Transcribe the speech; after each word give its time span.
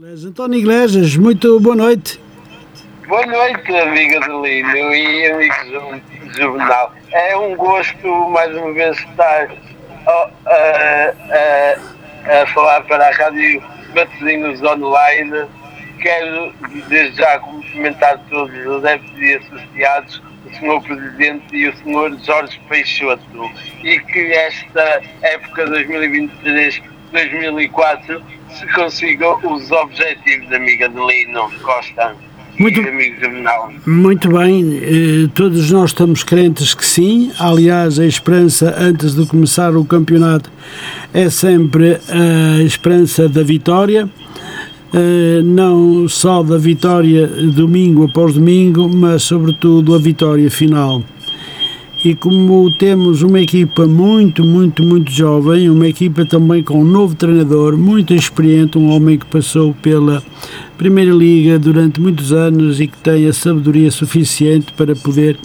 António 0.00 0.60
Iglesias, 0.60 1.16
muito 1.16 1.58
boa 1.58 1.74
noite. 1.74 2.20
Boa 3.08 3.26
noite, 3.26 3.76
amiga 3.76 4.20
do 4.20 4.46
Lino 4.46 4.94
e 4.94 5.26
amigo 5.26 6.00
Juvenal. 6.36 6.94
É 7.10 7.36
um 7.36 7.56
gosto, 7.56 8.06
mais 8.30 8.54
uma 8.54 8.72
vez, 8.74 8.96
estar 8.96 9.50
a, 10.06 10.30
a, 10.46 11.12
a, 11.32 11.74
a 12.42 12.46
falar 12.54 12.82
para 12.82 13.08
a 13.08 13.10
Rádio 13.10 13.60
Matosinhos 13.92 14.62
Online. 14.62 15.46
Quero, 16.00 16.54
desde 16.88 17.16
já, 17.16 17.40
cumprimentar 17.40 18.20
todos 18.30 18.54
os 18.54 18.84
adeptos 18.84 19.20
e 19.20 19.34
associados, 19.34 20.22
o 20.46 20.50
Sr. 20.54 20.80
Presidente 20.86 21.56
e 21.56 21.66
o 21.66 21.76
Sr. 21.76 22.16
Jorge 22.24 22.60
Peixoto, 22.68 23.50
e 23.82 23.98
que 23.98 24.32
esta 24.32 25.02
época 25.22 25.66
2023-2004 25.66 28.37
se 28.50 28.66
consigam 28.74 29.38
os 29.44 29.70
objetivos, 29.70 30.52
amiga 30.52 30.88
de 30.88 30.96
Lino 30.96 31.50
Costa. 31.62 32.14
Muito, 32.58 32.80
muito 33.86 34.28
bem, 34.30 34.80
eh, 34.82 35.28
todos 35.32 35.70
nós 35.70 35.90
estamos 35.90 36.24
crentes 36.24 36.74
que 36.74 36.84
sim. 36.84 37.30
Aliás, 37.38 38.00
a 38.00 38.04
esperança 38.04 38.74
antes 38.76 39.14
de 39.14 39.24
começar 39.26 39.76
o 39.76 39.84
campeonato 39.84 40.50
é 41.14 41.30
sempre 41.30 42.00
a 42.08 42.60
esperança 42.60 43.28
da 43.28 43.44
vitória. 43.44 44.10
Eh, 44.92 45.40
não 45.44 46.08
só 46.08 46.42
da 46.42 46.58
vitória 46.58 47.28
domingo 47.28 48.06
após 48.06 48.34
domingo, 48.34 48.88
mas 48.88 49.22
sobretudo 49.22 49.94
a 49.94 49.98
vitória 49.98 50.50
final. 50.50 51.04
E 52.04 52.14
como 52.14 52.70
temos 52.70 53.22
uma 53.22 53.40
equipa 53.40 53.84
muito, 53.84 54.44
muito, 54.44 54.84
muito 54.84 55.10
jovem, 55.10 55.68
uma 55.68 55.88
equipa 55.88 56.24
também 56.24 56.62
com 56.62 56.80
um 56.80 56.84
novo 56.84 57.16
treinador, 57.16 57.76
muito 57.76 58.14
experiente, 58.14 58.78
um 58.78 58.88
homem 58.90 59.18
que 59.18 59.26
passou 59.26 59.74
pela 59.74 60.22
Primeira 60.76 61.10
Liga 61.10 61.58
durante 61.58 62.00
muitos 62.00 62.32
anos 62.32 62.80
e 62.80 62.86
que 62.86 62.96
tem 62.98 63.26
a 63.26 63.32
sabedoria 63.32 63.90
suficiente 63.90 64.72
para 64.74 64.94
poder 64.94 65.36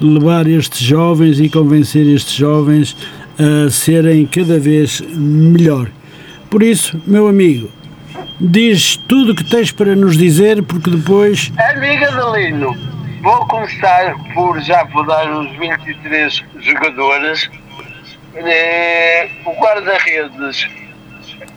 levar 0.00 0.46
estes 0.46 0.80
jovens 0.80 1.38
e 1.38 1.50
convencer 1.50 2.06
estes 2.06 2.32
jovens 2.32 2.96
a 3.38 3.68
serem 3.68 4.24
cada 4.24 4.58
vez 4.58 5.02
melhor. 5.14 5.90
Por 6.48 6.62
isso, 6.62 6.98
meu 7.06 7.28
amigo, 7.28 7.68
diz 8.40 8.96
tudo 9.06 9.32
o 9.32 9.34
que 9.34 9.44
tens 9.44 9.70
para 9.70 9.94
nos 9.94 10.16
dizer, 10.16 10.62
porque 10.62 10.90
depois. 10.90 11.52
Amiga 11.58 12.10
Dalino, 12.10 12.74
vou 13.20 13.46
começar 13.46 14.14
por 14.34 14.60
já 14.62 14.84
vou 14.84 15.04
dar 15.04 15.30
os 15.30 15.50
23 15.56 16.44
jogadores. 16.60 17.50
É, 18.34 19.28
o 19.44 19.52
guarda-redes, 19.54 20.64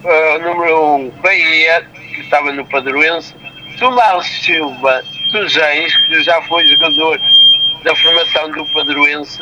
uh, 0.04 0.40
número 0.42 0.96
1, 0.96 0.96
um, 0.96 1.10
Bahia, 1.22 1.88
que 2.14 2.22
estava 2.22 2.52
no 2.52 2.66
Padroense, 2.66 3.36
Tomás 3.78 4.26
Silva 4.26 5.04
Tujães, 5.32 5.96
que 6.08 6.24
já 6.24 6.42
foi 6.44 6.66
jogador 6.68 7.20
da 7.84 7.96
formação 7.96 8.52
do 8.52 8.66
Padroense, 8.74 9.42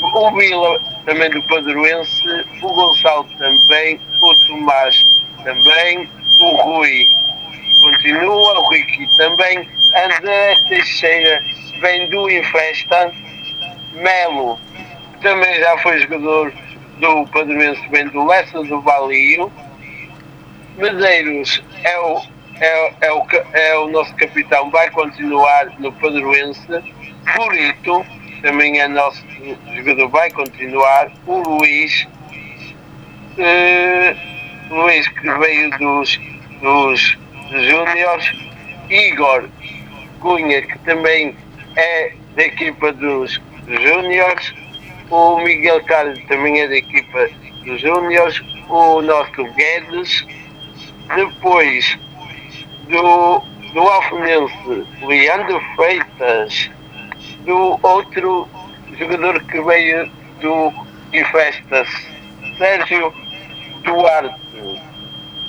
o 0.00 0.30
Vila 0.32 0.80
também 1.04 1.30
do 1.30 1.42
Padroense, 1.42 2.46
o 2.62 2.68
Gonçalo 2.72 3.26
também, 3.38 4.00
o 4.22 4.34
Tomás 4.46 5.04
também, 5.44 6.08
o 6.40 6.56
Rui 6.56 7.06
continua, 7.84 8.60
o 8.60 8.68
Ricky 8.70 9.06
também, 9.16 9.68
André 9.94 10.56
Teixeira 10.68 11.44
vem 11.80 12.08
do 12.08 12.30
Infesta, 12.30 13.12
Melo 13.92 14.58
também 15.20 15.58
já 15.60 15.78
foi 15.78 16.00
jogador 16.00 16.52
do 16.98 17.26
Padroense, 17.26 17.80
vem 17.90 18.08
do 18.08 18.24
Lessa 18.26 18.62
do 18.64 18.80
Valio, 18.80 19.52
Medeiros 20.76 21.62
é 21.84 21.98
o, 22.00 22.22
é, 22.60 22.94
é, 23.02 23.12
o, 23.12 23.26
é 23.52 23.78
o 23.78 23.88
nosso 23.88 24.14
capitão, 24.16 24.70
vai 24.70 24.90
continuar 24.90 25.66
no 25.78 25.92
Padroense. 25.92 26.66
Burito 27.36 28.04
também 28.42 28.80
é 28.80 28.88
nosso 28.88 29.24
jogador, 29.76 30.08
vai 30.08 30.30
continuar. 30.30 31.10
O 31.26 31.38
Luís, 31.38 32.06
uh, 33.38 34.74
Luís 34.74 35.06
que 35.08 35.30
veio 35.30 35.70
dos, 35.78 36.20
dos 36.60 37.18
Júniores. 37.50 38.32
Igor 38.90 39.48
Cunha, 40.20 40.62
que 40.62 40.78
também 40.80 41.34
é 41.76 42.12
da 42.36 42.42
equipa 42.44 42.92
dos 42.92 43.40
Júniores. 43.66 44.54
O 45.10 45.38
Miguel 45.38 45.82
Carlos 45.84 46.18
também 46.28 46.60
é 46.60 46.68
da 46.68 46.76
equipa 46.76 47.28
dos 47.64 47.80
Júniores. 47.80 48.40
O 48.68 49.02
nosso 49.02 49.44
Guedes 49.54 50.26
depois 51.14 51.98
do, 52.88 53.42
do 53.72 53.80
Alfenense, 53.80 54.86
Leandro 55.02 55.60
Freitas, 55.76 56.70
do 57.44 57.78
outro 57.82 58.48
jogador 58.98 59.42
que 59.44 59.60
veio 59.60 60.10
do 60.40 60.72
Infestas, 61.12 61.88
Sérgio 62.58 63.12
Duarte, 63.82 64.43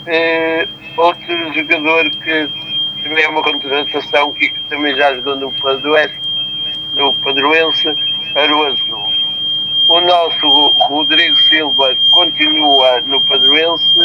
eh, 0.07 0.67
outro 0.97 1.53
jogador 1.53 2.09
que 2.09 2.49
também 3.03 3.23
é 3.23 3.29
uma 3.29 3.43
contratação 3.43 4.33
que 4.33 4.49
também 4.69 4.95
já 4.95 5.13
jogou 5.15 5.35
no 5.35 5.51
Padroense, 5.53 6.19
no 6.93 7.13
Padroense 7.21 7.95
Aroso. 8.35 9.05
O 9.87 10.01
nosso 10.01 10.67
Rodrigo 10.87 11.37
Silva 11.43 11.95
continua 12.11 13.01
no 13.01 13.21
Padroense 13.21 13.99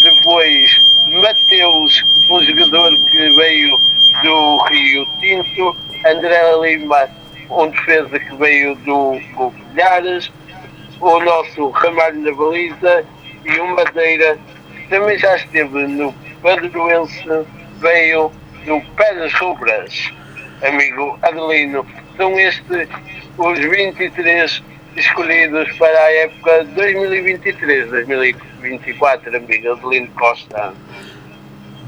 depois 0.00 0.82
Mateus, 1.08 2.02
um 2.30 2.42
jogador 2.42 2.96
que 2.98 3.30
veio 3.34 3.78
do 4.22 4.56
Rio 4.64 5.06
Tinto, 5.20 5.76
André 6.06 6.40
Lima, 6.62 7.08
um 7.50 7.68
defesa 7.68 8.18
que 8.18 8.36
veio 8.36 8.74
do 8.76 9.20
Golfilhares, 9.34 10.32
o 11.00 11.20
nosso 11.20 11.68
Ramalho 11.70 12.20
na 12.20 12.32
Baliza 12.32 13.04
e 13.44 13.60
o 13.60 13.68
Madeira, 13.74 14.38
também 14.88 15.18
já 15.18 15.36
esteve 15.36 15.86
no 15.86 16.12
Padroense, 16.42 17.22
veio 17.78 18.32
do 18.64 18.80
Pedras 18.96 19.32
Rubras, 19.34 20.10
amigo 20.62 21.18
Adelino. 21.22 21.86
São 22.16 22.38
estes 22.38 22.88
os 23.36 23.58
23 23.58 24.62
escolhidos 24.96 25.76
para 25.76 25.98
a 25.98 26.12
época 26.12 26.64
2023-2024, 26.76 29.36
amigo 29.36 29.72
Adelino 29.72 30.08
Costa. 30.12 30.72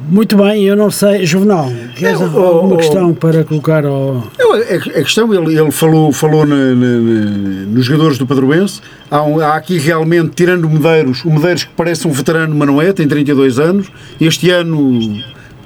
Muito 0.09 0.37
bem, 0.37 0.65
eu 0.65 0.77
não 0.77 0.89
sei, 0.89 1.27
Juvenal, 1.27 1.69
queres 1.97 2.21
eu, 2.21 2.27
alguma 2.27 2.75
oh, 2.75 2.77
questão 2.77 3.13
para 3.13 3.43
colocar 3.43 3.85
ao... 3.85 4.23
Eu, 4.39 4.53
a, 4.53 4.59
a, 4.59 5.03
questão, 5.03 5.35
ele, 5.35 5.59
ele 5.59 5.71
falou, 5.73 6.13
falou 6.13 6.47
na, 6.47 6.55
na, 6.55 6.75
na, 6.75 7.31
nos 7.67 7.85
jogadores 7.85 8.17
do 8.17 8.25
Padroense, 8.25 8.81
há, 9.11 9.23
um, 9.23 9.41
há, 9.41 9.57
aqui 9.57 9.79
realmente, 9.79 10.31
tirando 10.37 10.67
o 10.67 10.71
Medeiros, 10.71 11.25
o 11.25 11.31
Medeiros 11.31 11.65
que 11.65 11.73
parece 11.77 12.07
um 12.07 12.13
veterano, 12.13 12.55
mas 12.55 12.69
não 12.69 12.81
é, 12.81 12.93
tem 12.93 13.09
32 13.09 13.59
anos, 13.59 13.89
este 14.21 14.49
ano 14.51 15.01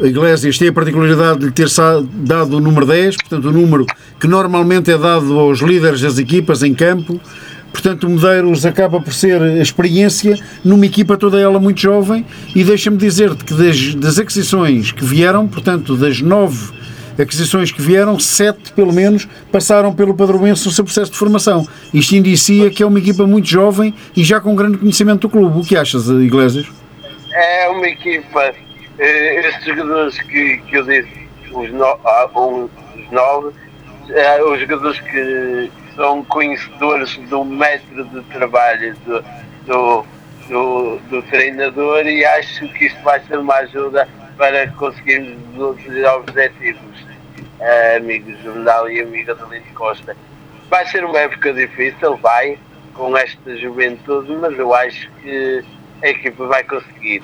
a 0.02 0.06
Iglesias 0.06 0.56
tem 0.56 0.68
a 0.68 0.72
particularidade 0.72 1.40
de 1.40 1.46
lhe 1.46 1.52
ter 1.52 1.68
dado 2.24 2.56
o 2.56 2.60
número 2.60 2.86
10, 2.86 3.16
portanto 3.16 3.48
o 3.48 3.52
número 3.52 3.84
que 4.18 4.26
normalmente 4.26 4.90
é 4.90 4.96
dado 4.96 5.38
aos 5.38 5.60
líderes 5.60 6.00
das 6.00 6.18
equipas 6.18 6.62
em 6.62 6.72
campo, 6.72 7.20
Portanto, 7.72 8.06
o 8.06 8.10
Medeiros 8.10 8.66
acaba 8.66 9.00
por 9.00 9.12
ser 9.12 9.40
a 9.40 9.62
experiência 9.62 10.38
numa 10.64 10.84
equipa 10.86 11.16
toda 11.16 11.38
ela 11.38 11.58
muito 11.58 11.80
jovem 11.80 12.26
e 12.54 12.64
deixa-me 12.64 12.96
dizer-te 12.96 13.44
que 13.44 13.54
das, 13.54 13.94
das, 13.94 14.18
aquisições 14.18 14.92
que 14.92 15.04
vieram, 15.04 15.46
portanto, 15.46 15.96
das 15.96 16.20
nove 16.20 16.80
aquisições 17.20 17.70
que 17.70 17.82
vieram, 17.82 18.18
sete 18.18 18.72
pelo 18.72 18.92
menos 18.92 19.28
passaram 19.52 19.92
pelo 19.92 20.14
Padroense 20.14 20.64
no 20.64 20.72
seu 20.72 20.84
processo 20.84 21.12
de 21.12 21.18
formação. 21.18 21.66
Isto 21.92 22.16
indicia 22.16 22.70
que 22.70 22.82
é 22.82 22.86
uma 22.86 22.98
equipa 22.98 23.26
muito 23.26 23.46
jovem 23.46 23.94
e 24.16 24.24
já 24.24 24.40
com 24.40 24.54
grande 24.54 24.78
conhecimento 24.78 25.20
do 25.22 25.28
clube. 25.28 25.58
O 25.58 25.62
que 25.62 25.76
achas, 25.76 26.08
Iglesias? 26.08 26.66
É 27.32 27.68
uma 27.68 27.86
equipa, 27.86 28.54
eh, 28.98 29.48
estes 29.48 29.66
jogadores 29.66 30.18
que, 30.22 30.56
que 30.68 30.76
eu 30.76 30.84
disse, 30.84 31.28
os, 31.52 31.70
no, 31.72 31.84
ah, 31.84 32.30
os 32.34 33.12
nove, 33.12 33.50
é, 34.10 34.42
os 34.42 34.60
jogadores 34.60 34.98
que 35.00 35.70
são 36.00 36.24
conhecedores 36.24 37.14
do 37.28 37.44
método 37.44 38.22
de 38.22 38.26
trabalho 38.30 38.96
do, 39.04 39.22
do, 39.66 40.06
do, 40.48 40.98
do 41.10 41.22
treinador 41.24 42.06
e 42.06 42.24
acho 42.24 42.66
que 42.72 42.86
isto 42.86 42.98
vai 43.02 43.20
ser 43.26 43.38
uma 43.38 43.56
ajuda 43.56 44.08
para 44.38 44.66
conseguirmos 44.68 45.36
os 45.58 46.04
objetivos, 46.16 47.02
uh, 47.60 47.96
amigos 47.98 48.34
jornal 48.42 48.90
e 48.90 49.02
amiga 49.02 49.34
da 49.34 49.46
Costa. 49.74 50.16
Vai 50.70 50.86
ser 50.86 51.04
uma 51.04 51.18
época 51.18 51.52
difícil, 51.52 52.16
vai, 52.16 52.58
com 52.94 53.14
esta 53.14 53.54
juventude, 53.58 54.32
mas 54.40 54.58
eu 54.58 54.72
acho 54.72 55.06
que 55.20 55.62
a 56.02 56.08
equipa 56.08 56.46
vai 56.46 56.64
conseguir. 56.64 57.22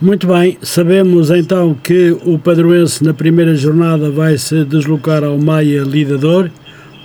Muito 0.00 0.26
bem, 0.26 0.56
sabemos 0.62 1.30
então 1.30 1.74
que 1.74 2.18
o 2.24 2.38
Padroense 2.38 3.04
na 3.04 3.12
primeira 3.12 3.54
jornada 3.54 4.10
vai 4.10 4.38
se 4.38 4.64
deslocar 4.64 5.22
ao 5.22 5.36
Maia 5.36 5.82
Lidador 5.82 6.50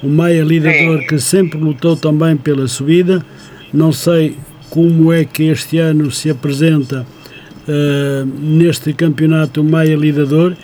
o 0.01 0.07
Maia 0.07 0.43
Lidador 0.43 1.05
que 1.07 1.19
sempre 1.19 1.57
lutou 1.59 1.95
também 1.95 2.37
pela 2.37 2.67
subida. 2.67 3.25
Não 3.73 3.91
sei 3.91 4.35
como 4.69 5.11
é 5.11 5.25
que 5.25 5.43
este 5.43 5.79
ano 5.79 6.11
se 6.11 6.29
apresenta 6.29 7.05
uh, 7.67 8.25
neste 8.25 8.93
campeonato 8.93 9.63
Maia 9.63 9.95
Lidador, 9.95 10.55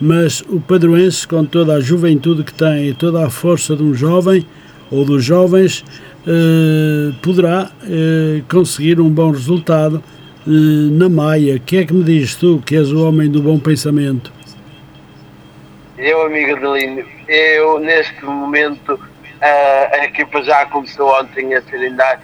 mas 0.00 0.42
o 0.48 0.60
padroense, 0.60 1.26
com 1.26 1.44
toda 1.44 1.74
a 1.74 1.80
juventude 1.80 2.42
que 2.42 2.52
tem 2.52 2.88
e 2.88 2.94
toda 2.94 3.24
a 3.24 3.30
força 3.30 3.76
de 3.76 3.82
um 3.82 3.94
jovem 3.94 4.44
ou 4.90 5.04
dos 5.04 5.24
jovens, 5.24 5.84
uh, 6.26 7.14
poderá 7.22 7.70
uh, 7.82 8.42
conseguir 8.48 9.00
um 9.00 9.08
bom 9.08 9.30
resultado 9.30 10.02
na 10.44 11.08
Maia. 11.08 11.54
O 11.54 11.60
que 11.60 11.76
é 11.76 11.84
que 11.84 11.94
me 11.94 12.02
dizes 12.02 12.34
tu, 12.34 12.60
que 12.66 12.74
és 12.74 12.90
o 12.90 13.06
homem 13.06 13.30
do 13.30 13.40
bom 13.40 13.60
pensamento? 13.60 14.32
Eu, 15.96 16.26
amigo 16.26 16.56
Adelino, 16.56 17.04
eu 17.32 17.78
neste 17.78 18.24
momento 18.24 19.00
a 19.40 20.04
equipa 20.04 20.42
já 20.42 20.66
começou 20.66 21.08
ontem 21.20 21.54
a 21.54 21.62
treinar. 21.62 22.20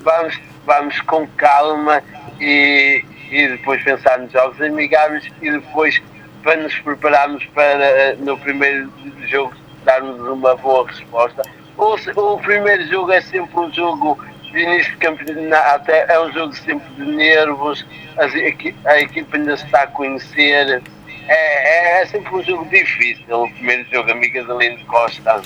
Vamos, 0.00 0.40
vamos 0.64 1.00
com 1.02 1.26
calma 1.36 2.02
e, 2.40 3.04
e 3.30 3.48
depois 3.48 3.82
pensar 3.82 4.18
nos 4.18 4.32
jogos 4.32 4.60
amigáveis 4.60 5.30
e 5.42 5.50
depois 5.50 6.00
para 6.42 6.56
nos 6.56 6.74
prepararmos 6.78 7.44
para 7.46 8.14
no 8.18 8.38
primeiro 8.38 8.90
jogo 9.26 9.54
darmos 9.84 10.20
uma 10.20 10.56
boa 10.56 10.86
resposta. 10.86 11.42
O, 11.76 11.94
o 11.94 12.38
primeiro 12.38 12.86
jogo 12.86 13.12
é 13.12 13.20
sempre 13.20 13.58
um 13.58 13.72
jogo 13.72 14.18
de 14.50 14.60
início 14.60 14.92
de 14.92 14.98
campeonato, 14.98 15.90
é 15.90 16.20
um 16.20 16.32
jogo 16.32 16.54
sempre 16.54 16.88
de 16.94 17.04
nervos, 17.04 17.86
a, 18.16 18.90
a 18.90 19.00
equipa 19.00 19.36
ainda 19.36 19.56
se 19.56 19.64
está 19.64 19.82
a 19.82 19.86
conhecer. 19.88 20.82
É, 21.28 22.00
é, 22.00 22.02
é, 22.02 22.06
sempre 22.06 22.34
um 22.34 22.42
jogo 22.42 22.66
difícil, 22.70 23.24
o 23.30 23.50
primeiro 23.52 23.84
jogo, 23.92 24.10
amiga 24.10 24.42
de 24.42 24.52
Lindo 24.56 24.84
Costa. 24.86 25.42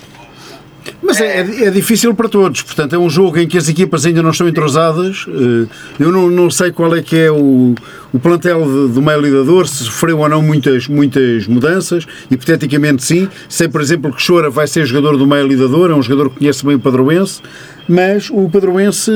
Mas 1.00 1.20
é, 1.20 1.40
é, 1.40 1.64
é, 1.67 1.70
difícil 1.70 2.14
para 2.14 2.29
todos, 2.29 2.62
portanto 2.62 2.94
é 2.94 2.99
um 2.99 3.08
jogo 3.08 3.38
em 3.38 3.46
que 3.46 3.56
as 3.56 3.69
equipas 3.69 4.05
ainda 4.06 4.23
não 4.23 4.31
estão 4.31 4.49
entrosadas. 4.49 5.26
Eh, 5.29 5.69
eu 6.00 6.11
não, 6.11 6.29
não 6.29 6.50
sei 6.50 6.73
qual 6.73 6.94
é 6.96 7.02
que 7.02 7.17
é 7.17 7.31
o, 7.31 7.75
o 8.12 8.19
plantel 8.19 8.88
do 8.88 9.00
meio 9.02 9.20
lidador, 9.20 9.69
se 9.69 9.84
sofreu 9.84 10.19
ou 10.19 10.29
não 10.29 10.43
muitas, 10.43 10.88
muitas 10.88 11.46
mudanças, 11.46 12.06
hipoteticamente 12.31 13.05
sim. 13.05 13.28
Sei, 13.49 13.69
por 13.69 13.81
exemplo, 13.81 14.12
que 14.12 14.25
Chora 14.25 14.50
vai 14.50 14.67
ser 14.67 14.85
jogador 14.85 15.17
do 15.17 15.26
meio 15.26 15.46
lidador, 15.46 15.90
é 15.90 15.94
um 15.94 16.02
jogador 16.02 16.31
que 16.31 16.38
conhece 16.38 16.64
bem 16.64 16.76
o 16.76 16.81
padroense, 16.81 17.40
mas 17.88 18.31
o 18.31 18.49
padroense, 18.49 19.11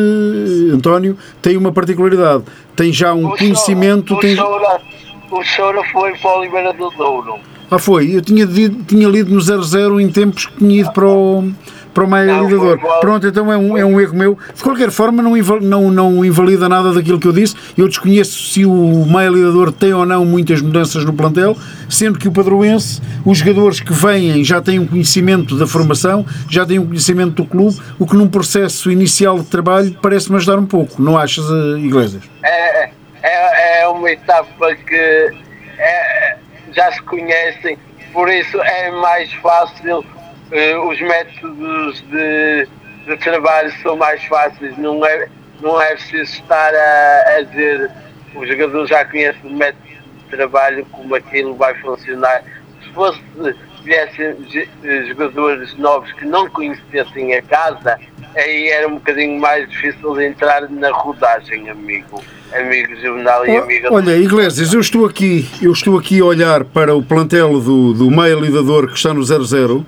António, 0.72 1.16
tem 1.42 1.56
uma 1.56 1.72
particularidade, 1.72 2.44
tem 2.74 2.92
já 2.92 3.12
um 3.12 3.26
o 3.26 3.36
conhecimento... 3.36 4.14
O, 4.14 4.20
tem... 4.20 4.36
Chora, 4.36 4.80
o 5.30 5.42
Chora 5.44 5.82
foi 5.92 6.16
para 6.18 6.30
o 6.30 6.38
Oliveira 6.38 6.72
do 6.72 6.90
Douro 6.90 7.40
ah, 7.70 7.78
foi. 7.78 8.14
Eu 8.14 8.22
tinha, 8.22 8.46
tinha 8.46 9.08
lido 9.08 9.34
no 9.34 9.40
00 9.40 10.00
em 10.00 10.08
tempos 10.08 10.46
que 10.46 10.58
tinha 10.58 10.80
ido 10.80 10.92
para 10.92 11.06
o, 11.06 11.50
para 11.92 12.04
o 12.04 12.08
Maia 12.08 12.40
Lidador. 12.40 12.78
Pronto, 13.00 13.26
então 13.26 13.52
é 13.52 13.56
um, 13.56 13.76
é 13.76 13.84
um 13.84 14.00
erro 14.00 14.14
meu. 14.14 14.38
De 14.54 14.62
qualquer 14.62 14.90
forma, 14.92 15.20
não, 15.20 15.34
não, 15.60 15.90
não 15.90 16.24
invalida 16.24 16.68
nada 16.68 16.92
daquilo 16.92 17.18
que 17.18 17.26
eu 17.26 17.32
disse. 17.32 17.56
Eu 17.76 17.88
desconheço 17.88 18.52
se 18.52 18.64
o 18.64 19.04
Maia 19.06 19.30
Lidador 19.30 19.72
tem 19.72 19.92
ou 19.92 20.06
não 20.06 20.24
muitas 20.24 20.62
mudanças 20.62 21.04
no 21.04 21.12
plantel, 21.12 21.56
sendo 21.88 22.20
que 22.20 22.28
o 22.28 22.32
Padroense, 22.32 23.02
os 23.24 23.38
jogadores 23.38 23.80
que 23.80 23.92
vêm 23.92 24.44
já 24.44 24.60
têm 24.60 24.78
um 24.78 24.86
conhecimento 24.86 25.56
da 25.56 25.66
formação, 25.66 26.24
já 26.48 26.64
têm 26.64 26.78
um 26.78 26.86
conhecimento 26.86 27.42
do 27.42 27.44
clube, 27.44 27.76
o 27.98 28.06
que 28.06 28.14
num 28.14 28.28
processo 28.28 28.92
inicial 28.92 29.40
de 29.40 29.46
trabalho 29.46 29.96
parece-me 30.00 30.36
ajudar 30.36 30.56
um 30.56 30.66
pouco. 30.66 31.02
Não 31.02 31.18
achas, 31.18 31.44
uh, 31.50 31.76
Iglesias? 31.78 32.22
É, 32.44 32.90
é, 33.28 33.80
é 33.80 33.88
uma 33.88 34.10
etapa 34.10 34.74
que. 34.74 35.30
É, 35.78 36.36
já 36.76 36.92
se 36.92 37.02
conhecem, 37.02 37.78
por 38.12 38.28
isso 38.28 38.60
é 38.60 38.90
mais 38.90 39.32
fácil, 39.34 40.00
uh, 40.00 40.88
os 40.88 41.00
métodos 41.00 42.02
de, 42.02 42.68
de, 43.06 43.16
trabalho 43.16 43.72
são 43.82 43.96
mais 43.96 44.22
fáceis, 44.24 44.76
não 44.76 45.04
é, 45.04 45.28
não 45.60 45.80
é 45.80 45.94
preciso 45.94 46.22
estar 46.22 46.74
a, 46.74 47.36
a 47.36 47.42
dizer 47.42 47.90
o 48.34 48.46
jogador 48.46 48.86
já 48.86 49.04
conhece 49.06 49.38
o 49.44 49.50
método 49.50 49.86
de 49.86 50.24
trabalho, 50.30 50.84
como 50.92 51.14
aquilo 51.14 51.54
vai 51.54 51.74
funcionar. 51.80 52.42
Se 52.82 52.92
fosse 52.92 53.20
viessem 53.82 54.36
jogadores 55.08 55.74
novos 55.78 56.12
que 56.14 56.26
não 56.26 56.50
conhecessem 56.50 57.34
a 57.34 57.42
casa, 57.42 57.98
aí 58.36 58.68
era 58.68 58.88
um 58.88 58.96
bocadinho 58.96 59.40
mais 59.40 59.68
difícil 59.70 60.20
entrar 60.20 60.68
na 60.68 60.90
rodagem, 60.90 61.70
amigo. 61.70 62.22
Amigo 62.52 62.94
Juvenal 62.96 63.46
e 63.46 63.56
amiga. 63.56 63.92
Olha, 63.92 64.16
Iglesias, 64.16 64.72
eu 64.72 64.80
estou 64.80 65.04
aqui, 65.04 65.46
eu 65.60 65.72
estou 65.72 65.98
aqui 65.98 66.20
a 66.20 66.24
olhar 66.24 66.64
para 66.64 66.94
o 66.94 67.02
plantel 67.02 67.60
do, 67.60 67.92
do 67.92 68.10
meio 68.10 68.40
lidador 68.40 68.88
que 68.88 68.96
está 68.96 69.12
no 69.12 69.22
00 69.22 69.84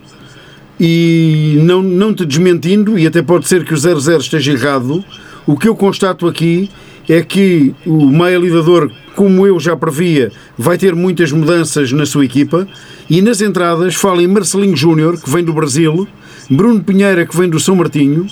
e 0.80 1.58
não, 1.62 1.82
não 1.82 2.14
te 2.14 2.24
desmentindo, 2.24 2.98
e 2.98 3.06
até 3.06 3.22
pode 3.22 3.48
ser 3.48 3.64
que 3.64 3.74
o 3.74 3.76
00 3.76 4.18
esteja 4.18 4.52
errado, 4.52 5.04
o 5.46 5.56
que 5.56 5.68
eu 5.68 5.74
constato 5.74 6.26
aqui 6.26 6.70
é 7.08 7.22
que 7.22 7.74
o 7.86 8.06
meio 8.06 8.40
lidador, 8.40 8.90
como 9.16 9.46
eu 9.46 9.58
já 9.58 9.76
previa, 9.76 10.30
vai 10.56 10.76
ter 10.76 10.94
muitas 10.94 11.32
mudanças 11.32 11.90
na 11.90 12.04
sua 12.04 12.24
equipa 12.24 12.68
e 13.08 13.22
nas 13.22 13.40
entradas 13.40 13.94
fala 13.94 14.22
em 14.22 14.26
Marcelinho 14.26 14.76
Júnior, 14.76 15.20
que 15.20 15.30
vem 15.30 15.42
do 15.42 15.52
Brasil, 15.52 16.06
Bruno 16.50 16.82
Pinheira, 16.84 17.26
que 17.26 17.36
vem 17.36 17.48
do 17.48 17.58
São 17.58 17.74
Martinho, 17.74 18.26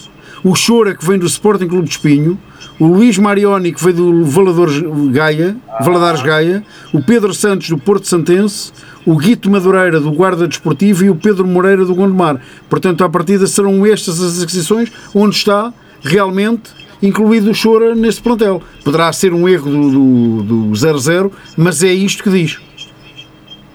o 0.47 0.55
Chora, 0.55 0.95
que 0.95 1.05
vem 1.05 1.19
do 1.19 1.27
Sporting 1.27 1.67
Clube 1.67 1.89
de 1.89 1.95
Espinho, 1.95 2.39
o 2.79 2.87
Luís 2.87 3.19
Marioni, 3.19 3.73
que 3.73 3.83
veio 3.83 3.97
do 3.97 4.25
Valadores 4.25 4.81
Gaia, 5.11 5.57
Valadares 5.81 6.23
Gaia, 6.23 6.63
o 6.93 7.03
Pedro 7.03 7.35
Santos, 7.35 7.69
do 7.69 7.77
Porto 7.77 8.07
Santense, 8.07 8.73
o 9.05 9.17
Guito 9.17 9.51
Madureira, 9.51 9.99
do 9.99 10.13
Guarda 10.13 10.47
Desportivo 10.47 11.05
e 11.05 11.11
o 11.11 11.17
Pedro 11.17 11.45
Moreira, 11.49 11.85
do 11.85 11.93
Gondomar. 11.97 12.41
Portanto, 12.71 13.03
à 13.03 13.09
partida 13.09 13.45
serão 13.49 13.85
estas 13.85 14.23
as 14.23 14.41
aquisições 14.41 14.93
onde 15.13 15.35
está 15.35 15.75
realmente 16.01 16.71
incluído 17.03 17.51
o 17.51 17.55
Chora 17.61 17.97
neste 17.97 18.23
plantel. 18.23 18.63
Poderá 18.85 19.13
ser 19.13 19.35
um 19.35 19.49
erro 19.49 19.69
do, 19.69 19.91
do, 19.91 20.43
do 20.43 20.71
0-0, 20.71 21.33
mas 21.57 21.83
é 21.83 21.93
isto 21.93 22.23
que 22.23 22.31
diz. 22.31 22.61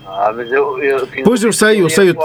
Ah, 0.08 0.32
mas 0.34 0.50
eu, 0.50 0.78
eu, 0.82 1.06
pois 1.26 1.44
eu 1.44 1.52
sei, 1.52 1.82
eu 1.82 1.90
sei. 1.90 2.12
Eu, 2.12 2.16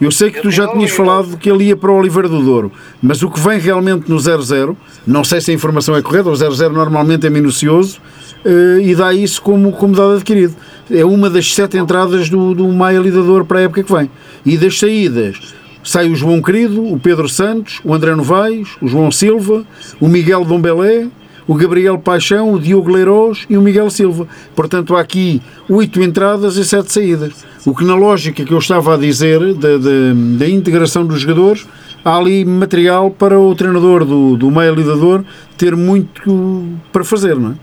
eu 0.00 0.10
sei 0.10 0.30
que 0.30 0.42
tu 0.42 0.50
já 0.50 0.68
tinhas 0.68 0.90
falado 0.90 1.36
que 1.38 1.50
ele 1.50 1.64
ia 1.64 1.76
para 1.76 1.90
o 1.90 1.96
Oliveira 1.96 2.28
do 2.28 2.42
Douro, 2.42 2.70
mas 3.02 3.22
o 3.22 3.30
que 3.30 3.40
vem 3.40 3.58
realmente 3.58 4.10
no 4.10 4.18
00, 4.18 4.76
não 5.06 5.24
sei 5.24 5.40
se 5.40 5.50
a 5.50 5.54
informação 5.54 5.96
é 5.96 6.02
correta, 6.02 6.28
o 6.28 6.36
00 6.36 6.72
normalmente 6.72 7.26
é 7.26 7.30
minucioso 7.30 7.98
uh, 8.44 8.80
e 8.80 8.94
dá 8.94 9.14
isso 9.14 9.40
como, 9.40 9.72
como 9.72 9.94
dado 9.94 10.14
adquirido. 10.14 10.54
É 10.90 11.04
uma 11.04 11.30
das 11.30 11.52
sete 11.52 11.78
entradas 11.78 12.28
do, 12.28 12.54
do 12.54 12.68
Maia 12.68 12.98
Lidador 12.98 13.44
para 13.44 13.60
a 13.60 13.62
época 13.62 13.82
que 13.82 13.92
vem. 13.92 14.10
E 14.44 14.56
das 14.58 14.78
saídas, 14.78 15.54
sai 15.82 16.10
o 16.10 16.14
João 16.14 16.42
Querido, 16.42 16.84
o 16.84 16.98
Pedro 16.98 17.28
Santos, 17.28 17.80
o 17.82 17.94
André 17.94 18.14
Novaes, 18.14 18.68
o 18.82 18.88
João 18.88 19.10
Silva, 19.10 19.64
o 19.98 20.08
Miguel 20.08 20.44
Dom 20.44 20.60
Belé, 20.60 21.06
o 21.46 21.54
Gabriel 21.54 21.98
Paixão, 21.98 22.52
o 22.52 22.58
Diogo 22.58 22.90
Leiroz 22.90 23.46
e 23.48 23.56
o 23.56 23.62
Miguel 23.62 23.90
Silva. 23.90 24.26
Portanto, 24.54 24.96
há 24.96 25.00
aqui 25.00 25.40
oito 25.68 26.02
entradas 26.02 26.56
e 26.56 26.64
sete 26.64 26.92
saídas. 26.92 27.44
O 27.64 27.74
que, 27.74 27.84
na 27.84 27.94
lógica 27.94 28.44
que 28.44 28.52
eu 28.52 28.58
estava 28.58 28.94
a 28.94 28.96
dizer 28.96 29.54
da, 29.54 29.76
da, 29.76 30.38
da 30.38 30.48
integração 30.48 31.06
dos 31.06 31.20
jogadores, 31.20 31.66
há 32.04 32.16
ali 32.16 32.44
material 32.44 33.10
para 33.10 33.38
o 33.38 33.54
treinador 33.54 34.04
do, 34.04 34.36
do 34.36 34.50
meio 34.50 34.74
lidador 34.74 35.24
ter 35.56 35.74
muito 35.74 36.64
para 36.92 37.04
fazer, 37.04 37.36
não 37.36 37.52
é? 37.52 37.54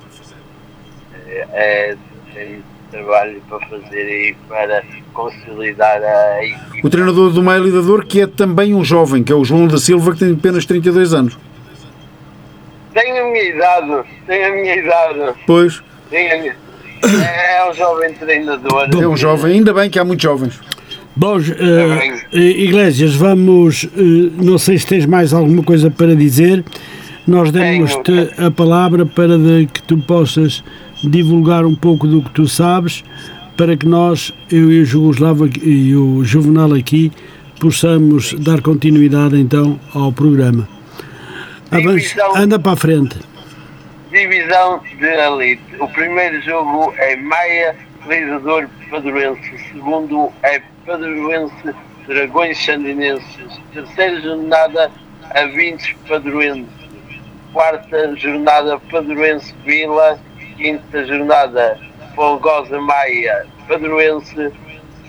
É, 1.56 1.98
tem 2.34 2.62
trabalho 2.92 3.42
para 3.48 3.60
fazer 3.68 4.30
e 4.30 4.36
para 4.48 4.84
consolidar 5.14 6.02
a 6.02 6.46
equipe. 6.46 6.86
O 6.86 6.90
treinador 6.90 7.32
do 7.32 7.42
meio 7.42 7.64
lidador, 7.64 8.06
que 8.06 8.22
é 8.22 8.28
também 8.28 8.74
um 8.74 8.84
jovem, 8.84 9.24
que 9.24 9.32
é 9.32 9.36
o 9.36 9.46
João 9.46 9.68
da 9.68 9.78
Silva, 9.78 10.14
que 10.14 10.20
tem 10.20 10.34
apenas 10.34 10.66
32 10.66 11.14
anos. 11.14 11.38
Tem 12.94 13.20
a 13.20 13.24
minha 13.26 13.44
idade, 13.44 14.08
tem 14.28 14.46
a 14.46 14.52
minha 14.52 14.76
idade. 14.76 15.40
Pois. 15.48 15.82
Tem 16.10 16.32
a 16.32 16.38
minha... 16.40 16.56
É 17.04 17.70
um 17.70 17.74
jovem 17.74 18.14
treinador. 18.14 18.88
É 18.92 19.08
um 19.08 19.18
jovem, 19.18 19.54
ainda 19.54 19.74
bem 19.74 19.90
que 19.90 20.00
há 20.00 20.06
muitos 20.06 20.24
jovens. 20.24 20.60
Bom, 21.16 21.38
uh, 21.38 22.38
Iglesias, 22.38 23.14
vamos. 23.14 23.84
Uh, 23.84 24.32
não 24.42 24.58
sei 24.58 24.78
se 24.78 24.88
tens 24.88 25.06
mais 25.06 25.34
alguma 25.34 25.62
coisa 25.64 25.92
para 25.92 26.16
dizer. 26.16 26.64
Nós 27.28 27.52
demos-te 27.52 28.32
a 28.38 28.50
palavra 28.50 29.06
para 29.06 29.38
que 29.72 29.82
tu 29.84 29.98
possas 29.98 30.64
divulgar 31.04 31.66
um 31.66 31.76
pouco 31.76 32.08
do 32.08 32.22
que 32.22 32.32
tu 32.32 32.48
sabes, 32.48 33.04
para 33.56 33.78
que 33.78 33.86
nós, 33.86 34.34
eu 34.52 34.72
e 34.72 34.82
o 34.82 34.86
Jugoslavo 34.86 35.50
e 35.62 35.96
o 35.96 36.24
Juvenal 36.24 36.74
aqui, 36.74 37.12
possamos 37.60 38.34
dar 38.40 38.62
continuidade 38.62 39.40
então 39.40 39.80
ao 39.94 40.12
programa. 40.12 40.68
Anda 42.36 42.60
para 42.60 42.74
a 42.74 42.76
frente. 42.76 43.18
Divisão 44.12 44.80
de 45.00 45.06
elite. 45.06 45.76
O 45.80 45.88
primeiro 45.88 46.40
jogo 46.42 46.94
é 46.98 47.16
Maia, 47.16 47.76
Lidador 48.08 48.70
Padroense. 48.92 49.58
Segundo 49.72 50.32
é 50.44 50.62
Padroense 50.86 51.76
Dragões 52.08 52.64
Sandinenses. 52.64 53.60
Terceira 53.74 54.22
jornada, 54.22 54.92
a 55.32 55.46
20 55.46 55.96
Padroense. 56.08 56.70
Quarta 57.54 58.16
jornada, 58.16 58.80
Padroense 58.92 59.54
Vila. 59.66 60.20
Quinta 60.58 61.04
jornada, 61.06 61.80
Folgosa 62.16 62.80
Maia, 62.80 63.48
Padroense. 63.68 64.52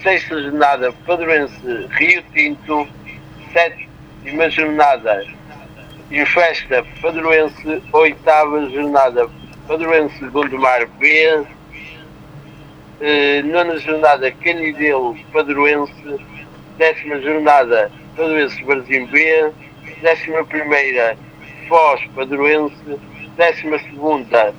Sexta 0.03 0.41
jornada, 0.41 0.93
Padroense 1.07 1.89
Rio 1.91 2.23
Tinto. 2.33 2.89
Sétima 3.53 4.49
jornada, 4.49 5.25
e 6.15 6.27
festa 6.27 6.85
padroense, 7.01 7.83
oitava 7.93 8.69
jornada. 8.71 9.29
Padroense 9.67 10.23
Gondomar 10.27 10.87
B, 10.99 11.47
uh, 13.01 13.47
nona 13.47 13.79
jornada 13.79 14.31
Canidelo 14.31 15.17
Padroense, 15.33 16.21
décima 16.77 17.19
jornada 17.21 17.91
Padroense 18.15 18.63
Varzim 18.63 19.07
B, 19.07 19.51
décima 20.03 20.45
primeira 20.45 21.17
Foz 21.67 22.01
Padroense, 22.15 22.99
décima 23.39 23.79
segunda 23.79 24.55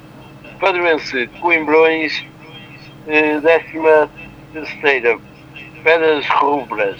Padroense 0.59 1.27
Coimbrões, 1.39 2.25
uh, 3.05 3.41
décima 3.41 4.09
terceira 4.53 5.19
Pedras 5.83 6.27
Rubras, 6.29 7.00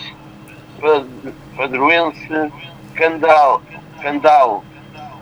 Padroense, 1.58 2.52
Candal, 2.94 3.64
Candal, 4.06 4.64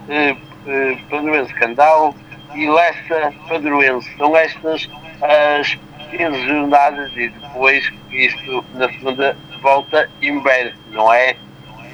eh, 0.09 0.35
eh, 0.67 0.97
Padroense, 1.09 1.53
Candal 1.53 2.13
e 2.53 2.69
Lessa 2.69 3.33
Padroense. 3.47 4.09
São 4.17 4.35
estas 4.35 4.89
as 5.21 5.79
15 6.11 6.45
jornadas 6.45 7.09
e 7.15 7.29
depois 7.29 7.89
isto 8.11 8.65
na 8.73 8.89
segunda 8.89 9.37
volta 9.61 10.09
inverte, 10.21 10.75
não 10.91 11.13
é? 11.13 11.37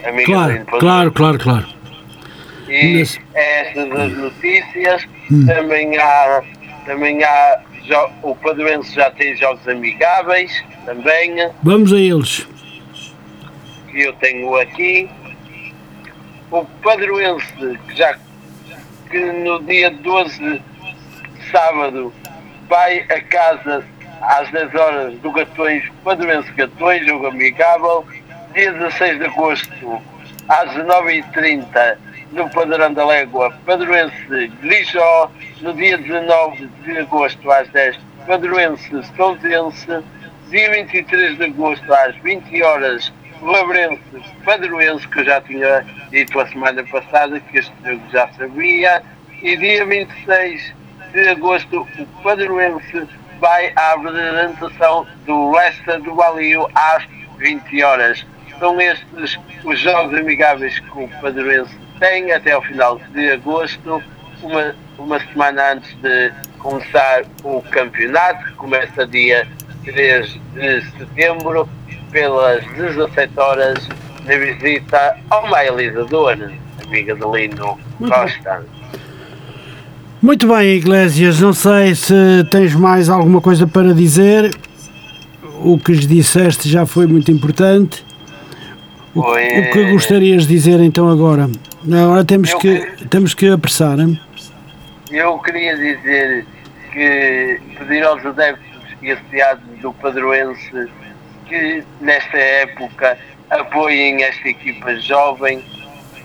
Amiga 0.03 0.25
claro, 0.25 0.65
claro, 0.65 1.11
claro, 1.11 1.37
claro. 1.37 1.67
E 2.67 2.97
Mas... 2.97 3.19
estas 3.35 3.91
as 3.91 4.17
notícias, 4.17 5.07
hum. 5.31 5.45
também 5.45 5.95
há, 5.95 6.41
também 6.87 7.23
há 7.23 7.61
o 8.23 8.35
Padroense 8.35 8.95
já 8.95 9.11
tem 9.11 9.35
jogos 9.35 9.67
amigáveis 9.67 10.63
também. 10.85 11.51
Vamos 11.61 11.93
a 11.93 11.99
eles. 11.99 12.47
Que 13.91 14.01
eu 14.01 14.13
tenho 14.13 14.55
aqui. 14.55 15.09
O 16.51 16.65
Padroense, 16.81 17.79
que 17.87 17.95
já 17.95 18.17
que 19.09 19.19
no 19.19 19.61
dia 19.63 19.91
12 19.91 20.61
sábado 21.51 22.13
vai 22.67 22.99
a 23.01 23.21
casa 23.21 23.83
às 24.21 24.49
10 24.51 24.75
horas 24.75 25.13
do 25.19 25.31
Gatões, 25.31 25.83
Padroense 26.03 26.51
Gatões, 26.53 27.05
jogo 27.05 27.27
amigável. 27.27 28.05
Dia 28.53 28.71
16 28.73 29.19
de 29.19 29.25
agosto, 29.25 30.01
às 30.47 30.71
19h30, 30.71 31.97
no 32.31 32.49
Padrão 32.49 32.93
da 32.93 33.05
Légua, 33.05 33.53
Padroense 33.65 34.47
Grijó. 34.61 35.31
No 35.61 35.73
dia 35.73 35.97
19 35.97 36.67
de 36.83 36.97
agosto, 36.97 37.51
às 37.51 37.67
10 37.69 37.99
Padroense 38.25 38.89
Sousense. 39.15 40.03
Dia 40.49 40.71
23 40.71 41.37
de 41.37 41.43
agosto, 41.43 41.93
às 41.93 42.15
20 42.17 42.63
horas, 42.63 43.13
Labrense 43.41 44.01
Padroense, 44.43 45.07
que 45.07 45.19
eu 45.19 45.25
já 45.25 45.41
tinha 45.41 45.85
dito 46.11 46.39
a 46.39 46.47
semana 46.47 46.83
passada, 46.83 47.39
que 47.39 47.57
este 47.57 47.73
jogo 47.83 48.01
já 48.11 48.27
sabia. 48.29 49.01
E 49.41 49.55
dia 49.55 49.85
26 49.85 50.73
de 51.13 51.29
agosto, 51.29 51.87
o 51.97 52.05
Padroense 52.21 53.07
vai 53.39 53.71
à 53.75 53.93
apresentação 53.93 55.07
do 55.25 55.51
Lesta 55.51 55.99
do 55.99 56.15
Valio 56.15 56.67
às 56.75 57.03
20 57.37 57.83
horas. 57.83 58.25
São 58.59 58.79
estes 58.81 59.39
os 59.63 59.79
jogos 59.79 60.19
amigáveis 60.19 60.77
que 60.79 60.99
o 60.99 61.07
Padroense 61.21 61.73
tem 61.99 62.31
até 62.31 62.51
ao 62.51 62.61
final 62.61 62.99
de 63.11 63.31
agosto, 63.31 64.03
uma, 64.41 64.75
uma 64.97 65.19
semana 65.19 65.73
antes 65.73 65.93
de 65.95 66.31
começar 66.59 67.23
o 67.43 67.61
campeonato, 67.63 68.43
que 68.45 68.53
começa 68.53 69.07
dia 69.07 69.47
3 69.85 70.39
de 70.53 70.81
setembro, 70.97 71.69
pelas 72.11 72.63
17 72.73 73.39
horas, 73.39 73.87
na 74.25 74.37
visita 74.37 75.17
ao 75.29 75.49
Mailizador, 75.49 76.37
amiga 76.85 77.15
de 77.15 77.25
Lino 77.25 77.79
Costa. 77.99 78.65
Muito 80.21 80.47
bem, 80.47 80.75
Iglesias, 80.75 81.39
não 81.39 81.53
sei 81.53 81.95
se 81.95 82.13
tens 82.51 82.75
mais 82.75 83.09
alguma 83.09 83.39
coisa 83.39 83.65
para 83.65 83.93
dizer. 83.93 84.51
O 85.61 85.77
que 85.77 85.93
disseste 85.93 86.69
já 86.69 86.85
foi 86.85 87.05
muito 87.05 87.31
importante. 87.31 88.05
O, 89.15 89.21
o 89.21 89.71
que 89.71 89.91
gostarias 89.91 90.43
de 90.43 90.53
dizer 90.53 90.79
então 90.79 91.09
agora? 91.09 91.49
Agora 91.85 92.23
temos, 92.23 92.53
que, 92.53 92.79
temos 93.09 93.33
que 93.33 93.47
apressar. 93.49 93.99
Hein? 93.99 94.19
Eu 95.09 95.39
queria 95.39 95.75
dizer 95.75 96.45
que 96.91 97.59
pedir 97.77 98.03
aos 98.03 98.25
adeptos 98.25 98.67
e 99.01 99.11
associados 99.11 99.63
do 99.81 99.93
Padroense 99.93 100.89
que 101.49 101.83
nesta 101.99 102.37
época 102.37 103.17
apoiem 103.49 104.23
esta 104.23 104.47
equipa 104.47 104.95
jovem, 104.97 105.61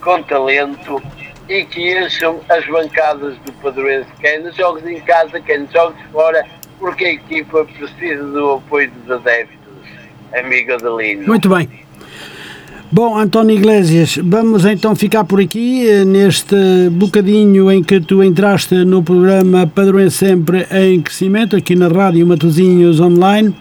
com 0.00 0.22
talento 0.22 1.02
e 1.48 1.64
que 1.64 1.98
encham 1.98 2.40
as 2.48 2.66
bancadas 2.66 3.36
do 3.44 3.52
Padroense, 3.54 4.08
quer 4.20 4.40
nos 4.40 4.54
jogos 4.54 4.86
em 4.86 5.00
casa, 5.00 5.40
quer 5.40 5.60
nos 5.60 5.72
jogos 5.72 5.96
fora, 6.12 6.44
porque 6.78 7.04
a 7.04 7.12
equipa 7.12 7.64
precisa 7.64 8.22
do 8.22 8.52
apoio 8.52 8.90
dos 8.90 9.10
adeptos, 9.10 9.58
amigo 10.32 10.74
Adelino. 10.74 11.26
Muito 11.26 11.48
bem. 11.48 11.68
Bom, 12.92 13.18
António 13.18 13.56
Iglesias, 13.56 14.18
vamos 14.22 14.64
então 14.64 14.94
ficar 14.94 15.24
por 15.24 15.40
aqui 15.40 15.88
eh, 15.88 16.04
neste 16.04 16.54
bocadinho 16.90 17.72
em 17.72 17.82
que 17.82 18.00
tu 18.00 18.22
entraste 18.22 18.74
no 18.84 19.02
programa 19.02 19.66
Padroense 19.66 20.18
Sempre 20.18 20.66
em 20.70 21.00
Crescimento, 21.02 21.56
aqui 21.56 21.74
na 21.74 21.88
Rádio 21.88 22.24
Matozinhos 22.24 23.00
Online 23.00 23.52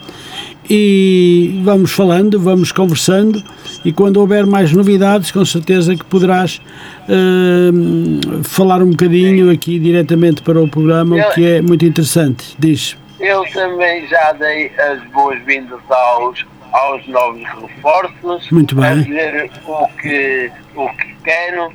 e 0.69 1.59
vamos 1.63 1.91
falando, 1.91 2.39
vamos 2.39 2.71
conversando 2.71 3.43
e 3.83 3.91
quando 3.91 4.17
houver 4.17 4.45
mais 4.45 4.71
novidades, 4.71 5.31
com 5.31 5.43
certeza 5.43 5.95
que 5.95 6.05
poderás 6.05 6.61
uh, 7.09 8.43
falar 8.43 8.81
um 8.81 8.91
bocadinho 8.91 9.51
aqui 9.51 9.77
diretamente 9.77 10.41
para 10.41 10.61
o 10.61 10.67
programa, 10.67 11.17
eu, 11.17 11.27
o 11.27 11.33
que 11.33 11.45
é 11.45 11.61
muito 11.61 11.85
interessante. 11.85 12.55
Diz. 12.57 12.97
Eu 13.19 13.43
também 13.51 14.07
já 14.07 14.31
dei 14.33 14.71
as 14.77 15.03
boas-vindas 15.11 15.79
aos, 15.89 16.45
aos 16.71 17.07
novos 17.07 17.43
reforços, 17.61 18.49
muito 18.51 18.75
bem. 18.75 18.85
a 18.85 18.95
dizer 18.95 19.51
o 19.65 19.87
que, 20.01 20.51
o 20.75 20.89
que 20.89 21.15
quero 21.23 21.73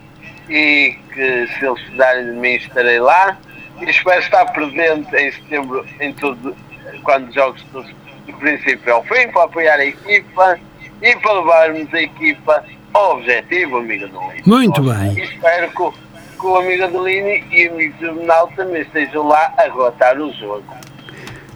e 0.48 0.96
que 1.12 1.46
se 1.46 1.66
eles 1.66 1.80
precisarem 1.82 2.24
de 2.24 2.32
mim 2.32 2.54
estarei 2.54 3.00
lá 3.00 3.38
e 3.80 3.90
espero 3.90 4.20
estar 4.20 4.46
presente 4.46 5.14
em 5.14 5.30
setembro 5.30 5.84
em 6.00 6.12
tudo, 6.14 6.56
quando 7.02 7.28
os 7.28 7.34
jogos 7.34 7.62
todos 7.70 7.90
do 8.28 8.38
princípio 8.38 8.94
ao 8.94 9.02
fim, 9.04 9.28
para 9.32 9.44
apoiar 9.44 9.76
a 9.76 9.86
equipa 9.86 10.58
e 11.02 11.16
para 11.16 11.32
levarmos 11.32 11.94
a 11.94 12.02
equipa 12.02 12.64
ao 12.92 13.18
objetivo, 13.18 13.78
amiga 13.78 14.06
do 14.08 14.20
Lini. 14.20 14.42
Muito 14.46 14.82
bem. 14.82 15.18
E 15.18 15.22
espero 15.22 15.68
que, 15.70 16.38
que 16.38 16.46
o 16.46 16.56
amigo 16.56 16.84
Adelini 16.84 17.44
e 17.50 17.68
o 17.68 17.74
amigo 17.74 17.94
Jornal 18.00 18.52
também 18.56 18.82
estejam 18.82 19.26
lá 19.26 19.52
a 19.58 19.62
relatar 19.62 20.20
o 20.20 20.32
jogo. 20.34 20.64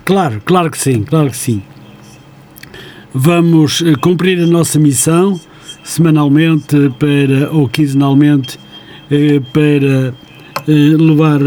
Claro, 0.04 0.42
claro 0.44 0.70
que 0.70 0.78
sim, 0.78 1.04
claro 1.04 1.30
que 1.30 1.36
sim. 1.36 1.62
Vamos 3.14 3.82
eh, 3.82 3.94
cumprir 4.00 4.42
a 4.42 4.46
nossa 4.46 4.78
missão 4.78 5.38
semanalmente 5.84 6.76
para, 6.98 7.52
ou 7.52 7.68
quinzenalmente 7.68 8.58
eh, 9.10 9.40
para 9.52 10.14
eh, 10.68 10.96
levar 10.98 11.40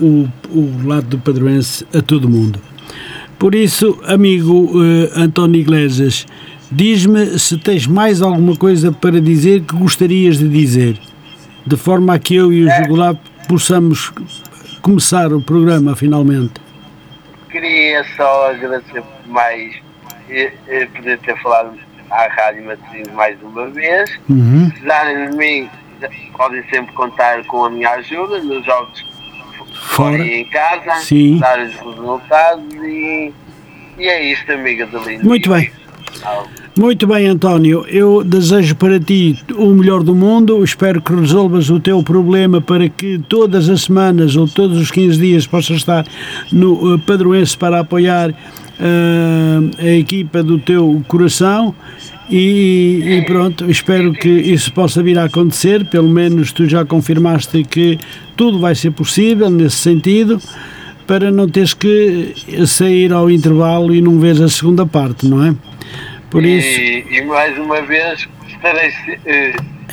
o, 0.00 0.28
o 0.50 0.88
lado 0.88 1.06
do 1.08 1.18
padroense 1.18 1.86
a 1.94 2.00
todo 2.00 2.28
mundo. 2.28 2.58
Por 3.42 3.56
isso, 3.56 4.00
amigo 4.06 4.66
uh, 4.66 5.10
António 5.16 5.60
Iglesias, 5.60 6.28
diz-me 6.70 7.40
se 7.40 7.58
tens 7.58 7.88
mais 7.88 8.22
alguma 8.22 8.54
coisa 8.54 8.92
para 8.92 9.20
dizer 9.20 9.62
que 9.62 9.74
gostarias 9.74 10.38
de 10.38 10.48
dizer, 10.48 10.96
de 11.66 11.76
forma 11.76 12.14
a 12.14 12.20
que 12.20 12.36
eu 12.36 12.52
e 12.52 12.62
o 12.62 12.68
é. 12.70 12.76
Jugolá 12.76 13.16
possamos 13.48 14.12
começar 14.80 15.32
o 15.32 15.42
programa 15.42 15.96
finalmente. 15.96 16.52
Queria 17.50 18.04
só 18.16 18.50
agradecer 18.52 19.02
mais 19.26 19.74
e, 20.30 20.48
e 20.68 20.86
poder 20.86 21.18
ter 21.18 21.36
falado 21.42 21.76
à 22.12 22.28
Rádio 22.28 22.64
Matosinhos 22.64 23.10
mais 23.12 23.36
uma 23.42 23.66
vez. 23.70 24.08
Uhum. 24.28 24.66
Se 24.66 24.70
precisarem 24.70 25.30
de 25.30 25.36
mim, 25.36 25.68
podem 26.36 26.62
sempre 26.70 26.94
contar 26.94 27.44
com 27.46 27.64
a 27.64 27.70
minha 27.70 27.90
ajuda 27.90 28.38
nos 28.38 28.64
jogos 28.64 29.04
fora 29.82 30.26
em 30.26 30.44
casa, 30.44 30.94
Sim. 31.00 31.38
dar 31.38 31.60
os 31.60 31.74
resultados 31.74 32.74
e, 32.74 33.32
e 33.98 34.08
é 34.08 34.32
isto, 34.32 34.50
amiga 34.52 34.86
do 34.86 34.98
Lindo. 34.98 35.24
Muito 35.24 35.50
bem. 35.50 35.70
Muito 36.78 37.06
bem, 37.06 37.26
António. 37.26 37.84
Eu 37.86 38.24
desejo 38.24 38.76
para 38.76 38.98
ti 38.98 39.38
o 39.54 39.66
melhor 39.74 40.02
do 40.02 40.14
mundo. 40.14 40.62
Espero 40.64 41.02
que 41.02 41.14
resolvas 41.14 41.68
o 41.68 41.78
teu 41.78 42.02
problema 42.02 42.60
para 42.60 42.88
que 42.88 43.18
todas 43.28 43.68
as 43.68 43.82
semanas 43.82 44.36
ou 44.36 44.48
todos 44.48 44.78
os 44.78 44.90
15 44.90 45.18
dias 45.18 45.46
possas 45.46 45.78
estar 45.78 46.06
no 46.50 46.94
uh, 46.94 46.98
Padroense 47.00 47.56
para 47.58 47.80
apoiar 47.80 48.30
uh, 48.30 48.34
a 49.78 49.90
equipa 49.90 50.42
do 50.42 50.58
teu 50.58 51.02
coração 51.08 51.74
e, 52.34 53.18
e, 53.18 53.22
pronto, 53.26 53.70
espero 53.70 54.10
que 54.14 54.28
isso 54.28 54.72
possa 54.72 55.02
vir 55.02 55.18
a 55.18 55.24
acontecer. 55.24 55.84
Pelo 55.84 56.08
menos 56.08 56.50
tu 56.50 56.66
já 56.66 56.82
confirmaste 56.82 57.62
que 57.64 57.98
tudo 58.34 58.58
vai 58.58 58.74
ser 58.74 58.90
possível 58.92 59.50
nesse 59.50 59.76
sentido, 59.76 60.40
para 61.06 61.30
não 61.30 61.46
teres 61.46 61.74
que 61.74 62.32
sair 62.66 63.12
ao 63.12 63.30
intervalo 63.30 63.94
e 63.94 64.00
não 64.00 64.18
vês 64.18 64.40
a 64.40 64.48
segunda 64.48 64.86
parte, 64.86 65.26
não 65.26 65.44
é? 65.44 65.54
Por 66.30 66.42
isso. 66.42 66.80
E, 66.80 67.18
e 67.18 67.22
mais 67.26 67.58
uma 67.58 67.82
vez 67.82 68.26
estarei. 68.48 68.90
Se, 68.90 69.18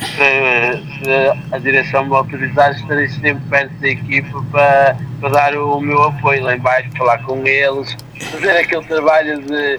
se 0.00 1.52
a 1.52 1.58
direção 1.58 2.06
me 2.06 2.14
autorizar, 2.14 2.72
estarei 2.72 3.06
sempre 3.08 3.42
perto 3.50 3.72
da 3.80 3.88
equipa 3.88 4.42
para, 4.50 4.96
para 5.20 5.28
dar 5.28 5.54
o 5.58 5.78
meu 5.78 6.02
apoio 6.04 6.42
lá 6.42 6.56
embaixo, 6.56 6.88
falar 6.96 7.18
com 7.18 7.46
eles, 7.46 7.94
fazer 8.30 8.52
aquele 8.52 8.84
trabalho 8.86 9.42
de, 9.42 9.78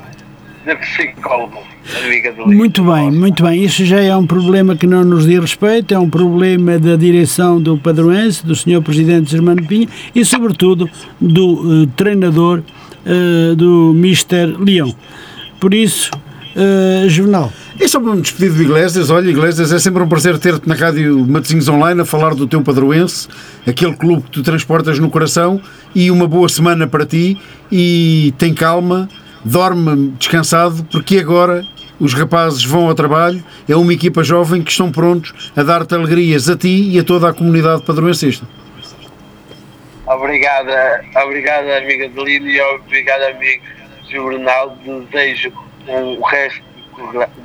de 0.65 0.75
psicólogo. 0.75 1.63
Muito 2.45 2.83
bem, 2.83 3.11
muito 3.11 3.43
bem. 3.43 3.63
Isso 3.63 3.83
já 3.83 3.99
é 3.99 4.15
um 4.15 4.25
problema 4.25 4.75
que 4.75 4.85
não 4.85 5.03
nos 5.03 5.25
diz 5.25 5.39
respeito, 5.39 5.93
é 5.93 5.99
um 5.99 6.09
problema 6.09 6.77
da 6.77 6.95
direção 6.95 7.61
do 7.61 7.77
padroense, 7.77 8.45
do 8.45 8.55
Sr. 8.55 8.81
Presidente 8.83 9.31
Germano 9.31 9.65
Pinho 9.65 9.87
e, 10.13 10.23
sobretudo, 10.23 10.89
do 11.19 11.83
uh, 11.83 11.87
treinador 11.87 12.61
uh, 13.05 13.55
do 13.55 13.93
Mister 13.95 14.55
Leão. 14.59 14.95
Por 15.59 15.73
isso, 15.73 16.11
uh, 16.55 17.09
Jornal. 17.09 17.51
E 17.79 17.87
só 17.87 17.99
para 17.99 18.15
me 18.15 18.21
despedir 18.21 18.53
do 18.53 18.61
Iglesias, 18.61 19.09
olha, 19.09 19.27
Iglesias, 19.27 19.73
é 19.73 19.79
sempre 19.79 20.03
um 20.03 20.07
prazer 20.07 20.37
ter-te 20.37 20.69
na 20.69 20.75
Rádio 20.75 21.25
Matosinhos 21.27 21.67
Online 21.67 22.01
a 22.01 22.05
falar 22.05 22.35
do 22.35 22.45
teu 22.45 22.61
padroense, 22.61 23.27
aquele 23.65 23.95
clube 23.95 24.21
que 24.21 24.29
tu 24.29 24.43
transportas 24.43 24.99
no 24.99 25.09
coração, 25.09 25.59
e 25.95 26.11
uma 26.11 26.27
boa 26.27 26.47
semana 26.47 26.85
para 26.85 27.07
ti, 27.07 27.39
e 27.71 28.35
tem 28.37 28.53
calma, 28.53 29.09
dorme 29.43 30.11
descansado, 30.17 30.85
porque 30.91 31.17
agora 31.19 31.65
os 31.99 32.13
rapazes 32.13 32.63
vão 32.63 32.87
ao 32.87 32.95
trabalho, 32.95 33.43
é 33.69 33.75
uma 33.75 33.93
equipa 33.93 34.23
jovem 34.23 34.63
que 34.63 34.71
estão 34.71 34.91
prontos 34.91 35.51
a 35.55 35.61
dar-te 35.61 35.93
alegrias 35.93 36.49
a 36.49 36.57
ti 36.57 36.89
e 36.89 36.99
a 36.99 37.03
toda 37.03 37.29
a 37.29 37.33
comunidade 37.33 37.83
padroencista. 37.83 38.45
Obrigada, 40.07 41.05
obrigada 41.23 41.77
amiga 41.77 42.09
Delino 42.09 42.47
e 42.47 42.59
obrigado 42.61 43.21
amigo 43.35 43.63
Jornal, 44.09 44.77
desejo 44.83 45.53
o 45.87 46.21
resto 46.25 46.63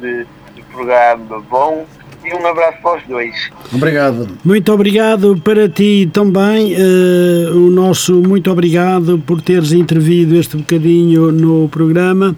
de 0.01 0.27
programa 0.73 1.41
bom 1.49 1.87
e 2.27 2.35
um 2.35 2.47
abraço 2.47 2.79
para 2.83 2.99
os 2.99 3.03
dois. 3.05 3.51
Obrigado. 3.73 4.29
Muito 4.45 4.73
obrigado 4.73 5.41
para 5.43 5.69
ti 5.69 6.09
também. 6.13 6.75
Uh, 6.75 7.57
o 7.57 7.71
nosso 7.71 8.15
muito 8.15 8.51
obrigado 8.51 9.19
por 9.27 9.41
teres 9.41 9.73
intervido 9.73 10.35
este 10.37 10.57
bocadinho 10.57 11.31
no 11.31 11.69
programa 11.69 12.37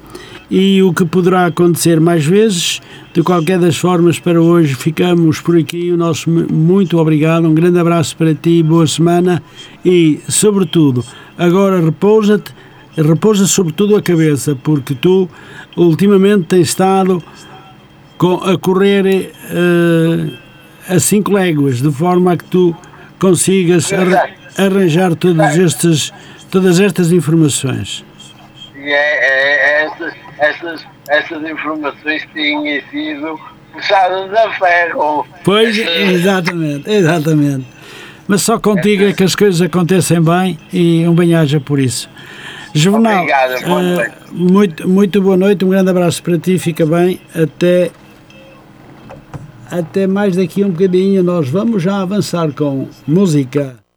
e 0.50 0.82
o 0.82 0.92
que 0.92 1.04
poderá 1.04 1.46
acontecer 1.46 2.00
mais 2.00 2.24
vezes. 2.24 2.80
De 3.12 3.22
qualquer 3.22 3.58
das 3.58 3.76
formas, 3.76 4.18
para 4.18 4.40
hoje 4.40 4.74
ficamos 4.74 5.40
por 5.40 5.56
aqui. 5.56 5.90
O 5.90 5.96
nosso 5.96 6.30
muito 6.30 6.98
obrigado, 6.98 7.48
um 7.48 7.54
grande 7.54 7.78
abraço 7.78 8.16
para 8.16 8.34
ti, 8.34 8.62
boa 8.62 8.86
semana 8.86 9.42
e, 9.84 10.20
sobretudo, 10.28 11.04
agora 11.36 11.80
repousa-te, 11.80 12.52
repousa 12.96 13.46
sobretudo 13.46 13.96
a 13.96 14.02
cabeça, 14.02 14.56
porque 14.62 14.94
tu 14.94 15.28
ultimamente 15.76 16.44
tens 16.44 16.68
estado 16.68 17.22
a 18.26 18.58
correr 18.58 19.32
uh, 19.50 20.38
a 20.88 20.98
5 20.98 21.32
léguas, 21.32 21.80
de 21.80 21.92
forma 21.92 22.32
a 22.32 22.36
que 22.36 22.44
tu 22.44 22.76
consigas 23.18 23.90
arranjar 24.56 25.14
todos 25.14 25.56
estes, 25.56 26.12
todas 26.50 26.80
estas 26.80 27.12
informações. 27.12 28.04
É, 28.76 28.90
é, 28.90 29.82
é, 29.82 29.86
essas, 29.86 30.14
essas, 30.38 30.86
essas 31.08 31.50
informações 31.50 32.26
têm 32.32 32.82
sido 32.90 33.38
puxadas 33.72 34.32
a 34.32 34.50
ferro. 34.52 35.26
Pois, 35.44 35.76
exatamente, 35.78 36.90
exatamente. 36.90 37.66
Mas 38.26 38.42
só 38.42 38.58
contigo 38.58 39.04
é 39.04 39.12
que 39.12 39.24
as 39.24 39.34
coisas 39.34 39.60
acontecem 39.62 40.20
bem 40.22 40.58
e 40.72 41.06
um 41.06 41.14
bem-aja 41.14 41.60
por 41.60 41.78
isso. 41.78 42.10
Jornal, 42.74 43.24
uh, 43.24 44.12
muito, 44.30 44.86
muito 44.86 45.22
boa 45.22 45.36
noite, 45.36 45.64
um 45.64 45.70
grande 45.70 45.90
abraço 45.90 46.22
para 46.22 46.38
ti, 46.38 46.58
fica 46.58 46.84
bem, 46.84 47.18
até 47.34 47.90
até 49.70 50.06
mais 50.06 50.36
daqui 50.36 50.64
um 50.64 50.70
bocadinho 50.70 51.22
nós 51.22 51.48
vamos 51.48 51.82
já 51.82 52.00
avançar 52.00 52.52
com 52.52 52.88
música. 53.06 53.87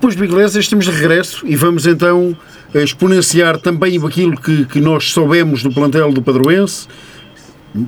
Depois 0.00 0.16
do 0.16 0.24
Iglesias 0.24 0.64
estamos 0.64 0.86
de 0.86 0.92
regresso 0.92 1.46
e 1.46 1.54
vamos 1.54 1.84
então 1.84 2.34
exponenciar 2.74 3.58
também 3.58 4.02
aquilo 4.02 4.34
que, 4.40 4.64
que 4.64 4.80
nós 4.80 5.12
soubemos 5.12 5.62
do 5.62 5.70
plantel 5.70 6.10
do 6.10 6.22
Padroense 6.22 6.88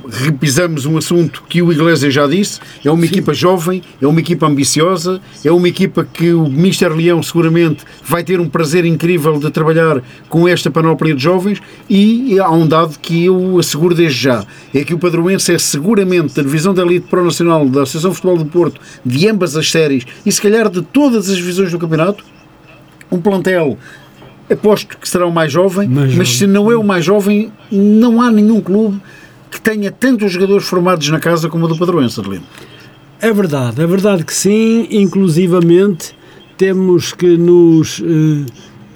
repisamos 0.09 0.87
um 0.87 0.97
assunto 0.97 1.43
que 1.49 1.61
o 1.61 1.73
Iglesias 1.73 2.15
já 2.15 2.27
disse, 2.27 2.61
é 2.85 2.91
uma 2.91 3.03
Sim. 3.03 3.07
equipa 3.07 3.35
jovem, 3.35 3.83
é 4.01 4.07
uma 4.07 4.21
equipa 4.21 4.47
ambiciosa, 4.47 5.21
é 5.45 5.51
uma 5.51 5.69
equipa 5.69 6.05
que 6.05 6.33
o 6.33 6.49
Mister 6.49 6.93
Leão 6.93 7.23
seguramente 7.23 7.85
vai 8.05 8.23
ter 8.23 8.41
um 8.41 8.49
prazer 8.49 8.85
incrível 8.85 9.39
de 9.39 9.51
trabalhar 9.51 10.03
com 10.29 10.47
esta 10.47 10.71
panóplia 10.71 11.15
de 11.15 11.23
jovens 11.23 11.61
e 11.91 12.39
há 12.39 12.51
um 12.51 12.67
dado 12.67 12.99
que 12.99 13.25
eu 13.25 13.59
asseguro 13.59 13.95
desde 13.95 14.21
já, 14.21 14.47
é 14.73 14.85
que 14.85 14.95
o 14.95 14.99
Padroense 14.99 15.53
é 15.53 15.59
seguramente 15.59 16.35
da 16.35 16.43
divisão 16.43 16.73
da 16.73 16.83
elite 16.83 17.07
pro 17.09 17.25
nacional 17.25 17.69
da 17.69 17.83
Associação 17.83 18.11
de 18.11 18.17
Futebol 18.17 18.39
do 18.39 18.47
Porto, 18.47 18.81
de 19.05 19.29
ambas 19.29 19.57
as 19.57 19.71
séries 19.71 20.05
e 20.25 20.31
se 20.31 20.41
calhar 20.41 20.71
de 20.71 20.83
todas 20.83 21.29
as 21.29 21.37
divisões 21.37 21.71
do 21.71 21.79
campeonato, 21.79 22.25
um 23.11 23.21
plantel 23.21 23.77
aposto 24.51 24.97
que 24.99 25.09
será 25.09 25.27
o 25.27 25.33
mais 25.33 25.53
jovem, 25.53 25.89
mais 25.89 26.15
mas 26.15 26.29
jovem. 26.29 26.39
se 26.39 26.47
não 26.47 26.71
é 26.71 26.77
o 26.77 26.85
mais 26.85 27.05
jovem, 27.05 27.53
não 27.71 28.21
há 28.21 28.31
nenhum 28.31 28.61
clube 28.61 29.01
que 29.53 29.61
tenha 29.61 29.93
tantos 29.93 30.33
jogadores 30.33 30.67
formados 30.67 31.09
na 31.11 31.21
casa 31.21 31.49
como 31.51 31.67
o 31.67 31.69
do 31.69 31.77
Padroense, 31.77 32.19
Adelino. 32.19 32.45
É 33.21 33.33
verdade, 33.33 33.83
é 33.83 33.87
verdade 33.87 34.25
que 34.25 34.35
sim, 34.35 34.89
inclusivamente 34.91 36.15
temos 36.57 37.13
que 37.13 37.37
nos, 37.37 38.01
eh, 38.01 38.47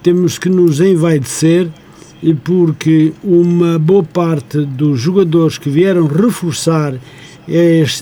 temos 0.03 0.39
que 0.39 0.49
nos 0.49 0.81
envaidecer 0.81 1.69
porque 2.43 3.13
uma 3.23 3.79
boa 3.79 4.03
parte 4.03 4.65
dos 4.65 4.99
jogadores 4.99 5.59
que 5.59 5.69
vieram 5.69 6.07
reforçar 6.07 6.95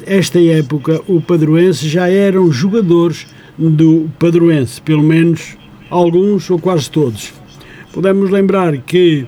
esta 0.07 0.41
época 0.41 1.03
o 1.07 1.21
Padroense 1.21 1.87
já 1.89 2.09
eram 2.09 2.51
jogadores 2.51 3.27
do 3.59 4.09
Padroense, 4.19 4.81
pelo 4.81 5.03
menos 5.03 5.59
alguns 5.91 6.49
ou 6.49 6.59
quase 6.59 6.91
todos. 6.91 7.35
Podemos 7.93 8.31
lembrar 8.31 8.79
que 8.79 9.27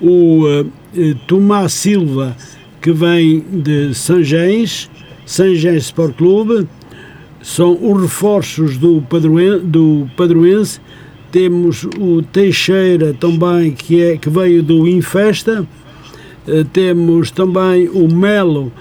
o 0.00 0.46
uh, 0.46 1.14
Tomás 1.26 1.74
Silva 1.74 2.34
que 2.80 2.92
vem 2.92 3.40
de 3.40 3.94
Sanjens, 3.94 4.90
Sanjens 5.26 5.84
Sport 5.84 6.16
Clube, 6.16 6.66
são 7.42 7.78
os 7.80 8.02
reforços 8.02 8.76
do, 8.76 9.02
padroen, 9.02 9.60
do 9.60 10.08
Padroense. 10.16 10.80
Temos 11.30 11.84
o 11.98 12.22
Teixeira 12.22 13.14
também, 13.14 13.72
que, 13.72 14.02
é, 14.02 14.16
que 14.16 14.28
veio 14.28 14.62
do 14.62 14.86
Infesta. 14.86 15.66
Uh, 16.46 16.64
temos 16.72 17.30
também 17.30 17.88
o 17.88 18.12
Melo, 18.12 18.72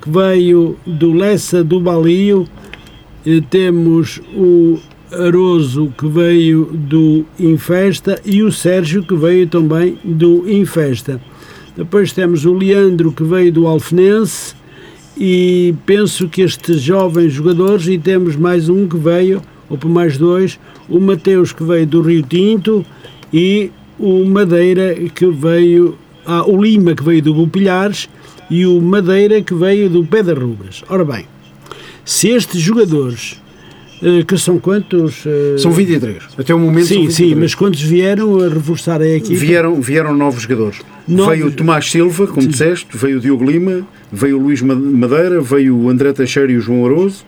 que 0.00 0.10
veio 0.10 0.76
do 0.86 1.12
Lessa 1.12 1.62
do 1.62 1.80
Balio. 1.80 2.46
Temos 3.50 4.20
o 4.34 4.78
Aroso, 5.12 5.92
que 5.98 6.08
veio 6.08 6.64
do 6.64 7.24
Infesta. 7.38 8.20
E 8.24 8.42
o 8.42 8.50
Sérgio, 8.50 9.02
que 9.02 9.14
veio 9.14 9.46
também 9.46 9.98
do 10.02 10.48
Infesta. 10.50 11.20
Depois 11.78 12.12
temos 12.12 12.44
o 12.44 12.52
Leandro, 12.52 13.12
que 13.12 13.22
veio 13.22 13.52
do 13.52 13.64
Alfenense, 13.68 14.52
e 15.16 15.72
penso 15.86 16.28
que 16.28 16.42
estes 16.42 16.82
jovens 16.82 17.32
jogadores, 17.32 17.86
e 17.86 17.96
temos 17.96 18.34
mais 18.34 18.68
um 18.68 18.88
que 18.88 18.96
veio, 18.96 19.40
ou 19.70 19.78
por 19.78 19.88
mais 19.88 20.18
dois, 20.18 20.58
o 20.88 20.98
Mateus, 20.98 21.52
que 21.52 21.62
veio 21.62 21.86
do 21.86 22.02
Rio 22.02 22.24
Tinto, 22.24 22.84
e 23.32 23.70
o 23.96 24.24
Madeira, 24.24 24.92
que 25.14 25.26
veio, 25.26 25.96
ah, 26.26 26.44
o 26.44 26.60
Lima, 26.60 26.96
que 26.96 27.04
veio 27.04 27.22
do 27.22 27.32
Bupilhares, 27.32 28.08
e 28.50 28.66
o 28.66 28.80
Madeira, 28.80 29.40
que 29.40 29.54
veio 29.54 29.88
do 29.88 30.04
Pedra. 30.04 30.36
Ora 30.88 31.04
bem, 31.04 31.26
se 32.04 32.30
estes 32.30 32.60
jogadores 32.60 33.40
que 34.26 34.38
são 34.38 34.58
quantos? 34.58 35.24
Uh... 35.24 35.58
São 35.58 35.70
23. 35.70 36.22
Até 36.38 36.54
o 36.54 36.58
momento 36.58 36.86
Sim, 36.86 37.10
sim, 37.10 37.34
mas 37.34 37.54
quantos 37.54 37.80
vieram 37.82 38.40
a 38.40 38.48
reforçar 38.48 39.00
a 39.00 39.08
equipe? 39.08 39.34
Vieram, 39.34 39.80
vieram 39.80 40.14
novos 40.14 40.42
jogadores. 40.42 40.80
Nove... 41.06 41.36
Veio 41.36 41.46
o 41.48 41.52
Tomás 41.52 41.90
Silva, 41.90 42.26
como 42.26 42.42
sim. 42.42 42.48
disseste, 42.48 42.96
veio 42.96 43.18
o 43.18 43.20
Diogo 43.20 43.44
Lima, 43.44 43.86
veio 44.12 44.38
o 44.38 44.42
Luís 44.42 44.62
Madeira, 44.62 45.40
veio 45.40 45.76
o 45.76 45.88
André 45.88 46.12
Teixeira 46.12 46.52
e 46.52 46.56
o 46.56 46.60
João 46.60 46.84
Aroso, 46.84 47.24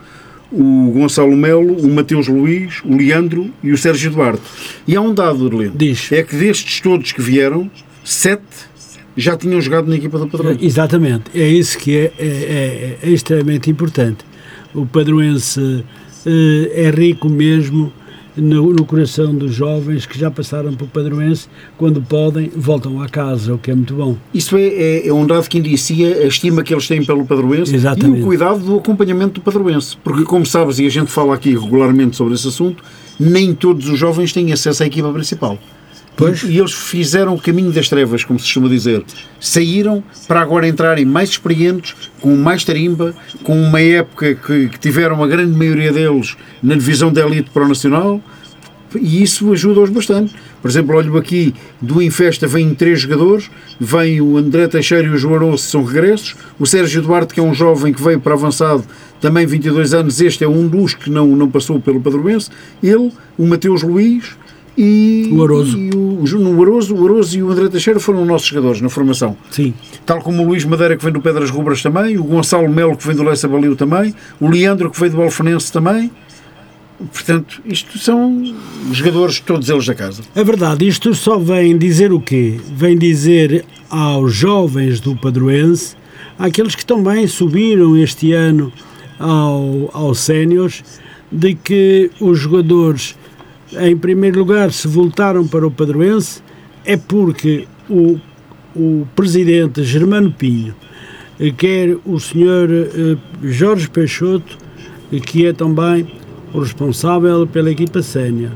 o 0.52 0.90
Gonçalo 0.92 1.36
Melo, 1.36 1.74
o 1.74 1.88
Mateus 1.88 2.28
Luís, 2.28 2.80
o 2.84 2.96
Leandro 2.96 3.50
e 3.62 3.72
o 3.72 3.78
Sérgio 3.78 4.10
Duarte. 4.10 4.42
E 4.86 4.96
há 4.96 5.00
um 5.00 5.14
dado, 5.14 5.44
Orlando. 5.44 5.76
Diz. 5.76 6.10
É 6.12 6.22
que 6.22 6.36
destes 6.36 6.80
todos 6.80 7.12
que 7.12 7.22
vieram, 7.22 7.70
sete 8.04 8.70
já 9.16 9.36
tinham 9.36 9.60
jogado 9.60 9.88
na 9.88 9.96
equipa 9.96 10.18
do 10.18 10.28
Padrão. 10.28 10.56
Exatamente. 10.60 11.24
É 11.34 11.46
isso 11.46 11.78
que 11.78 11.96
é, 11.96 12.12
é, 12.18 12.26
é, 12.26 12.98
é 13.02 13.10
extremamente 13.10 13.70
importante. 13.70 14.24
O 14.72 14.86
padroense 14.86 15.60
eh, 15.60 15.99
é 16.26 16.90
rico 16.90 17.28
mesmo 17.28 17.92
no, 18.36 18.72
no, 18.72 18.84
coração 18.84 19.34
dos 19.34 19.54
jovens 19.54 20.06
que 20.06 20.18
já 20.18 20.30
passaram 20.30 20.74
por 20.74 20.88
Padroense, 20.88 21.48
quando 21.76 22.00
podem, 22.00 22.50
voltam 22.54 23.00
à 23.02 23.08
casa, 23.08 23.54
o 23.54 23.58
que 23.58 23.70
é 23.70 23.74
muito 23.74 23.94
bom. 23.94 24.16
Isso 24.32 24.56
é, 24.56 24.62
é, 24.62 25.08
é 25.08 25.12
um 25.12 25.26
dado 25.26 25.48
que 25.48 25.58
indicia 25.58 26.18
a 26.18 26.26
estima 26.26 26.62
que 26.62 26.72
eles 26.72 26.86
têm 26.86 27.04
pelo 27.04 27.24
Padroense 27.24 27.74
Exatamente. 27.74 28.20
e 28.20 28.22
o 28.22 28.26
cuidado 28.26 28.58
do 28.60 28.76
acompanhamento 28.78 29.34
do 29.34 29.40
Padroense. 29.40 29.96
Porque, 30.02 30.24
como 30.24 30.46
sabes, 30.46 30.78
e 30.78 30.86
a 30.86 30.90
gente 30.90 31.10
fala 31.10 31.34
aqui 31.34 31.50
regularmente 31.50 32.16
sobre 32.16 32.34
esse 32.34 32.48
assunto, 32.48 32.82
nem 33.18 33.54
todos 33.54 33.88
os 33.88 33.98
jovens 33.98 34.32
têm 34.32 34.52
acesso 34.52 34.82
à 34.82 34.86
equipa 34.86 35.12
principal. 35.12 35.58
Pois. 36.20 36.42
E 36.42 36.58
eles 36.58 36.72
fizeram 36.72 37.34
o 37.34 37.40
caminho 37.40 37.72
das 37.72 37.88
trevas, 37.88 38.24
como 38.24 38.38
se 38.38 38.44
costuma 38.44 38.68
dizer. 38.68 39.02
Saíram 39.40 40.04
para 40.28 40.40
agora 40.40 40.68
entrarem 40.68 41.06
mais 41.06 41.30
experientes, 41.30 41.94
com 42.20 42.36
mais 42.36 42.62
tarimba, 42.62 43.14
com 43.42 43.60
uma 43.60 43.80
época 43.80 44.34
que, 44.34 44.68
que 44.68 44.78
tiveram 44.78 45.24
a 45.24 45.26
grande 45.26 45.56
maioria 45.56 45.90
deles 45.90 46.36
na 46.62 46.74
divisão 46.74 47.10
da 47.10 47.26
elite 47.26 47.48
para 47.50 47.64
o 47.64 47.68
Nacional, 47.68 48.22
e 48.94 49.22
isso 49.22 49.52
ajuda-os 49.52 49.90
bastante. 49.90 50.34
Por 50.60 50.70
exemplo, 50.70 50.96
olho 50.96 51.16
aqui, 51.16 51.54
do 51.80 52.02
Infesta 52.02 52.46
vêm 52.46 52.74
três 52.74 53.00
jogadores, 53.00 53.50
vem 53.78 54.20
o 54.20 54.36
André 54.36 54.66
Teixeira 54.68 55.06
e 55.06 55.10
o 55.10 55.16
João 55.16 55.36
Aroso, 55.36 55.62
são 55.64 55.84
regressos, 55.84 56.36
o 56.58 56.66
Sérgio 56.66 57.00
Duarte, 57.00 57.32
que 57.32 57.40
é 57.40 57.42
um 57.42 57.54
jovem 57.54 57.92
que 57.92 58.02
veio 58.02 58.20
para 58.20 58.34
avançado, 58.34 58.84
também 59.20 59.46
22 59.46 59.94
anos, 59.94 60.20
este 60.20 60.44
é 60.44 60.48
um 60.48 60.66
dos 60.66 60.94
que 60.94 61.08
não, 61.08 61.28
não 61.28 61.50
passou 61.50 61.80
pelo 61.80 62.00
Padroense, 62.00 62.50
ele, 62.82 63.12
o 63.38 63.46
Mateus 63.46 63.82
Luís, 63.82 64.36
e 64.76 65.28
o 65.32 65.42
Aroso. 65.42 65.78
E 65.78 65.90
o, 65.90 66.22
o, 66.22 66.62
Aroso, 66.62 66.94
o 66.94 67.04
Aroso 67.04 67.38
e 67.38 67.42
o 67.42 67.50
André 67.50 67.68
Teixeira 67.68 68.00
foram 68.00 68.24
nossos 68.24 68.48
jogadores 68.48 68.80
na 68.80 68.88
formação. 68.88 69.36
Sim. 69.50 69.74
Tal 70.06 70.20
como 70.20 70.42
o 70.42 70.46
Luís 70.46 70.64
Madeira, 70.64 70.96
que 70.96 71.04
vem 71.04 71.12
do 71.12 71.20
Pedras 71.20 71.50
Rubras 71.50 71.82
também, 71.82 72.16
o 72.16 72.24
Gonçalo 72.24 72.68
Melo, 72.68 72.96
que 72.96 73.06
vem 73.06 73.16
do 73.16 73.22
Leça 73.22 73.48
Baliu 73.48 73.76
também, 73.76 74.14
o 74.40 74.48
Leandro, 74.48 74.90
que 74.90 74.98
veio 74.98 75.12
do 75.12 75.22
Alfenense 75.22 75.72
também. 75.72 76.10
Portanto, 77.12 77.62
isto 77.64 77.98
são 77.98 78.54
jogadores, 78.92 79.40
todos 79.40 79.68
eles 79.70 79.86
da 79.86 79.94
casa. 79.94 80.22
É 80.34 80.44
verdade, 80.44 80.86
isto 80.86 81.14
só 81.14 81.38
vem 81.38 81.78
dizer 81.78 82.12
o 82.12 82.20
quê? 82.20 82.60
Vem 82.74 82.98
dizer 82.98 83.64
aos 83.88 84.34
jovens 84.34 85.00
do 85.00 85.16
Padroense, 85.16 85.96
àqueles 86.38 86.74
que 86.74 86.84
também 86.84 87.26
subiram 87.26 87.96
este 87.96 88.32
ano 88.32 88.70
ao, 89.18 89.90
aos 89.94 90.20
séniores, 90.20 90.82
de 91.32 91.54
que 91.54 92.10
os 92.20 92.38
jogadores 92.38 93.16
em 93.78 93.96
primeiro 93.96 94.40
lugar, 94.40 94.72
se 94.72 94.88
voltaram 94.88 95.46
para 95.46 95.66
o 95.66 95.70
Padroense, 95.70 96.42
é 96.84 96.96
porque 96.96 97.66
o, 97.88 98.18
o 98.74 99.06
presidente 99.14 99.84
Germano 99.84 100.32
Pinho, 100.32 100.74
eh, 101.38 101.50
quer 101.50 101.96
o 102.04 102.18
senhor 102.18 102.68
eh, 102.70 103.16
Jorge 103.42 103.88
Peixoto, 103.88 104.58
eh, 105.12 105.20
que 105.20 105.46
é 105.46 105.52
também 105.52 106.06
o 106.52 106.60
responsável 106.60 107.46
pela 107.46 107.70
equipa 107.70 108.02
sénior, 108.02 108.52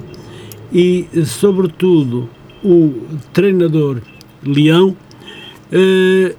e, 0.73 1.07
sobretudo, 1.25 2.29
o 2.65 2.93
treinador 3.33 3.99
Leão, 4.45 4.97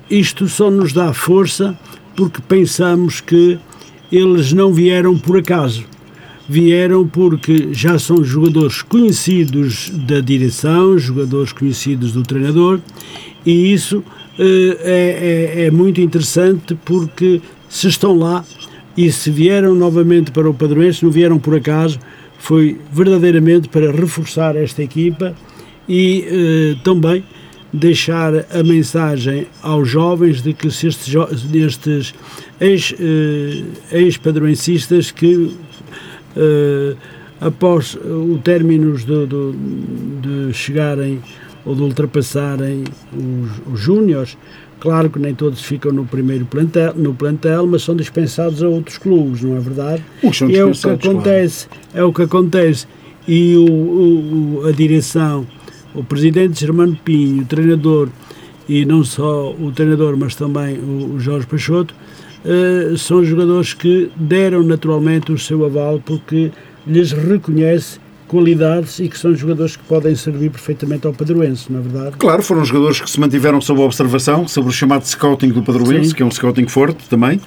isto 0.09 0.47
só 0.47 0.69
nos 0.69 0.91
dá 0.91 1.13
força 1.13 1.77
porque 2.15 2.41
pensamos 2.41 3.21
que 3.21 3.57
eles 4.11 4.51
não 4.51 4.73
vieram 4.73 5.17
por 5.17 5.37
acaso 5.37 5.85
vieram 6.47 7.07
porque 7.07 7.69
já 7.71 7.97
são 7.97 8.23
jogadores 8.23 8.81
conhecidos 8.81 9.89
da 9.89 10.19
direção, 10.19 10.97
jogadores 10.97 11.51
conhecidos 11.51 12.11
do 12.11 12.23
treinador, 12.23 12.79
e 13.45 13.73
isso 13.73 13.99
uh, 13.99 14.03
é, 14.39 15.55
é, 15.57 15.65
é, 15.65 15.71
muito 15.71 16.01
interessante 16.01 16.77
porque 16.85 17.41
se 17.67 17.87
estão 17.87 18.17
lá 18.17 18.43
e 18.95 19.11
se 19.11 19.29
vieram 19.29 19.75
novamente 19.75 20.31
para 20.31 20.49
o 20.49 20.53
Padroense, 20.53 21.03
não 21.03 21.11
vieram 21.11 21.39
por 21.39 21.55
acaso, 21.55 21.99
foi 22.37 22.79
verdadeiramente 22.91 23.67
para 23.67 23.91
reforçar 23.91 24.55
esta 24.55 24.83
equipa 24.83 25.35
e 25.89 26.25
uh, 26.77 26.83
também 26.83 27.23
deixar 27.75 28.33
a 28.51 28.63
mensagem 28.63 29.47
aos 29.61 29.89
jovens 29.89 30.41
de 30.41 30.53
que 30.53 30.71
se 30.71 30.87
estes, 30.87 31.13
estes 31.53 32.95
eh, 32.99 33.63
ex-padroencistas 33.91 35.07
ex 35.07 35.11
que 35.11 35.51
após 37.39 37.95
o 37.95 38.39
término 38.43 38.95
de, 38.97 39.05
de, 39.05 40.47
de, 40.47 40.53
chegarem 40.53 41.21
ou 41.65 41.75
de 41.75 41.81
ultrapassarem 41.81 42.83
os, 43.13 43.73
os 43.73 43.79
júniores, 43.79 44.37
claro 44.79 45.09
que 45.09 45.19
nem 45.19 45.33
todos 45.33 45.61
ficam 45.61 45.91
no 45.91 46.05
primeiro 46.05 46.45
plantel, 46.45 46.93
no 46.95 47.13
plantel, 47.13 47.65
mas 47.65 47.83
são 47.83 47.95
dispensados 47.95 48.61
a 48.61 48.67
outros 48.67 48.97
clubes, 48.97 49.41
não 49.41 49.57
é 49.57 49.59
verdade? 49.59 50.03
E 50.53 50.57
é 50.57 50.63
o 50.63 50.71
que 50.71 50.89
acontece, 50.89 51.67
claro. 51.67 51.83
é 51.93 52.03
o 52.03 52.13
que 52.13 52.21
acontece. 52.21 52.87
E 53.27 53.55
o, 53.55 53.65
o, 53.65 54.67
a 54.67 54.71
direção, 54.71 55.47
o 55.95 56.03
presidente 56.03 56.59
Germano 56.59 56.95
Pinho, 57.03 57.41
o 57.41 57.45
treinador, 57.45 58.09
e 58.67 58.85
não 58.85 59.03
só 59.03 59.51
o 59.51 59.71
treinador, 59.71 60.15
mas 60.17 60.35
também 60.35 60.77
o, 60.77 61.15
o 61.15 61.19
Jorge 61.19 61.47
Peixoto, 61.47 61.95
uh, 62.45 62.97
são 62.97 63.23
jogadores 63.23 63.73
que 63.73 64.11
deram 64.15 64.63
naturalmente 64.63 65.31
o 65.31 65.37
seu 65.37 65.65
aval 65.65 66.01
porque 66.03 66.51
lhes 66.85 67.11
reconhece 67.11 67.99
qualidades 68.27 68.99
e 68.99 69.07
que 69.07 69.17
são 69.17 69.35
jogadores 69.35 69.75
que 69.75 69.83
podem 69.83 70.15
servir 70.15 70.49
perfeitamente 70.49 71.05
ao 71.05 71.13
Padroense, 71.13 71.71
não 71.71 71.79
é 71.79 71.83
verdade? 71.83 72.17
Claro, 72.17 72.41
foram 72.41 72.65
jogadores 72.65 72.99
que 72.99 73.09
se 73.09 73.19
mantiveram 73.19 73.61
sob 73.61 73.81
observação, 73.81 74.47
sobre 74.47 74.69
o 74.69 74.73
chamado 74.73 75.05
scouting 75.05 75.49
do 75.49 75.61
Padroense, 75.61 76.09
Sim. 76.09 76.15
que 76.15 76.23
é 76.23 76.25
um 76.25 76.31
scouting 76.31 76.67
forte 76.67 77.07
também, 77.07 77.39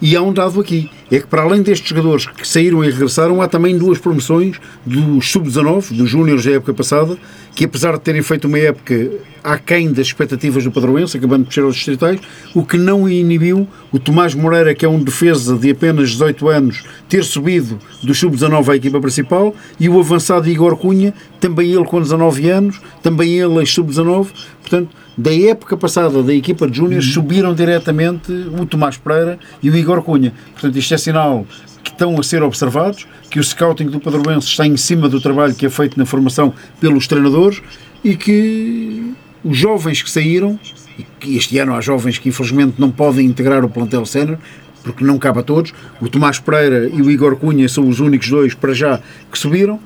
e 0.00 0.14
há 0.14 0.22
um 0.22 0.32
dado 0.32 0.60
aqui, 0.60 0.90
é 1.10 1.20
que 1.20 1.26
para 1.26 1.42
além 1.42 1.62
destes 1.62 1.88
jogadores 1.88 2.26
que 2.26 2.46
saíram 2.46 2.84
e 2.84 2.90
regressaram, 2.90 3.40
há 3.40 3.48
também 3.48 3.78
duas 3.78 3.98
promoções 3.98 4.58
dos 4.84 5.30
sub-19, 5.30 5.96
dos 5.96 6.10
júniores 6.10 6.44
da 6.44 6.52
época 6.52 6.74
passada, 6.74 7.16
que 7.54 7.64
apesar 7.64 7.92
de 7.92 8.00
terem 8.00 8.22
feito 8.22 8.46
uma 8.46 8.58
época 8.58 9.10
aquém 9.42 9.92
das 9.92 10.08
expectativas 10.08 10.64
do 10.64 10.72
Padroense, 10.72 11.16
acabando 11.16 11.42
de 11.42 11.46
puxar 11.46 11.62
aos 11.62 11.76
distritais, 11.76 12.20
o 12.52 12.64
que 12.64 12.76
não 12.76 13.08
inibiu 13.08 13.68
o 13.92 13.98
Tomás 13.98 14.34
Moreira, 14.34 14.74
que 14.74 14.84
é 14.84 14.88
um 14.88 15.00
defesa 15.00 15.56
de 15.56 15.70
apenas 15.70 16.10
18 16.10 16.48
anos, 16.48 16.84
ter 17.08 17.22
subido 17.22 17.78
do 18.02 18.12
sub-19 18.12 18.68
à 18.68 18.76
equipa 18.76 19.00
principal, 19.00 19.54
e 19.78 19.88
o 19.88 20.00
avançado 20.00 20.48
Igor 20.48 20.76
Cunha, 20.76 21.14
também 21.40 21.72
ele 21.72 21.84
com 21.84 22.02
19 22.02 22.50
anos, 22.50 22.80
também 23.02 23.38
ele 23.38 23.64
sub-19, 23.64 24.26
portanto, 24.60 24.90
da 25.16 25.34
época 25.34 25.76
passada 25.76 26.22
da 26.22 26.34
equipa 26.34 26.68
de 26.68 26.76
júniores, 26.76 27.10
subiram 27.10 27.54
diretamente 27.54 28.30
o 28.30 28.66
Tomás 28.66 28.98
Pereira 28.98 29.38
e 29.62 29.70
o 29.70 29.76
Igor 29.76 30.02
Cunha. 30.02 30.34
Portanto, 30.52 30.76
isto 30.76 30.92
é 30.92 30.95
sinal 30.98 31.46
que 31.82 31.90
estão 31.90 32.18
a 32.18 32.22
ser 32.22 32.42
observados, 32.42 33.06
que 33.30 33.38
o 33.38 33.44
scouting 33.44 33.86
do 33.86 34.00
Padroense 34.00 34.48
está 34.48 34.66
em 34.66 34.76
cima 34.76 35.08
do 35.08 35.20
trabalho 35.20 35.54
que 35.54 35.66
é 35.66 35.70
feito 35.70 35.98
na 35.98 36.04
formação 36.04 36.52
pelos 36.80 37.06
treinadores 37.06 37.62
e 38.02 38.16
que 38.16 39.12
os 39.44 39.56
jovens 39.56 40.02
que 40.02 40.10
saíram, 40.10 40.58
e 40.98 41.04
que 41.20 41.36
este 41.36 41.58
ano 41.58 41.74
há 41.74 41.80
jovens 41.80 42.18
que 42.18 42.28
infelizmente 42.28 42.74
não 42.78 42.90
podem 42.90 43.26
integrar 43.26 43.64
o 43.64 43.68
plantel 43.68 44.04
sénior, 44.04 44.38
porque 44.82 45.04
não 45.04 45.18
cabe 45.18 45.40
a 45.40 45.42
todos, 45.42 45.72
o 46.00 46.08
Tomás 46.08 46.38
Pereira 46.38 46.88
e 46.88 47.02
o 47.02 47.10
Igor 47.10 47.36
Cunha 47.36 47.68
são 47.68 47.88
os 47.88 48.00
únicos 48.00 48.28
dois 48.28 48.54
para 48.54 48.72
já 48.72 49.00
que 49.30 49.38
subiram, 49.38 49.80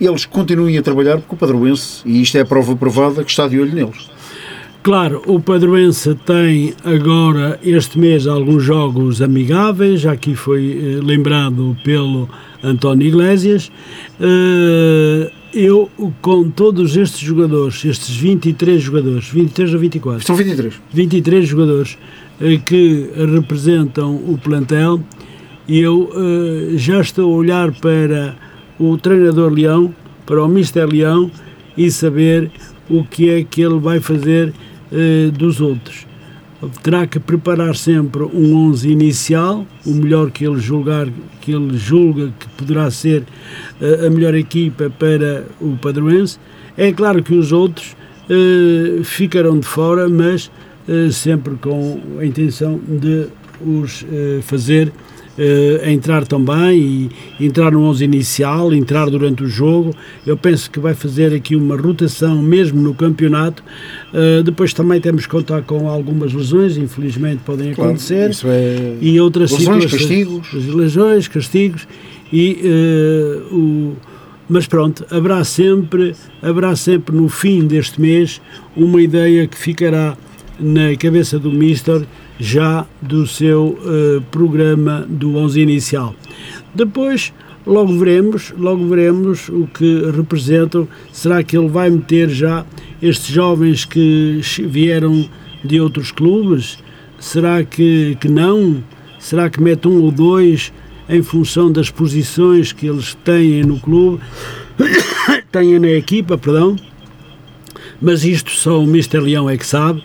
eles 0.00 0.24
continuem 0.24 0.76
a 0.78 0.82
trabalhar 0.82 1.18
porque 1.18 1.34
o 1.34 1.38
Padroense, 1.38 2.02
e 2.04 2.20
isto 2.20 2.36
é 2.36 2.40
a 2.40 2.46
prova 2.46 2.74
provada, 2.76 3.24
que 3.24 3.30
está 3.30 3.46
de 3.46 3.58
olho 3.58 3.72
neles. 3.72 4.08
Claro, 4.84 5.22
o 5.26 5.40
Padroense 5.40 6.14
tem 6.26 6.74
agora 6.84 7.58
este 7.64 7.98
mês 7.98 8.26
alguns 8.26 8.62
jogos 8.64 9.22
amigáveis, 9.22 10.04
aqui 10.04 10.34
foi 10.34 10.72
eh, 10.72 11.00
lembrado 11.02 11.74
pelo 11.82 12.28
António 12.62 13.08
Iglesias. 13.08 13.72
Eh, 14.20 15.32
eu, 15.54 15.90
com 16.20 16.50
todos 16.50 16.98
estes 16.98 17.20
jogadores, 17.20 17.82
estes 17.82 18.14
23 18.14 18.82
jogadores, 18.82 19.26
23 19.30 19.72
ou 19.72 19.80
24? 19.80 20.26
São 20.26 20.36
23. 20.36 20.74
23 20.92 21.48
jogadores 21.48 21.96
eh, 22.42 22.58
que 22.58 23.08
representam 23.16 24.14
o 24.16 24.36
plantel, 24.36 25.00
eu 25.66 26.10
já 26.76 27.00
estou 27.00 27.32
a 27.32 27.36
olhar 27.38 27.72
para 27.72 28.36
o 28.78 28.98
treinador 28.98 29.50
Leão, 29.50 29.94
para 30.26 30.44
o 30.44 30.46
Mister 30.46 30.86
Leão 30.86 31.30
e 31.74 31.90
saber 31.90 32.50
o 32.90 33.02
que 33.02 33.30
é 33.30 33.42
que 33.42 33.62
ele 33.62 33.78
vai 33.78 33.98
fazer 33.98 34.52
eh, 34.94 35.30
dos 35.36 35.60
outros. 35.60 36.06
terá 36.82 37.04
que 37.04 37.18
preparar 37.18 37.74
sempre 37.74 38.22
um 38.22 38.54
11 38.68 38.88
inicial, 38.88 39.66
o 39.84 39.92
melhor 39.92 40.30
que 40.30 40.46
ele 40.46 40.60
julgar, 40.60 41.08
que 41.40 41.52
ele 41.52 41.76
julga 41.76 42.32
que 42.38 42.48
poderá 42.50 42.88
ser 42.92 43.24
uh, 43.80 44.06
a 44.06 44.10
melhor 44.10 44.34
equipa 44.34 44.88
para 44.88 45.44
o 45.60 45.76
Padroense. 45.76 46.38
É 46.76 46.92
claro 46.92 47.22
que 47.24 47.34
os 47.34 47.50
outros 47.50 47.96
uh, 48.30 49.02
ficarão 49.02 49.58
de 49.58 49.66
fora, 49.66 50.08
mas 50.08 50.50
sempre 51.12 51.54
com 51.56 52.00
a 52.20 52.24
intenção 52.26 52.78
de 52.86 53.26
os 53.64 54.04
fazer 54.42 54.92
uh, 55.38 55.88
entrar 55.88 56.26
também 56.26 57.10
e 57.38 57.46
entrar 57.46 57.72
no 57.72 57.82
11 57.82 58.04
inicial, 58.04 58.72
entrar 58.72 59.10
durante 59.10 59.42
o 59.42 59.48
jogo. 59.48 59.94
Eu 60.26 60.36
penso 60.36 60.70
que 60.70 60.78
vai 60.78 60.94
fazer 60.94 61.34
aqui 61.34 61.56
uma 61.56 61.76
rotação 61.76 62.40
mesmo 62.42 62.80
no 62.80 62.94
campeonato. 62.94 63.62
Uh, 64.12 64.42
depois 64.42 64.72
também 64.72 65.00
temos 65.00 65.26
que 65.26 65.30
contar 65.30 65.62
com 65.62 65.88
algumas 65.88 66.32
lesões, 66.32 66.76
infelizmente 66.76 67.40
podem 67.44 67.74
claro, 67.74 67.90
acontecer. 67.90 68.30
Isso 68.30 68.46
é... 68.48 68.96
E 69.00 69.20
outras 69.20 69.50
lesões, 69.50 69.84
situações. 69.84 70.00
castigos. 70.00 70.74
Lesões, 70.74 71.28
castigos. 71.28 71.88
E 72.32 72.60
uh, 72.64 73.54
o 73.54 73.96
mas 74.48 74.66
pronto, 74.66 75.06
haverá 75.10 75.42
sempre, 75.42 76.14
haverá 76.42 76.76
sempre 76.76 77.16
no 77.16 77.28
fim 77.28 77.66
deste 77.66 77.98
mês 78.00 78.42
uma 78.76 79.00
ideia 79.00 79.46
que 79.46 79.56
ficará 79.56 80.16
na 80.60 80.94
cabeça 80.96 81.38
do 81.38 81.50
Mister 81.50 82.04
já 82.38 82.86
do 83.00 83.26
seu 83.26 83.78
uh, 83.80 84.20
programa 84.30 85.06
do 85.08 85.36
11 85.36 85.60
inicial. 85.60 86.14
Depois, 86.74 87.32
logo 87.66 87.96
veremos, 87.96 88.52
logo 88.58 88.86
veremos 88.86 89.48
o 89.48 89.66
que 89.66 90.10
representam. 90.10 90.88
Será 91.12 91.42
que 91.42 91.56
ele 91.56 91.68
vai 91.68 91.90
meter 91.90 92.28
já 92.28 92.64
estes 93.00 93.28
jovens 93.28 93.84
que 93.84 94.40
vieram 94.66 95.28
de 95.64 95.80
outros 95.80 96.10
clubes? 96.10 96.78
Será 97.18 97.62
que, 97.64 98.16
que 98.20 98.28
não? 98.28 98.82
Será 99.18 99.48
que 99.48 99.62
mete 99.62 99.88
um 99.88 100.02
ou 100.02 100.10
dois 100.10 100.72
em 101.08 101.22
função 101.22 101.70
das 101.70 101.90
posições 101.90 102.72
que 102.72 102.86
eles 102.86 103.14
têm 103.24 103.62
no 103.62 103.78
clube, 103.78 104.22
têm 105.52 105.78
na 105.78 105.90
equipa, 105.90 106.36
perdão? 106.36 106.76
Mas 108.00 108.24
isto 108.24 108.50
só 108.50 108.80
o 108.80 108.86
Mister 108.86 109.22
Leão 109.22 109.48
é 109.48 109.56
que 109.56 109.66
sabe. 109.66 110.02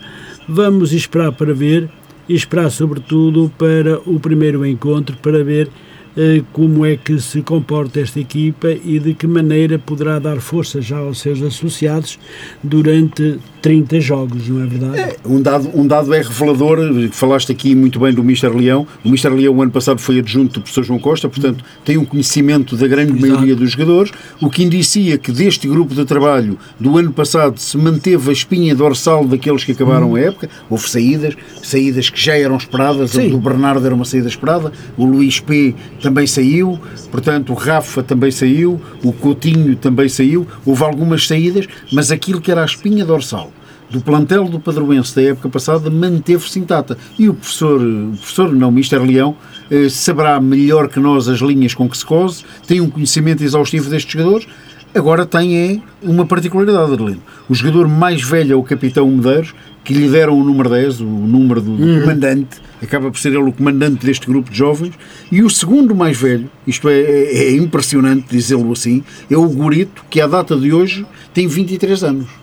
Vamos 0.48 0.92
esperar 0.92 1.32
para 1.32 1.52
ver 1.52 1.90
e 2.30 2.34
esperar, 2.36 2.70
sobretudo, 2.70 3.50
para 3.58 3.98
o 4.08 4.20
primeiro 4.20 4.64
encontro 4.64 5.16
para 5.16 5.42
ver 5.42 5.68
eh, 6.16 6.44
como 6.52 6.86
é 6.86 6.96
que 6.96 7.18
se 7.18 7.42
comporta 7.42 7.98
esta 7.98 8.20
equipa 8.20 8.70
e 8.70 9.00
de 9.00 9.14
que 9.14 9.26
maneira 9.26 9.80
poderá 9.80 10.16
dar 10.20 10.40
força 10.40 10.80
já 10.80 10.98
aos 10.98 11.18
seus 11.18 11.42
associados 11.42 12.20
durante 12.62 13.36
30 13.60 14.00
jogos, 14.00 14.48
não 14.48 14.62
é 14.62 14.66
verdade? 14.66 14.98
É, 14.98 15.16
um, 15.24 15.40
dado, 15.40 15.70
um 15.74 15.86
dado 15.86 16.14
é 16.14 16.22
revelador, 16.22 16.78
falaste 17.12 17.52
aqui 17.52 17.74
muito 17.74 18.00
bem 18.00 18.12
do 18.12 18.24
Mister 18.24 18.54
Leão. 18.54 18.86
O 19.04 19.10
Mister 19.10 19.32
Leão, 19.32 19.54
o 19.54 19.62
ano 19.62 19.70
passado, 19.70 20.00
foi 20.00 20.18
adjunto 20.18 20.54
do 20.54 20.60
professor 20.62 20.82
João 20.82 20.98
Costa, 20.98 21.28
portanto, 21.28 21.64
tem 21.84 21.96
um 21.96 22.04
conhecimento 22.04 22.76
da 22.76 22.86
grande 22.86 23.12
Exato. 23.12 23.32
maioria 23.32 23.54
dos 23.54 23.72
jogadores, 23.72 24.12
o 24.40 24.48
que 24.48 24.62
indicia 24.62 25.18
que 25.18 25.30
deste 25.30 25.68
grupo 25.68 25.94
de 25.94 26.04
trabalho 26.04 26.58
do 26.78 26.96
ano 26.96 27.12
passado 27.12 27.58
se 27.58 27.76
manteve 27.76 28.30
a 28.30 28.32
espinha 28.32 28.74
dorsal 28.74 29.26
daqueles 29.26 29.64
que 29.64 29.72
acabaram 29.72 30.12
hum. 30.12 30.16
a 30.16 30.20
época. 30.20 30.48
Houve 30.68 30.88
saídas, 30.88 31.34
saídas 31.62 32.08
que 32.08 32.20
já 32.20 32.36
eram 32.36 32.56
esperadas. 32.56 33.10
Sim. 33.10 33.28
O 33.28 33.30
do 33.32 33.38
Bernardo 33.38 33.84
era 33.84 33.94
uma 33.94 34.04
saída 34.04 34.28
esperada, 34.28 34.72
o 34.96 35.04
Luís 35.04 35.40
P 35.40 35.74
também 36.02 36.26
saiu, 36.26 36.78
portanto 37.10 37.52
o 37.52 37.54
Rafa 37.54 38.02
também 38.02 38.30
saiu, 38.30 38.80
o 39.02 39.12
Coutinho 39.12 39.76
também 39.76 40.08
saiu, 40.08 40.46
houve 40.64 40.82
algumas 40.82 41.26
saídas, 41.26 41.66
mas 41.92 42.10
aquilo 42.10 42.40
que 42.40 42.50
era 42.50 42.62
a 42.62 42.64
espinha 42.64 43.04
dorsal 43.04 43.49
do 43.90 44.00
plantel 44.00 44.44
do 44.44 44.60
Padroense 44.60 45.14
da 45.14 45.22
época 45.22 45.48
passada 45.48 45.90
manteve-se 45.90 46.58
intacta. 46.58 46.96
E 47.18 47.28
o 47.28 47.34
professor, 47.34 47.80
o 47.80 48.16
professor 48.16 48.52
não, 48.52 48.70
Mister 48.70 49.02
Leão, 49.02 49.36
eh, 49.70 49.88
saberá 49.88 50.40
melhor 50.40 50.88
que 50.88 51.00
nós 51.00 51.28
as 51.28 51.40
linhas 51.40 51.74
com 51.74 51.88
que 51.88 51.98
se 51.98 52.06
cose, 52.06 52.44
tem 52.66 52.80
um 52.80 52.88
conhecimento 52.88 53.42
exaustivo 53.42 53.90
destes 53.90 54.12
jogadores, 54.12 54.46
agora 54.94 55.26
tem 55.26 55.56
é 55.56 55.78
uma 56.02 56.24
particularidade, 56.24 56.92
Adelino. 56.92 57.22
O 57.48 57.54
jogador 57.54 57.88
mais 57.88 58.22
velho 58.22 58.52
é 58.52 58.56
o 58.56 58.62
capitão 58.62 59.08
Medeiros, 59.10 59.54
que 59.82 59.92
lhe 59.94 60.08
deram 60.08 60.38
o 60.38 60.44
número 60.44 60.68
10, 60.68 61.00
o 61.00 61.04
número 61.04 61.60
do, 61.60 61.76
do 61.76 61.82
uhum. 61.82 62.00
comandante, 62.02 62.60
acaba 62.82 63.10
por 63.10 63.18
ser 63.18 63.30
ele 63.30 63.38
o 63.38 63.52
comandante 63.52 64.04
deste 64.04 64.26
grupo 64.26 64.50
de 64.50 64.56
jovens, 64.56 64.94
e 65.32 65.42
o 65.42 65.50
segundo 65.50 65.94
mais 65.94 66.16
velho, 66.16 66.50
isto 66.66 66.88
é, 66.88 67.00
é, 67.00 67.44
é 67.48 67.56
impressionante 67.56 68.26
dizê-lo 68.30 68.70
assim, 68.72 69.02
é 69.30 69.36
o 69.36 69.48
Gorito, 69.48 70.04
que 70.08 70.20
à 70.20 70.26
data 70.26 70.56
de 70.56 70.72
hoje 70.72 71.04
tem 71.34 71.48
23 71.48 72.04
anos. 72.04 72.39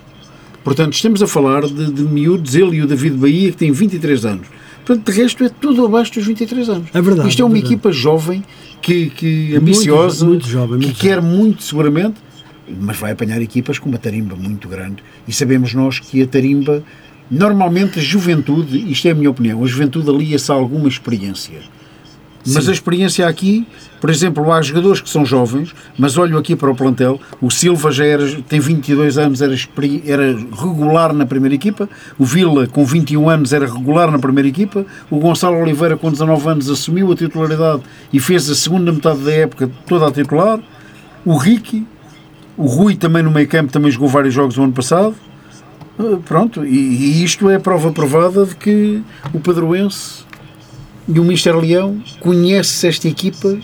Portanto, 0.67 0.93
estamos 0.93 1.23
a 1.23 1.27
falar 1.27 1.65
de, 1.65 1.91
de 1.91 2.01
miúdos, 2.03 2.53
ele 2.53 2.75
e 2.77 2.81
o 2.81 2.87
David 2.87 3.15
Bahia, 3.15 3.51
que 3.51 3.57
tem 3.57 3.71
23 3.71 4.25
anos. 4.25 4.47
Portanto, 4.85 5.09
de 5.09 5.21
resto 5.21 5.43
é 5.45 5.49
tudo 5.49 5.85
abaixo 5.85 6.13
dos 6.13 6.25
23 6.25 6.69
anos. 6.69 6.89
É 6.93 7.01
verdade. 7.01 7.29
Isto 7.29 7.41
é 7.41 7.45
uma 7.45 7.55
é 7.55 7.59
equipa 7.59 7.89
jovem, 7.89 8.43
que, 8.81 9.09
que 9.11 9.55
ambiciosa, 9.55 10.25
muito, 10.25 10.43
muito 10.43 10.49
jovem, 10.49 10.77
muito 10.77 10.95
que 10.95 11.07
jovem. 11.07 11.21
quer 11.21 11.21
muito 11.21 11.63
seguramente, 11.63 12.15
mas 12.81 12.97
vai 12.97 13.13
apanhar 13.13 13.41
equipas 13.41 13.79
com 13.79 13.87
uma 13.87 13.97
tarimba 13.97 14.35
muito 14.35 14.67
grande. 14.67 14.97
E 15.25 15.31
sabemos 15.31 15.73
nós 15.73 15.99
que 15.99 16.21
a 16.21 16.27
tarimba 16.27 16.83
Normalmente 17.29 17.99
a 17.99 18.01
juventude, 18.01 18.89
isto 18.89 19.05
é 19.07 19.11
a 19.11 19.15
minha 19.15 19.29
opinião, 19.29 19.61
a 19.61 19.67
juventude 19.67 20.09
alia-se 20.09 20.49
a 20.49 20.55
alguma 20.55 20.87
experiência. 20.87 21.59
Mas 22.53 22.63
Sim. 22.63 22.69
a 22.69 22.73
experiência 22.73 23.27
aqui, 23.27 23.67
por 23.99 24.09
exemplo, 24.09 24.51
há 24.51 24.61
jogadores 24.61 25.01
que 25.01 25.09
são 25.09 25.25
jovens, 25.25 25.73
mas 25.97 26.17
olho 26.17 26.37
aqui 26.37 26.55
para 26.55 26.71
o 26.71 26.75
plantel, 26.75 27.19
o 27.41 27.51
Silva 27.51 27.91
já 27.91 28.05
era, 28.05 28.25
tem 28.47 28.59
22 28.59 29.17
anos, 29.17 29.41
era, 29.41 29.53
era 30.05 30.33
regular 30.33 31.13
na 31.13 31.25
primeira 31.25 31.55
equipa, 31.55 31.89
o 32.17 32.23
Vila 32.23 32.65
com 32.67 32.85
21 32.85 33.29
anos 33.29 33.51
era 33.51 33.65
regular 33.65 34.09
na 34.09 34.19
primeira 34.19 34.47
equipa, 34.47 34.85
o 35.09 35.19
Gonçalo 35.19 35.57
Oliveira 35.57 35.97
com 35.97 36.09
19 36.09 36.47
anos 36.49 36.69
assumiu 36.69 37.11
a 37.11 37.15
titularidade 37.15 37.81
e 38.13 38.19
fez 38.19 38.49
a 38.49 38.55
segunda 38.55 38.91
metade 38.91 39.19
da 39.19 39.33
época 39.33 39.69
toda 39.85 40.07
a 40.07 40.11
titular, 40.11 40.59
o 41.25 41.35
Ricky, 41.35 41.85
o 42.55 42.65
Rui 42.65 42.95
também 42.95 43.21
no 43.21 43.29
meio 43.29 43.47
campo 43.47 43.71
também 43.71 43.91
jogou 43.91 44.07
vários 44.07 44.33
jogos 44.33 44.55
no 44.55 44.63
ano 44.63 44.73
passado, 44.73 45.15
Pronto, 46.25 46.63
e, 46.63 46.77
e 46.77 47.23
isto 47.23 47.49
é 47.49 47.57
prova 47.57 47.91
provada 47.91 48.45
de 48.45 48.55
que 48.55 49.01
o 49.33 49.39
Padroense 49.39 50.26
e 51.07 51.19
o 51.19 51.23
Mister 51.23 51.55
Leão 51.55 52.01
conhece 52.19 52.87
esta 52.87 53.07
equipa 53.07 53.57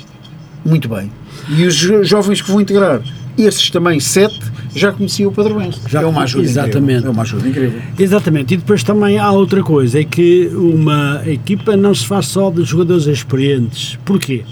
muito 0.65 0.87
bem. 0.87 1.11
E 1.49 1.65
os 1.65 1.75
jovens 1.75 2.41
que 2.41 2.49
vão 2.49 2.61
integrar, 2.61 3.01
esses 3.37 3.69
também, 3.69 3.99
sete, 3.99 4.39
já 4.75 4.91
conheciam 4.91 5.29
o 5.29 5.33
Padroense. 5.33 5.79
Já, 5.87 6.01
é 6.01 6.05
uma 6.05 6.23
ajuda 6.23 6.45
exatamente. 6.45 6.77
incrível. 6.79 7.07
É 7.07 7.11
uma 7.11 7.21
ajuda 7.23 7.47
incrível. 7.47 7.81
Exatamente. 7.99 8.53
E 8.53 8.57
depois 8.57 8.83
também 8.83 9.17
há 9.17 9.31
outra 9.31 9.61
coisa, 9.61 9.99
é 9.99 10.03
que 10.03 10.49
uma 10.53 11.21
equipa 11.25 11.75
não 11.75 11.93
se 11.93 12.05
faz 12.05 12.27
só 12.27 12.49
de 12.49 12.63
jogadores 12.63 13.05
experientes. 13.07 13.97
Porquê? 14.05 14.43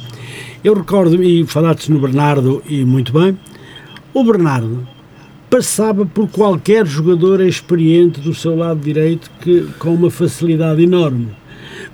Eu 0.63 0.73
recordo, 0.73 1.23
e 1.23 1.45
falaste 1.45 1.91
no 1.91 1.99
Bernardo, 1.99 2.61
e 2.67 2.83
muito 2.83 3.13
bem, 3.13 3.37
o 4.13 4.23
Bernardo 4.23 4.87
passava 5.49 6.05
por 6.05 6.27
qualquer 6.29 6.85
jogador 6.85 7.41
experiente 7.41 8.19
do 8.19 8.33
seu 8.33 8.55
lado 8.55 8.79
direito 8.79 9.29
que, 9.41 9.67
com 9.79 9.93
uma 9.93 10.09
facilidade 10.09 10.83
enorme. 10.83 11.29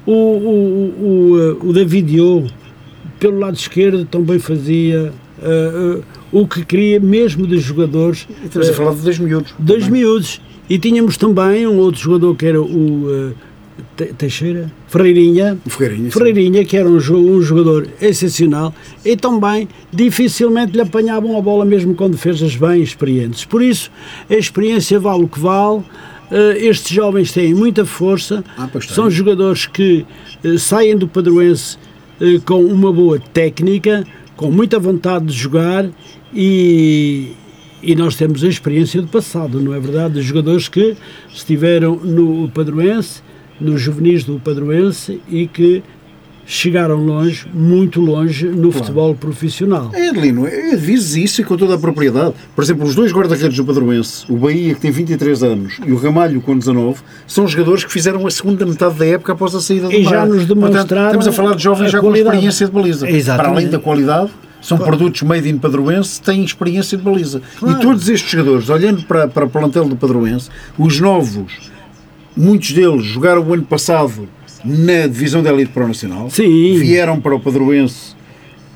O, 0.07 0.11
o, 0.11 1.59
o, 1.61 1.69
o 1.69 1.73
David 1.73 2.19
O, 2.19 2.47
pelo 3.19 3.39
lado 3.39 3.55
esquerdo, 3.55 4.05
também 4.05 4.39
fazia 4.39 5.11
uh, 5.39 5.97
uh, 5.97 6.03
o 6.31 6.47
que 6.47 6.65
queria, 6.65 6.99
mesmo 6.99 7.45
de 7.45 7.59
jogadores. 7.59 8.27
Estamos 8.43 8.69
uh, 8.69 8.71
a 8.71 8.73
falar 8.73 8.95
de 8.95 9.01
dois 9.01 9.19
miúdos. 9.19 9.53
Dois 9.59 9.87
miúdos. 9.87 10.41
E 10.69 10.79
tínhamos 10.79 11.17
também 11.17 11.67
um 11.67 11.77
outro 11.77 12.01
jogador 12.01 12.35
que 12.35 12.45
era 12.45 12.61
o 12.61 13.33
Teixeira, 14.17 14.71
Ferreirinha, 14.87 15.57
Ferreirinha, 15.65 16.11
Ferreirinha 16.11 16.65
que 16.65 16.77
era 16.77 16.87
um, 16.87 16.97
um, 16.97 17.41
jogador 17.41 17.87
excepcional 18.01 18.73
e 19.03 19.15
também 19.15 19.67
dificilmente 19.91 20.73
lhe 20.73 20.81
apanhavam 20.81 21.37
a 21.37 21.41
bola 21.41 21.65
mesmo 21.65 21.95
com 21.95 22.09
defesas 22.09 22.55
bem 22.55 22.81
experientes. 22.81 23.45
Por 23.45 23.61
isso, 23.61 23.91
a 24.29 24.35
experiência 24.35 24.99
vale 24.99 25.23
o 25.23 25.27
que 25.27 25.39
vale. 25.39 25.83
Uh, 26.29 26.57
estes 26.57 26.91
jovens 26.91 27.31
têm 27.31 27.53
muita 27.53 27.85
força, 27.85 28.43
ah, 28.57 28.69
são 28.81 29.09
jogadores 29.09 29.65
que 29.65 30.05
uh, 30.43 30.59
saem 30.59 30.97
do 30.97 31.07
Padroense 31.07 31.77
uh, 32.19 32.41
com 32.41 32.65
uma 32.65 32.91
boa 32.91 33.17
técnica, 33.17 34.05
com 34.35 34.51
muita 34.51 34.77
vontade 34.77 35.27
de 35.27 35.33
jogar 35.33 35.89
e, 36.33 37.31
e 37.81 37.95
nós 37.95 38.17
temos 38.17 38.43
a 38.43 38.47
experiência 38.47 39.01
do 39.01 39.07
passado, 39.07 39.61
não 39.61 39.73
é 39.73 39.79
verdade? 39.79 40.15
De 40.15 40.21
jogadores 40.21 40.67
que 40.67 40.97
estiveram 41.33 41.95
no 41.95 42.49
Padroense 42.49 43.21
nos 43.59 43.81
juvenis 43.81 44.23
do 44.23 44.39
Padroense 44.39 45.21
e 45.29 45.47
que 45.47 45.81
chegaram 46.47 46.95
longe, 46.95 47.45
muito 47.53 47.99
longe, 47.99 48.47
no 48.47 48.53
claro. 48.53 48.71
futebol 48.71 49.13
profissional. 49.13 49.91
É, 49.93 50.09
Adelino, 50.09 50.47
dizes 50.79 51.15
isso 51.17 51.41
e 51.41 51.43
com 51.43 51.57
toda 51.57 51.75
a 51.75 51.77
propriedade. 51.77 52.33
Por 52.55 52.63
exemplo, 52.63 52.87
os 52.87 52.95
dois 52.95 53.11
guarda-redes 53.11 53.57
do 53.57 53.65
Padroense, 53.65 54.25
o 54.31 54.37
Bahia, 54.37 54.73
que 54.73 54.79
tem 54.79 54.89
23 54.89 55.43
anos, 55.43 55.77
e 55.85 55.91
o 55.91 55.97
Ramalho, 55.97 56.41
com 56.41 56.57
19, 56.57 57.01
são 57.27 57.45
jogadores 57.45 57.83
que 57.83 57.91
fizeram 57.91 58.25
a 58.25 58.31
segunda 58.31 58.65
metade 58.65 58.95
da 58.95 59.05
época 59.05 59.33
após 59.33 59.53
a 59.53 59.61
saída 59.61 59.89
do 59.89 59.93
E 59.93 60.03
já 60.03 60.25
nos 60.25 60.45
demonstraram 60.45 60.87
Portanto, 60.87 61.05
Estamos 61.07 61.27
a 61.27 61.31
falar 61.33 61.55
de 61.55 61.63
jovens 61.63 61.91
já 61.91 61.99
qualidade. 61.99 62.23
com 62.23 62.35
experiência 62.35 62.65
de 62.65 62.71
baliza. 62.71 63.09
Exatamente. 63.09 63.43
Para 63.43 63.57
além 63.57 63.69
da 63.69 63.79
qualidade, 63.79 64.31
são 64.61 64.77
claro. 64.77 64.97
produtos 64.97 65.21
made 65.23 65.49
in 65.49 65.57
Padroense, 65.57 66.21
têm 66.21 66.43
experiência 66.45 66.97
de 66.97 67.03
baliza. 67.03 67.41
Claro. 67.59 67.77
E 67.77 67.81
todos 67.81 68.07
estes 68.07 68.31
jogadores, 68.31 68.69
olhando 68.69 69.03
para, 69.03 69.27
para 69.27 69.45
o 69.45 69.49
plantel 69.49 69.85
do 69.85 69.97
Padroense, 69.97 70.49
os 70.77 70.97
novos 71.01 71.71
muitos 72.35 72.71
deles 72.71 73.03
jogaram 73.03 73.41
o 73.41 73.53
ano 73.53 73.63
passado 73.63 74.29
na 74.67 75.07
divisão 75.07 75.41
da 75.41 75.51
Elite 75.51 75.71
Pro 75.71 75.87
Nacional. 75.87 76.29
Sim. 76.29 76.77
Vieram 76.77 77.19
para 77.21 77.35
o 77.35 77.39
Padroense 77.39 78.15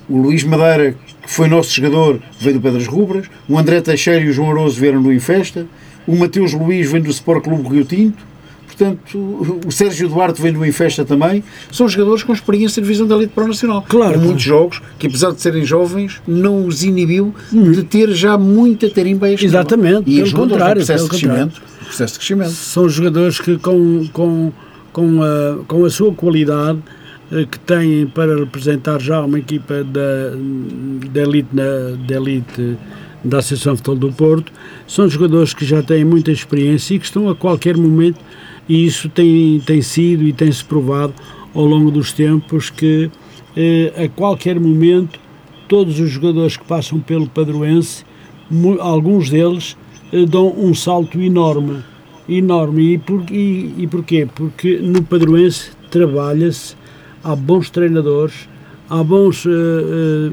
o 0.10 0.18
Luís 0.18 0.44
Madeira, 0.44 0.96
que 1.24 1.30
foi 1.32 1.48
nosso 1.48 1.74
jogador, 1.74 2.20
veio 2.40 2.56
do 2.56 2.62
Pedras 2.62 2.88
Rubras. 2.88 3.28
O 3.48 3.58
André 3.58 3.80
Teixeira 3.82 4.20
e 4.24 4.30
o 4.30 4.34
João 4.34 4.52
Aroso 4.52 4.80
vieram 4.80 5.02
do 5.02 5.12
Infesta. 5.14 5.66
O 6.08 6.16
Mateus 6.16 6.54
Luís 6.54 6.92
vem 6.92 7.02
do 7.02 7.10
Sport 7.12 7.44
Clube 7.44 7.68
Rio 7.70 7.86
Tinto. 7.86 8.32
Portanto, 8.66 9.62
o 9.66 9.72
Sérgio 9.72 10.10
Duarte 10.10 10.42
vem 10.42 10.52
do 10.52 10.66
Infesta 10.66 11.06
também. 11.06 11.44
São 11.72 11.88
jogadores 11.88 12.24
com 12.24 12.34
experiência 12.34 12.82
de 12.82 12.88
divisão 12.88 13.06
da 13.06 13.16
Elite 13.16 13.32
Pro 13.34 13.48
Nacional. 13.48 13.86
Claro. 13.88 14.14
Com 14.20 14.26
muitos 14.26 14.42
jogos, 14.44 14.82
que 14.98 15.08
apesar 15.08 15.32
de 15.32 15.42
serem 15.42 15.64
jovens, 15.64 16.22
não 16.28 16.66
os 16.66 16.84
inibiu 16.84 17.34
de 17.52 17.84
ter 17.84 18.12
já 18.12 18.38
muita 18.38 18.90
tarimba 18.90 19.28
a. 19.28 19.34
Exatamente, 19.34 20.10
E 20.10 20.24
pelo 20.24 20.32
contrário, 20.34 20.76
processo 20.84 21.04
de 21.04 21.10
pelo 21.10 21.22
contrário. 21.22 21.50
crescimento. 21.52 21.82
o 21.82 21.86
Processo 21.86 22.14
de 22.14 22.20
crescimento. 22.20 22.52
São 22.52 22.90
jogadores 22.90 23.40
que 23.40 23.58
com, 23.60 24.08
com, 24.12 24.52
com, 24.92 25.22
a, 25.24 25.64
com 25.68 25.86
a 25.86 25.90
sua 25.90 26.14
qualidade 26.14 26.80
eh, 27.32 27.46
que 27.50 27.60
têm 27.60 28.08
para 28.08 28.38
representar 28.38 29.00
já 29.00 29.22
uma 29.22 29.40
equipa 29.40 29.84
da, 29.84 30.32
da, 31.12 31.22
elite, 31.22 31.50
na, 31.54 31.96
da 32.08 32.16
elite 32.16 32.78
da 33.24 33.38
Associação 33.38 33.76
Futebol 33.78 34.10
do 34.10 34.12
Porto, 34.12 34.52
são 34.88 35.08
jogadores 35.08 35.54
que 35.54 35.64
já 35.64 35.82
têm 35.82 36.04
muita 36.04 36.32
experiência 36.32 36.96
e 36.96 37.00
que 37.00 37.06
estão 37.06 37.30
a 37.30 37.36
qualquer 37.36 37.78
momento, 37.78 38.20
e 38.68 38.86
isso 38.86 39.08
tem, 39.10 39.62
tem 39.66 39.82
sido 39.82 40.24
e 40.24 40.34
tem-se 40.34 40.64
provado 40.66 41.14
ao 41.54 41.66
longo 41.66 41.92
dos 41.92 42.12
tempos, 42.12 42.70
que 42.70 43.10
eh, 43.56 43.94
a 44.06 44.10
qualquer 44.10 44.60
momento 44.60 45.20
todos 45.68 46.00
os 46.02 46.10
jogadores 46.10 46.58
que 46.58 46.66
passam 46.66 47.00
pelo 47.00 47.28
Padroense, 47.30 48.04
alguns 48.80 49.30
deles 49.30 49.78
eh, 50.12 50.26
dão 50.26 50.54
um 50.58 50.74
salto 50.74 51.22
enorme. 51.22 51.82
Enorme. 52.38 52.94
E, 52.94 52.98
por, 52.98 53.24
e, 53.30 53.74
e 53.80 53.88
porquê? 53.88 54.28
Porque 54.34 54.78
no 54.78 55.04
Padroense 55.04 55.72
trabalha-se, 55.90 56.76
há 57.24 57.36
bons 57.36 57.70
treinadores, 57.70 58.48
há 58.90 59.04
bons. 59.04 59.46
eh, 59.46 59.50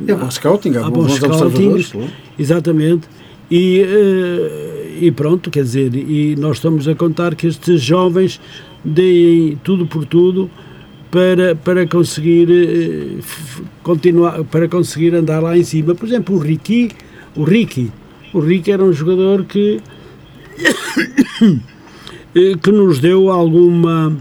eh, 0.08 0.12
É 0.12 0.14
bom 0.14 0.30
scouting, 0.30 0.76
há 0.76 0.86
há 0.86 0.90
bons 0.90 1.18
bons 1.18 1.90
claro. 1.90 2.08
exatamente. 2.38 3.08
E, 3.50 3.80
eh, 3.80 4.98
e 5.00 5.10
pronto, 5.10 5.50
quer 5.50 5.62
dizer, 5.62 5.94
e 5.94 6.36
nós 6.36 6.58
estamos 6.58 6.86
a 6.86 6.94
contar 6.94 7.34
que 7.34 7.46
estes 7.46 7.80
jovens 7.80 8.40
deem 8.84 9.56
tudo 9.64 9.86
por 9.86 10.04
tudo 10.04 10.50
para, 11.10 11.56
para 11.56 11.86
conseguir 11.86 13.18
continuar, 13.82 14.44
para 14.44 14.68
conseguir 14.68 15.14
andar 15.14 15.40
lá 15.42 15.56
em 15.56 15.64
cima. 15.64 15.94
Por 15.94 16.06
exemplo, 16.06 16.36
o 16.36 16.38
Ricky, 16.38 16.90
o 17.34 17.42
Ricky, 17.44 17.90
o 18.32 18.40
Ricky 18.40 18.70
era 18.70 18.84
um 18.84 18.92
jogador 18.92 19.44
que 19.44 19.80
que 22.62 22.70
nos 22.70 22.98
deu 22.98 23.30
alguma 23.30 24.16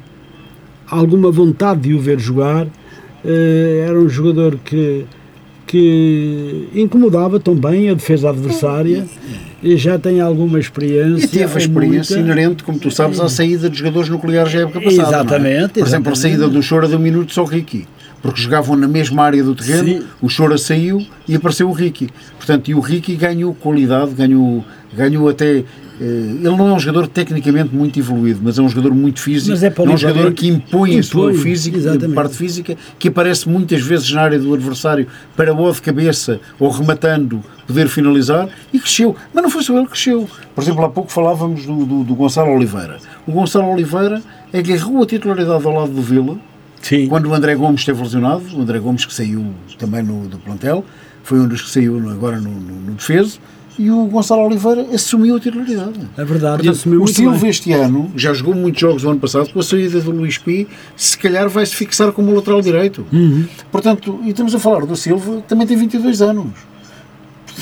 alguma 0.90 1.32
vontade 1.32 1.82
de 1.82 1.94
o 1.94 2.00
ver 2.00 2.20
jogar. 2.20 2.68
Eh, 3.26 3.86
era 3.88 4.00
um 4.00 4.08
jogador 4.10 4.58
que 4.64 5.06
que 5.66 6.70
incomodava 6.74 7.40
também 7.42 7.90
a 7.90 7.94
defesa 7.94 8.30
adversária 8.30 9.06
e 9.62 9.76
já 9.76 10.00
tem 10.00 10.22
alguma 10.22 10.58
experiência. 10.60 11.26
E 11.26 11.28
teve 11.28 11.44
a 11.44 11.50
ou 11.52 11.58
experiência 11.58 12.16
muita. 12.18 12.32
inerente, 12.32 12.64
como 12.64 12.80
tu 12.80 12.90
sabes, 12.90 13.20
à 13.20 13.28
saída 13.28 13.70
de 13.70 13.78
jogadores 13.78 14.08
nucleares 14.08 14.54
da 14.54 14.62
época 14.62 14.80
passada. 14.80 15.02
é? 15.02 15.10
Exatamente, 15.10 15.74
Por 15.74 15.88
exemplo, 15.88 16.10
a 16.10 16.14
exatamente. 16.14 16.20
saída 16.20 16.48
do 16.48 16.62
Chora 16.66 16.88
deu 16.88 16.98
minutos 16.98 17.38
ao 17.38 17.44
Ricky. 17.44 17.86
Porque 18.22 18.42
jogavam 18.42 18.76
na 18.78 18.88
mesma 18.88 19.24
área 19.24 19.44
do 19.44 19.54
terreno, 19.54 20.02
Sim. 20.02 20.08
o 20.22 20.28
Chora 20.34 20.58
saiu 20.58 21.06
e 21.28 21.36
apareceu 21.36 21.70
o 21.70 21.74
Ricky. 21.74 22.10
Portanto, 22.38 22.70
e 22.70 22.74
o 22.74 22.80
Ricky 22.80 23.16
ganhou 23.16 23.54
qualidade, 23.54 24.12
ganhou, 24.14 24.64
ganhou 24.96 25.28
até. 25.28 25.64
Eh, 26.00 26.04
ele 26.04 26.56
não 26.56 26.70
é 26.70 26.74
um 26.74 26.80
jogador 26.80 27.08
tecnicamente 27.08 27.76
muito 27.76 27.98
evoluído, 27.98 28.40
mas 28.44 28.60
é 28.60 28.62
um 28.62 28.70
jogador 28.70 28.94
muito 28.94 29.20
físico. 29.20 29.50
Mas 29.52 29.64
é 29.64 29.74
um 29.82 29.98
jogador 29.98 30.32
que 30.34 30.48
impõe, 30.48 31.00
a 31.00 31.04
sua 31.04 31.32
Impõe, 31.32 31.42
física, 31.44 31.78
exatamente. 31.78 32.14
parte 32.14 32.36
física, 32.36 32.78
que 33.00 33.08
aparece 33.08 33.50
muitas 33.50 33.82
vezes 33.82 34.12
na 34.12 34.22
área 34.22 34.40
do 34.40 34.54
adversário 34.54 35.08
para 35.36 35.54
ou 35.54 35.72
de 35.72 35.82
cabeça 35.82 36.40
ou 36.60 36.70
rematando 36.70 37.44
poder 37.66 37.88
finalizar 37.88 38.48
e 38.72 38.80
cresceu. 38.80 39.16
Mas 39.34 39.44
não 39.44 39.50
foi 39.50 39.64
só 39.64 39.76
ele 39.76 39.86
que 39.86 39.92
cresceu. 39.92 40.30
Por 40.54 40.64
exemplo, 40.64 40.86
há 40.86 40.90
pouco 40.90 41.12
falávamos 41.12 41.66
do, 41.66 41.86
do, 41.86 42.04
do 42.04 42.16
Gonçalo 42.16 42.52
Oliveira. 42.52 42.98
O 43.26 43.32
Gonçalo 43.32 43.72
Oliveira 43.72 44.22
agarrou 44.54 45.04
a 45.04 45.06
titularidade 45.06 45.66
ao 45.66 45.74
lado 45.74 45.92
do 45.92 46.02
Vila 46.02 46.38
Sim. 46.82 47.08
quando 47.08 47.28
o 47.28 47.34
André 47.34 47.56
Gomes 47.56 47.82
esteve 47.82 48.02
lesionado. 48.02 48.44
O 48.56 48.62
André 48.62 48.80
Gomes 48.80 49.04
que 49.04 49.14
saiu 49.14 49.54
também 49.78 50.04
no, 50.04 50.28
do 50.28 50.38
plantel, 50.38 50.86
foi 51.24 51.40
um 51.40 51.48
dos 51.48 51.62
que 51.62 51.70
saiu 51.70 51.98
agora 52.10 52.40
no, 52.40 52.52
no, 52.52 52.76
no 52.76 52.94
defeso. 52.94 53.40
E 53.80 53.92
o 53.92 54.06
Gonçalo 54.06 54.42
Oliveira 54.44 54.88
assumiu 54.94 55.36
a 55.36 55.40
titularidade. 55.40 56.00
É 56.18 56.26
verdade, 56.26 56.58
Portanto, 56.64 56.70
assumiu 56.76 57.04
o 57.04 57.08
Silva 57.08 57.38
bem. 57.38 57.50
este 57.50 57.72
ano 57.74 58.12
já 58.16 58.34
jogou 58.34 58.56
muitos 58.56 58.82
jogos 58.82 59.04
do 59.04 59.10
ano 59.10 59.20
passado 59.20 59.50
com 59.52 59.60
a 59.60 59.64
saída 59.64 60.02
do 60.02 60.12
Luís 60.12 60.38
Pi, 60.38 60.68
se 60.96 61.18
calhar 61.18 61.48
vai 61.48 61.66
se 61.66 61.76
fixar 61.76 62.12
como 62.12 62.34
lateral 62.34 62.62
direito. 62.62 63.06
Uhum. 63.14 63.46
Portanto, 63.72 64.20
e 64.24 64.30
estamos 64.30 64.56
a 64.56 64.60
falar 64.60 64.86
do 64.86 64.96
Silva, 64.96 65.42
também 65.48 65.68
tem 65.68 65.78
22 65.78 66.22
anos. 66.22 66.48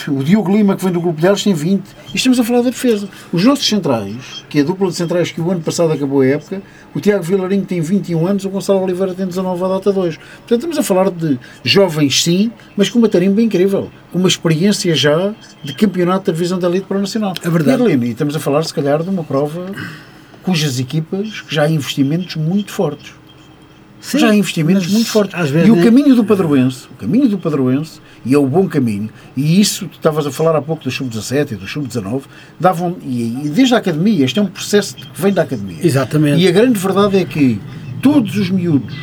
O 0.10 0.24
Diogo 0.24 0.52
Lima, 0.56 0.76
que 0.76 0.84
vem 0.84 0.92
do 0.94 1.00
Grupo 1.00 1.20
de 1.22 1.28
Ares, 1.28 1.44
tem 1.44 1.54
20. 1.54 1.84
E 2.14 2.18
estamos 2.18 2.40
a 2.40 2.44
falar 2.44 2.62
da 2.62 2.70
defesa. 2.70 3.08
Os 3.32 3.44
nossos 3.44 3.68
centrais, 3.68 4.44
que 4.50 4.60
é 4.60 4.62
a 4.62 4.66
dupla 4.66 4.88
de 4.90 4.96
centrais 4.96 5.32
que 5.32 5.40
o 5.42 5.50
ano 5.52 5.62
passado 5.62 5.92
acabou 5.94 6.22
a 6.22 6.26
época, 6.26 6.62
o 6.94 7.00
Tiago 7.00 7.24
Vilarinho 7.24 7.66
tem 7.66 7.82
21 7.82 8.26
anos, 8.28 8.46
o 8.46 8.50
Gonçalo 8.50 8.82
Oliveira 8.82 9.14
tem 9.14 9.26
19 9.26 9.64
à 9.64 9.68
data 9.68 9.92
2. 9.92 10.18
Portanto, 10.18 10.52
estamos 10.54 10.78
a 10.78 10.84
falar 10.84 11.10
de 11.12 11.40
jovens, 11.64 12.24
sim, 12.24 12.52
mas 12.76 12.90
com 12.90 13.00
uma 13.00 13.10
tarimba 13.10 13.42
incrível. 13.42 13.90
Com 14.12 14.20
uma 14.20 14.28
experiência 14.28 14.94
já 14.96 15.34
de 15.64 15.74
campeonato 15.74 16.26
da 16.28 16.34
divisão 16.34 16.60
da 16.60 16.68
Elite 16.70 16.86
para 16.88 16.98
o 16.98 17.02
Nacional. 17.02 17.34
É 17.44 17.50
verdade. 17.50 17.84
E, 17.84 18.10
estamos 18.12 18.36
a 18.36 18.40
falar, 18.40 18.64
se 18.64 18.74
calhar, 18.74 19.02
de 19.04 19.10
uma 19.10 19.24
prova 19.24 19.72
cujas 20.44 20.80
equipas 20.80 21.44
já 21.50 21.64
há 21.64 21.70
investimentos 21.70 22.36
muito 22.36 22.72
fortes. 22.72 23.14
Sim, 24.00 24.20
já 24.20 24.30
há 24.30 24.36
investimentos 24.36 24.88
muito 24.88 25.10
fortes. 25.10 25.34
e 25.50 25.72
o 25.72 25.76
nem- 25.76 25.84
caminho 25.84 26.16
do 26.16 26.24
Padroense, 26.24 26.86
o 26.92 26.96
caminho 26.96 27.28
do 27.28 27.40
Padroense, 27.40 28.00
e 28.26 28.34
é 28.34 28.38
o 28.38 28.46
bom 28.48 28.68
caminho, 28.68 29.10
e 29.38 29.60
isso, 29.62 29.88
tu 29.88 29.96
estavas 29.98 30.26
a 30.26 30.32
falar 30.32 30.56
há 30.56 30.62
pouco 30.62 30.84
do 30.84 30.92
Sub-17 30.92 31.52
e 31.52 31.56
do 31.56 31.68
Sub-19, 31.68 32.24
davam, 32.60 32.98
e, 33.04 33.46
e 33.46 33.50
desde 33.50 33.76
a 33.76 33.78
academia, 33.78 34.26
este 34.26 34.40
é 34.40 34.42
um 34.42 34.48
processo 34.48 34.96
que 34.96 35.08
vem 35.22 35.32
da 35.34 35.44
academia. 35.44 35.78
Exatamente. 35.82 36.42
E 36.42 36.48
a 36.48 36.52
grande 36.52 36.78
verdade 36.80 37.18
é 37.18 37.26
que 37.26 37.60
todos 38.02 38.36
os 38.36 38.50
miúdos 38.50 38.96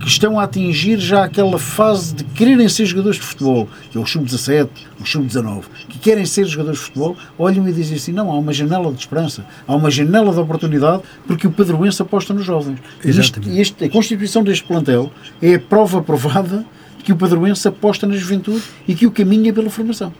que 0.00 0.10
estão 0.10 0.38
a 0.38 0.42
atingir 0.42 0.98
já 0.98 1.24
aquela 1.24 1.58
fase 1.58 2.14
de 2.16 2.24
quererem 2.24 2.68
ser 2.68 2.84
jogadores 2.84 3.16
de 3.18 3.22
futebol, 3.24 3.66
que 3.90 3.96
é 3.96 4.00
o 4.00 4.04
Sub-17, 4.04 4.68
o 5.00 5.06
Sub-19, 5.06 5.62
que 5.88 5.98
querem 5.98 6.26
ser 6.26 6.44
jogadores 6.44 6.78
de 6.78 6.84
futebol, 6.86 7.16
olham 7.38 7.66
e 7.66 7.72
dizem 7.72 7.96
assim, 7.96 8.12
não, 8.12 8.30
há 8.30 8.36
uma 8.38 8.52
janela 8.52 8.92
de 8.92 8.98
esperança, 8.98 9.46
há 9.66 9.74
uma 9.74 9.90
janela 9.90 10.30
de 10.30 10.38
oportunidade, 10.40 11.02
porque 11.26 11.46
o 11.46 11.50
Padroense 11.50 12.02
aposta 12.02 12.34
nos 12.34 12.44
jovens. 12.44 12.80
Exatamente. 13.02 13.50
e 13.56 13.60
este- 13.60 13.82
a 13.84 13.88
constituição 13.88 14.44
deste 14.44 14.64
plantel 14.64 15.10
é 15.40 15.54
a 15.54 15.58
prova 15.60 16.02
provada 16.02 16.66
que 17.04 17.12
o 17.12 17.16
Padroense 17.16 17.68
aposta 17.68 18.06
na 18.06 18.16
juventude 18.16 18.62
e 18.88 18.94
que 18.94 19.06
o 19.06 19.10
caminho 19.10 19.48
é 19.48 19.52
pela 19.52 19.70
formação. 19.70 20.12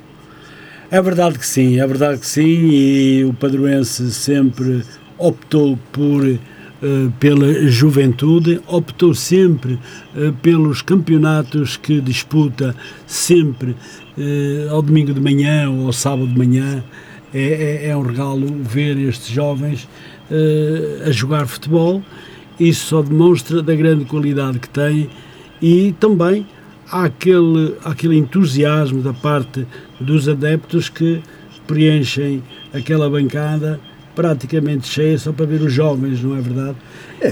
É 0.91 1.01
verdade 1.01 1.39
que 1.39 1.47
sim, 1.47 1.81
é 1.81 1.87
verdade 1.87 2.21
que 2.21 2.27
sim, 2.27 2.43
e 2.71 3.25
o 3.25 3.33
Padroense 3.33 4.13
sempre 4.13 4.83
optou 5.19 5.79
por 5.91 6.25
eh, 6.27 6.39
pela 7.19 7.67
juventude, 7.69 8.61
optou 8.67 9.15
sempre 9.15 9.79
eh, 10.15 10.31
pelos 10.43 10.83
campeonatos 10.83 11.77
que 11.79 12.01
disputa 12.01 12.77
sempre 13.07 13.75
eh, 14.19 14.67
ao 14.71 14.83
domingo 14.83 15.15
de 15.15 15.21
manhã 15.21 15.71
ou 15.71 15.87
ao 15.87 15.93
sábado 15.93 16.27
de 16.29 16.37
manhã. 16.39 16.85
É, 17.33 17.87
é- 17.87 17.89
é 17.89 17.97
um 17.97 18.03
regalo 18.03 18.47
ver 18.63 18.97
estes 18.99 19.29
jovens 19.29 19.89
a 21.07 21.11
jogar 21.11 21.47
futebol. 21.47 22.01
Isso 22.61 22.87
só 22.87 23.03
demonstra 23.03 23.61
da 23.63 23.75
grande 23.75 24.05
qualidade 24.05 24.59
que 24.61 24.69
têm 24.69 25.09
e 25.61 25.93
também 25.99 26.47
há 26.91 27.05
aquele, 27.05 27.75
aquele 27.85 28.17
entusiasmo 28.17 29.03
da 29.03 29.13
parte 29.13 29.67
dos 30.01 30.29
adeptos 30.29 30.89
que 30.89 31.23
preenchem 31.67 32.43
aquela 32.73 33.09
bancada 33.09 33.81
praticamente 34.15 34.87
cheia 34.87 35.19
só 35.19 35.33
para 35.33 35.47
ver 35.47 35.61
os 35.61 35.73
jovens, 35.73 36.23
não 36.23 36.37
é 36.37 36.41
verdade? 36.41 36.77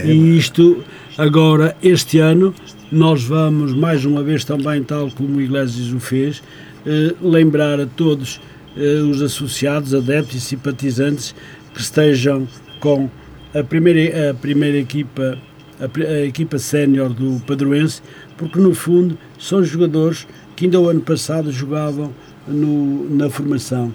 e 0.05 0.37
isto, 0.37 0.83
agora, 1.17 1.77
este 1.83 2.19
ano, 2.19 2.55
nós 2.91 3.23
vamos 3.23 3.73
mais 3.73 4.05
uma 4.05 4.23
vez 4.23 4.45
também, 4.45 4.83
tal 4.83 5.11
como 5.11 5.37
o 5.37 5.41
Iglesias 5.41 5.93
o 5.93 6.01
fez, 6.01 6.43
eh, 6.85 7.15
lembrar 7.23 7.81
a 7.81 7.87
todos 7.87 8.41
eh, 8.77 9.01
os 9.09 9.23
associados, 9.23 9.95
adeptos 9.95 10.35
e 10.37 10.41
simpatizantes 10.41 11.35
que 11.73 11.81
estejam 11.81 12.49
com 12.81 13.09
a 13.55 13.63
primeira, 13.63 14.31
a 14.31 14.35
primeira 14.35 14.79
equipa, 14.79 15.39
a, 15.81 16.01
a 16.01 16.27
equipa 16.27 16.59
sénior 16.59 17.11
do 17.11 17.41
Padroense, 17.47 18.03
porque 18.43 18.59
no 18.59 18.75
fundo 18.75 19.17
são 19.39 19.63
jogadores 19.63 20.27
que 20.57 20.65
ainda 20.65 20.81
o 20.81 20.89
ano 20.89 21.01
passado 21.01 21.53
jogavam 21.53 22.11
no, 22.47 23.09
na 23.09 23.31
formação. 23.31 23.93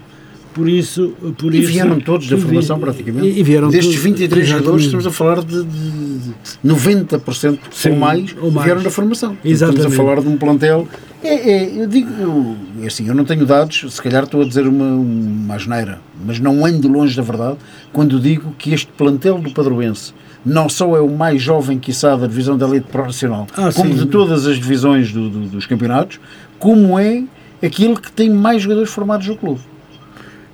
por 0.54 0.68
isso. 0.68 1.14
Por 1.38 1.54
e 1.54 1.60
isso, 1.60 1.72
vieram 1.72 2.00
todos 2.00 2.28
da 2.30 2.38
formação, 2.38 2.80
praticamente. 2.80 3.28
E, 3.28 3.44
vieram 3.44 3.70
Destes 3.70 3.96
todos, 3.96 4.04
23 4.04 4.32
exatamente. 4.32 4.60
jogadores, 4.60 4.86
estamos 4.86 5.08
a 5.08 5.12
falar 5.12 5.44
de, 5.44 5.64
de 5.64 6.34
90% 6.66 7.60
Sim, 7.72 7.90
ou, 7.90 7.96
mais, 7.98 8.36
ou 8.42 8.52
mais. 8.52 8.66
vieram 8.66 8.82
da 8.82 8.90
formação. 8.90 9.38
Exatamente. 9.44 9.86
Estamos 9.86 10.00
a 10.00 10.04
falar 10.04 10.22
de 10.22 10.28
um 10.28 10.38
plantel. 10.38 10.88
É, 11.24 11.34
é, 11.34 11.82
eu 11.84 11.88
digo, 11.88 12.10
eu, 12.20 12.56
é 12.82 12.88
assim, 12.88 13.08
eu 13.08 13.16
não 13.16 13.26
tenho 13.26 13.46
dados, 13.46 13.86
se 13.90 14.02
calhar 14.02 14.24
estou 14.24 14.42
a 14.42 14.46
dizer 14.46 14.68
uma, 14.68 14.86
uma 14.86 15.56
asneira, 15.56 16.00
mas 16.26 16.40
não 16.40 16.64
ando 16.66 16.88
longe 16.88 17.16
da 17.16 17.24
verdade 17.24 17.58
quando 17.92 18.20
digo 18.20 18.54
que 18.58 18.74
este 18.74 18.88
plantel 18.96 19.40
do 19.40 19.52
Padroense 19.52 20.14
não 20.48 20.70
só 20.70 20.96
é 20.96 21.02
o 21.02 21.10
mais 21.10 21.42
jovem, 21.42 21.78
quiçá, 21.78 22.16
da 22.16 22.26
divisão 22.28 22.58
da 22.58 22.68
elite 22.68 22.88
profissional, 22.92 23.46
Ah, 23.56 23.70
como 23.74 23.92
sim. 23.92 23.96
de 24.00 24.06
todas 24.08 24.46
as 24.48 24.56
divisões 24.58 25.12
do- 25.12 25.30
do- 25.30 25.48
dos 25.50 25.66
campeonatos, 25.66 26.20
como 26.58 26.98
é 26.98 27.24
aquele 27.64 27.96
que 27.96 28.12
tem 28.12 28.30
mais 28.30 28.62
jogadores 28.62 28.90
formados 28.90 29.28
no 29.28 29.36
clube. 29.36 29.62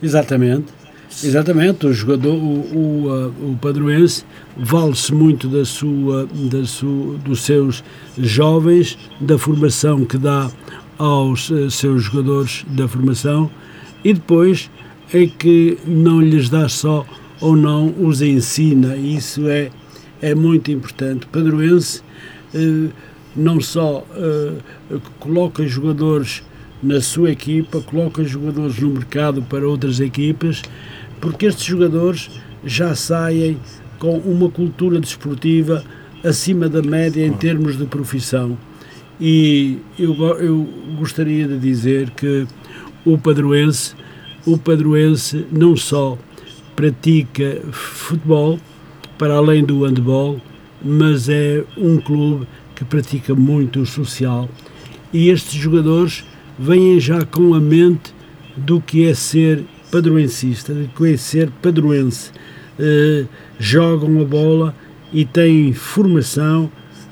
Exatamente. 0.02 0.66
Exatamente, 1.24 1.86
o 1.86 1.94
jogador, 1.94 2.34
o, 2.34 2.76
o, 2.76 3.08
uh, 3.08 3.52
o 3.52 3.58
padroense 3.62 4.26
vale-se 4.58 5.14
muito 5.14 5.48
da 5.48 5.64
sua, 5.64 6.28
da 6.52 6.66
sua, 6.66 7.18
dos 7.20 7.42
seus 7.44 7.84
jovens, 8.18 8.98
da 9.22 9.38
formação 9.38 10.06
que 10.06 10.18
dá 10.18 10.50
aos 10.98 11.52
eh, 11.52 11.70
seus 11.70 12.04
jogadores 12.04 12.66
da 12.68 12.88
formação 12.88 13.50
e 14.04 14.12
depois 14.14 14.72
é 15.14 15.28
que 15.28 15.78
não 15.86 16.20
lhes 16.20 16.50
dá 16.50 16.68
só 16.68 17.06
ou 17.40 17.56
não 17.56 17.94
os 18.00 18.22
ensina, 18.24 18.96
isso 18.96 19.48
é, 19.48 19.70
é 20.24 20.34
muito 20.34 20.72
importante. 20.72 21.26
O 21.26 21.28
padroense 21.28 22.02
eh, 22.56 22.88
não 23.36 23.60
só 23.60 24.08
eh, 24.16 24.54
coloca 25.20 25.68
jogadores 25.68 26.42
na 26.82 27.02
sua 27.02 27.32
equipa, 27.32 27.82
coloca 27.82 28.24
jogadores 28.24 28.80
no 28.80 28.92
mercado 28.92 29.42
para 29.44 29.68
outras 29.68 30.00
equipas, 30.00 30.62
porque 31.20 31.46
estes 31.46 31.66
jogadores 31.66 32.32
já 32.64 32.96
saem 32.96 33.58
com 34.00 34.18
uma 34.20 34.50
cultura 34.50 34.98
desportiva 35.00 35.84
acima 36.24 36.70
da 36.70 36.82
média 36.82 37.26
em 37.26 37.34
termos 37.34 37.78
de 37.78 37.86
profissão. 37.86 38.58
E 39.20 39.78
eu, 40.00 40.16
eu 40.40 40.70
gostaria 40.98 41.46
de 41.48 41.60
dizer 41.60 42.12
que 42.12 42.48
o 43.06 43.18
padroense, 43.18 43.94
o 44.46 44.58
padroense 44.58 45.46
não 45.52 45.76
só 45.76 46.18
pratica 46.76 47.62
futebol, 47.72 48.58
para 49.18 49.36
além 49.36 49.64
do 49.64 49.86
handball, 49.86 50.40
mas 50.84 51.30
é 51.30 51.64
um 51.78 51.98
clube 51.98 52.48
que 52.76 52.84
pratica 52.84 53.34
muito 53.34 53.82
o 53.82 53.86
social. 53.86 54.50
E 55.12 55.30
estes 55.30 55.54
jogadores 55.54 56.24
vêm 56.58 57.00
já 57.00 57.24
com 57.26 57.54
a 57.54 57.60
mente 57.60 58.14
do 58.56 58.82
que 58.82 59.06
é 59.08 59.14
ser 59.14 59.64
padroencista, 59.92 60.74
do 60.74 60.88
que 60.88 61.14
é 61.14 61.18
ser 61.18 61.50
padroense. 61.62 62.32
Eh, 62.80 63.26
jogam 63.60 64.20
a 64.22 64.26
bola 64.26 64.76
e 65.12 65.24
têm 65.26 65.74
formação 65.74 66.72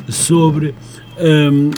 sobre, 0.10 0.74
hum, 1.20 1.70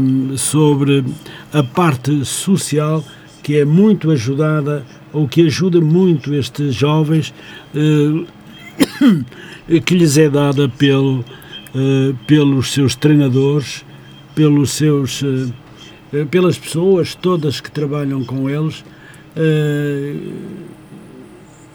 hum, 0.00 0.36
sobre 0.36 1.04
a 1.52 1.62
parte 1.62 2.24
social 2.24 3.04
que 3.42 3.56
é 3.56 3.64
muito 3.64 4.10
ajudada 4.12 4.86
ou 5.12 5.26
que 5.26 5.46
ajuda 5.46 5.80
muito 5.80 6.32
estes 6.32 6.72
jovens 6.72 7.34
eh, 7.74 8.24
que 9.84 9.94
lhes 9.94 10.18
é 10.18 10.28
dada 10.28 10.68
pelo, 10.68 11.24
eh, 11.74 12.14
pelos 12.26 12.72
seus 12.72 12.94
treinadores, 12.94 13.84
pelos 14.34 14.70
seus, 14.70 15.22
eh, 16.12 16.24
pelas 16.30 16.58
pessoas 16.58 17.14
todas 17.14 17.60
que 17.60 17.70
trabalham 17.70 18.24
com 18.24 18.48
eles 18.48 18.84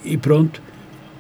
e 0.08 0.16
pronto, 0.18 0.62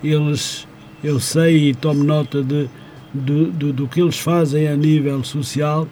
eles, 0.03 0.67
eu 1.03 1.19
sei 1.19 1.69
e 1.69 1.75
tomo 1.75 2.03
nota 2.03 2.41
de, 2.41 2.69
do, 3.13 3.73
do, 3.73 3.87
que 3.87 4.01
eles 4.01 4.17
fazem 4.17 4.67
a 4.67 4.75
nível 4.75 5.23
social 5.23 5.87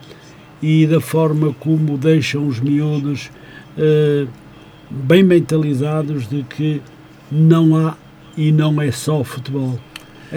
e 0.61 0.87
da 0.87 1.01
forma 1.01 1.53
como 1.59 1.97
deixam 1.97 2.47
os 2.47 2.59
miúdos 2.59 3.29
eh, 3.77 4.25
bem 4.89 5.23
mentalizados 5.23 6.27
de 6.27 6.43
que 6.43 6.81
não 7.31 7.75
há 7.75 7.97
e 8.37 8.51
não 8.51 8.81
é 8.81 8.91
só 8.91 9.23
futebol, 9.23 9.79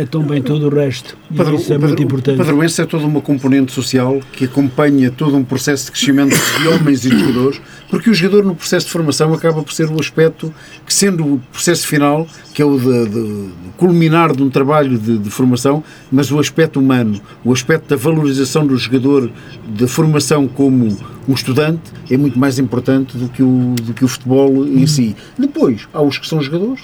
é 0.00 0.04
também 0.06 0.40
todo 0.40 0.66
o 0.66 0.70
resto. 0.70 1.16
E 1.30 1.34
Padro- 1.36 1.56
isso 1.56 1.72
é 1.72 1.76
muito 1.78 2.00
importante. 2.02 2.36
O 2.36 2.38
padroense 2.44 2.80
é 2.80 2.86
toda 2.86 3.04
uma 3.04 3.20
componente 3.20 3.72
social 3.72 4.20
que 4.32 4.44
acompanha 4.44 5.10
todo 5.10 5.36
um 5.36 5.42
processo 5.42 5.86
de 5.86 5.90
crescimento 5.92 6.36
de 6.60 6.68
homens 6.68 7.04
e 7.04 7.10
de 7.10 7.18
jogadores, 7.18 7.60
porque 7.90 8.08
o 8.08 8.14
jogador 8.14 8.44
no 8.44 8.54
processo 8.54 8.86
de 8.86 8.92
formação 8.92 9.34
acaba 9.34 9.62
por 9.62 9.72
ser 9.72 9.90
o 9.90 9.98
aspecto 10.00 10.54
que, 10.86 10.94
sendo 10.94 11.24
o 11.34 11.40
processo 11.52 11.86
final, 11.86 12.26
que 12.54 12.62
é 12.62 12.64
o 12.64 12.78
de, 12.78 13.08
de- 13.08 13.10
de 13.10 13.48
culminar 13.76 14.34
de 14.36 14.42
um 14.42 14.48
trabalho 14.50 14.96
de, 14.98 15.18
de 15.18 15.30
formação, 15.30 15.82
mas 16.12 16.30
o 16.30 16.38
aspecto 16.38 16.78
humano, 16.78 17.20
o 17.44 17.52
aspecto 17.52 17.88
da 17.88 17.96
valorização 17.96 18.64
do 18.66 18.76
jogador, 18.76 19.30
da 19.66 19.88
formação 19.88 20.46
como 20.46 20.96
um 21.28 21.34
estudante, 21.34 21.82
é 22.10 22.16
muito 22.16 22.38
mais 22.38 22.58
importante 22.58 23.16
do 23.18 23.28
que 23.28 23.42
o, 23.42 23.74
do 23.82 23.92
que 23.92 24.04
o 24.04 24.08
futebol 24.08 24.64
em 24.66 24.86
si. 24.86 25.16
Depois, 25.36 25.88
há 25.92 26.00
os 26.00 26.18
que 26.18 26.26
são 26.28 26.40
jogadores, 26.40 26.82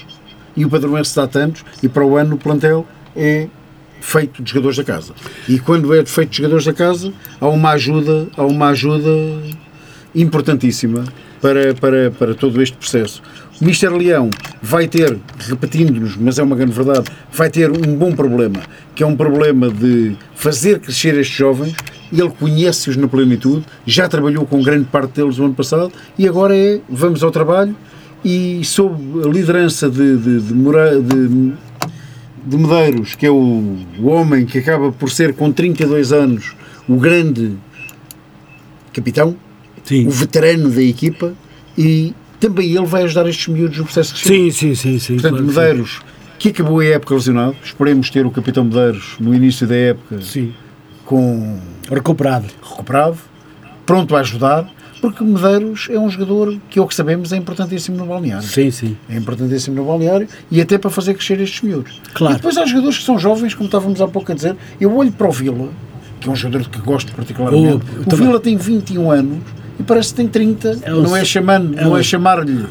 e 0.56 0.64
o 0.64 0.70
padroense 0.70 1.16
dá 1.16 1.26
tantos, 1.26 1.64
e 1.82 1.88
para 1.88 2.04
o 2.04 2.16
ano 2.16 2.36
o 2.36 2.38
plantel 2.38 2.86
é 3.16 3.48
feito 4.00 4.42
de 4.42 4.50
jogadores 4.50 4.76
da 4.76 4.84
casa. 4.84 5.14
E 5.48 5.58
quando 5.58 5.94
é 5.94 6.04
feito 6.04 6.30
de 6.30 6.36
jogadores 6.38 6.64
da 6.64 6.72
casa, 6.72 7.12
há 7.40 7.48
uma 7.48 7.70
ajuda, 7.70 8.28
há 8.36 8.44
uma 8.44 8.68
ajuda 8.68 9.10
importantíssima 10.14 11.04
para, 11.40 11.74
para, 11.74 12.10
para 12.10 12.34
todo 12.34 12.62
este 12.62 12.76
processo. 12.76 13.22
O 13.60 13.64
Mister 13.64 13.92
Leão 13.92 14.30
vai 14.62 14.88
ter, 14.88 15.18
repetindo-nos, 15.38 16.16
mas 16.16 16.38
é 16.38 16.42
uma 16.42 16.56
grande 16.56 16.72
verdade, 16.72 17.10
vai 17.32 17.50
ter 17.50 17.70
um 17.70 17.96
bom 17.96 18.12
problema, 18.12 18.60
que 18.94 19.02
é 19.02 19.06
um 19.06 19.16
problema 19.16 19.70
de 19.70 20.16
fazer 20.34 20.80
crescer 20.80 21.18
estes 21.18 21.36
jovens. 21.36 21.74
Ele 22.12 22.30
conhece-os 22.30 22.96
na 22.96 23.08
plenitude, 23.08 23.64
já 23.86 24.08
trabalhou 24.08 24.46
com 24.46 24.62
grande 24.62 24.84
parte 24.84 25.14
deles 25.14 25.38
no 25.38 25.46
ano 25.46 25.54
passado 25.54 25.92
e 26.18 26.28
agora 26.28 26.56
é 26.56 26.80
vamos 26.88 27.22
ao 27.22 27.30
trabalho 27.30 27.74
e 28.24 28.64
sob 28.64 29.22
a 29.24 29.28
liderança 29.28 29.90
de, 29.90 30.16
de, 30.16 30.40
de, 30.40 31.02
de 31.02 31.52
de 32.46 32.56
Medeiros, 32.56 33.14
que 33.14 33.26
é 33.26 33.30
o, 33.30 33.76
o 33.98 34.06
homem 34.06 34.44
que 34.44 34.58
acaba 34.58 34.92
por 34.92 35.10
ser 35.10 35.34
com 35.34 35.50
32 35.50 36.12
anos 36.12 36.54
o 36.88 36.96
grande 36.96 37.52
capitão, 38.92 39.36
Sim. 39.84 40.06
o 40.06 40.10
veterano 40.10 40.70
da 40.70 40.82
equipa 40.82 41.32
e 41.76 42.14
também 42.38 42.70
ele 42.76 42.86
vai 42.86 43.04
ajudar 43.04 43.28
estes 43.28 43.48
miúdos 43.48 43.78
no 43.78 43.84
processo 43.84 44.14
de. 44.14 44.20
Sim, 44.20 44.50
sim, 44.50 44.74
sim, 44.74 44.98
sim. 44.98 45.14
Portanto, 45.14 45.36
claro. 45.36 45.46
Medeiros, 45.46 46.00
que 46.38 46.50
acabou 46.50 46.80
a 46.80 46.84
época 46.84 47.14
lesionado, 47.14 47.56
esperemos 47.64 48.10
ter 48.10 48.26
o 48.26 48.30
capitão 48.30 48.64
Medeiros 48.64 49.16
no 49.18 49.34
início 49.34 49.66
da 49.66 49.76
época 49.76 50.20
Sim. 50.20 50.52
com 51.04 51.58
Recuperado. 51.90 52.46
recuperado, 52.62 53.16
pronto 53.86 54.14
a 54.14 54.20
ajudar, 54.20 54.70
porque 55.10 55.22
Medeiros 55.22 55.88
é 55.90 55.98
um 55.98 56.08
jogador 56.08 56.56
que, 56.70 56.80
o 56.80 56.86
que 56.86 56.94
sabemos, 56.94 57.32
é 57.32 57.36
importantíssimo 57.36 57.96
no 57.96 58.06
balneário. 58.06 58.46
Sim, 58.46 58.70
sim. 58.70 58.96
É 59.08 59.16
importantíssimo 59.16 59.76
no 59.76 59.84
balneário 59.84 60.26
e 60.50 60.60
até 60.60 60.78
para 60.78 60.88
fazer 60.90 61.12
crescer 61.14 61.38
estes 61.40 61.60
miúdos. 61.60 62.00
Claro. 62.14 62.34
E 62.34 62.36
depois 62.36 62.56
há 62.56 62.64
jogadores 62.64 62.98
que 62.98 63.04
são 63.04 63.18
jovens, 63.18 63.52
como 63.54 63.66
estávamos 63.66 64.00
há 64.00 64.08
pouco 64.08 64.32
a 64.32 64.34
dizer. 64.34 64.56
Eu 64.80 64.96
olho 64.96 65.12
para 65.12 65.28
o 65.28 65.30
Vila, 65.32 65.68
que 66.20 66.28
é 66.28 66.32
um 66.32 66.36
jogador 66.36 66.68
que 66.68 66.78
gosto 66.80 67.12
particularmente. 67.12 67.84
Oh, 67.98 68.00
o 68.00 68.04
também. 68.04 68.26
Vila 68.26 68.40
tem 68.40 68.56
21 68.56 69.10
anos 69.10 69.38
e 69.78 69.82
parece 69.82 70.10
que 70.10 70.14
tem 70.16 70.28
30. 70.28 70.78
É 70.82 70.94
um- 70.94 71.02
não 71.02 71.14
é, 71.16 71.22
chamando, 71.24 71.78
é 71.78 71.84
não 71.84 71.96
é 71.96 72.02
chamar-lhe. 72.02 72.64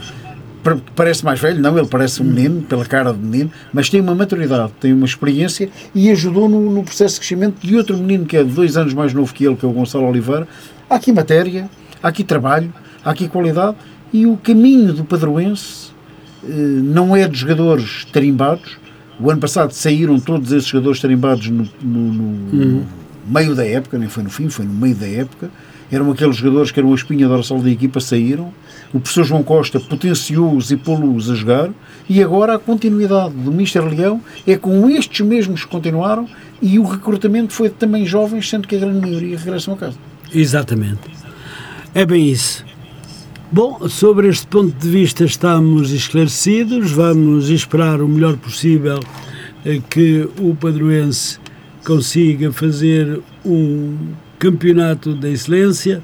pa- 0.64 0.78
Parece 0.96 1.24
mais 1.26 1.40
velho, 1.40 1.62
não, 1.62 1.78
ele 1.78 1.88
parece 1.88 2.22
um 2.22 2.26
menino, 2.26 2.62
pela 2.64 2.86
cara 2.86 3.12
de 3.14 3.20
menino, 3.20 3.52
mas 3.72 3.90
tem 3.90 4.00
uma 4.02 4.16
maturidade, 4.16 4.72
tem 4.80 4.92
uma 4.94 5.06
experiência 5.06 5.70
e 5.94 6.10
ajudou 6.10 6.48
no, 6.50 6.72
no 6.72 6.84
processo 6.84 7.16
de 7.16 7.20
crescimento 7.20 7.56
de 7.62 7.76
outro 7.76 7.98
menino 7.98 8.26
que 8.26 8.38
é 8.38 8.44
dois 8.44 8.76
anos 8.78 8.94
mais 8.94 9.14
novo 9.14 9.34
que 9.34 9.46
ele, 9.46 9.56
que 9.56 9.66
é 9.66 9.68
o 9.68 9.72
Gonçalo 9.72 10.08
Oliveira. 10.08 10.48
Há 10.90 10.96
aqui 10.96 11.12
matéria, 11.12 11.70
há 12.04 12.10
aqui 12.10 12.24
trabalho, 12.24 12.72
há 13.04 13.10
aqui 13.12 13.28
qualidade 13.28 13.78
e 14.12 14.28
o 14.28 14.38
caminho 14.38 14.94
do 14.94 15.04
padroense 15.06 15.92
eh, 16.44 16.48
não 16.52 17.16
é 17.16 17.28
de 17.28 17.38
jogadores 17.40 18.06
tarimbados. 18.12 18.78
O 19.20 19.32
ano 19.32 19.40
passado 19.40 19.72
saíram 19.72 20.20
todos 20.20 20.52
esses 20.52 20.68
jogadores 20.68 21.00
tarimbados 21.00 21.48
no, 21.50 21.68
no- 21.82 22.14
no 22.14 22.86
meio 23.28 23.56
da 23.56 23.66
época, 23.66 23.98
nem 23.98 24.10
foi 24.10 24.24
no 24.24 24.30
fim, 24.30 24.50
foi 24.50 24.66
no 24.66 24.74
meio 24.74 24.96
da 24.96 25.08
época. 25.08 25.50
Eram 25.92 26.12
aqueles 26.12 26.36
jogadores 26.36 26.72
que 26.72 26.80
eram 26.80 26.92
a 26.92 26.96
espinha 26.96 27.28
dorsal 27.28 27.60
da 27.62 27.70
equipa, 27.70 28.00
saíram. 28.00 28.52
O 28.92 29.00
professor 29.00 29.24
João 29.24 29.44
Costa 29.44 29.80
potenciou-os 29.80 30.72
e 30.72 30.76
pô-los 30.78 31.30
a 31.30 31.36
jogar. 31.36 31.70
E 32.10 32.22
agora 32.22 32.56
a 32.56 32.60
continuidade 32.60 33.34
do 33.36 33.52
Mister 33.52 33.84
Leão 33.86 34.20
é 34.46 34.58
com 34.58 34.90
estes 34.90 35.26
mesmos 35.26 35.64
que 35.64 35.70
continuaram 35.72 36.28
e 36.62 36.80
o 36.80 36.84
recrutamento 36.84 37.54
foi 37.54 37.70
também 37.70 38.06
jovens, 38.06 38.50
sendo 38.50 38.68
que 38.68 38.76
a 38.76 38.80
grande 38.80 39.00
maioria 39.00 39.38
regressam 39.38 39.76
a 39.76 39.78
casa. 39.78 39.98
Exatamente. 40.34 41.00
É 41.96 42.08
bem 42.08 42.28
isso. 42.28 42.66
Bom, 43.52 43.88
sobre 43.88 44.28
este 44.28 44.48
ponto 44.48 44.76
de 44.76 44.90
vista 44.90 45.26
estamos 45.26 45.92
esclarecidos, 45.92 46.92
vamos 46.92 47.52
esperar 47.52 48.02
o 48.02 48.08
melhor 48.08 48.36
possível 48.38 49.00
eh, 49.64 49.80
que 49.92 50.28
o 50.40 50.56
padroense 50.56 51.38
consiga 51.86 52.52
fazer 52.52 53.22
um 53.46 53.96
campeonato 54.40 55.14
da 55.14 55.30
excelência 55.30 56.02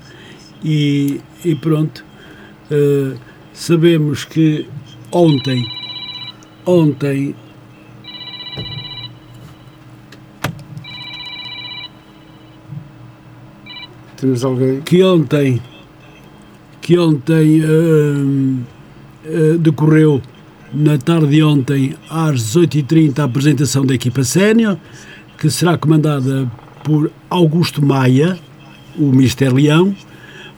e, 0.64 1.20
e 1.44 1.56
pronto, 1.56 2.06
eh, 2.70 3.18
sabemos 3.52 4.26
que 4.26 4.68
ontem, 5.12 5.66
ontem 6.68 7.36
Temos 14.18 14.44
alguém? 14.44 14.82
que 14.82 15.02
ontem 15.02 15.60
que 16.90 16.98
ontem 16.98 17.64
hum, 17.64 18.62
eh, 19.24 19.58
decorreu 19.60 20.20
na 20.74 20.98
tarde 20.98 21.28
de 21.28 21.44
ontem 21.44 21.94
às 22.10 22.42
18h30 22.56 23.20
a 23.20 23.26
apresentação 23.26 23.86
da 23.86 23.94
equipa 23.94 24.24
sénior 24.24 24.76
que 25.38 25.52
será 25.52 25.78
comandada 25.78 26.52
por 26.84 27.12
Augusto 27.30 27.86
Maia, 27.86 28.40
o 28.98 29.12
Mister 29.12 29.54
Leão, 29.54 29.96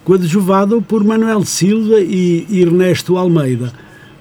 coadjuvado 0.06 0.82
por 0.82 1.04
Manuel 1.04 1.44
Silva 1.44 2.00
e 2.00 2.48
Ernesto 2.50 3.18
Almeida. 3.18 3.74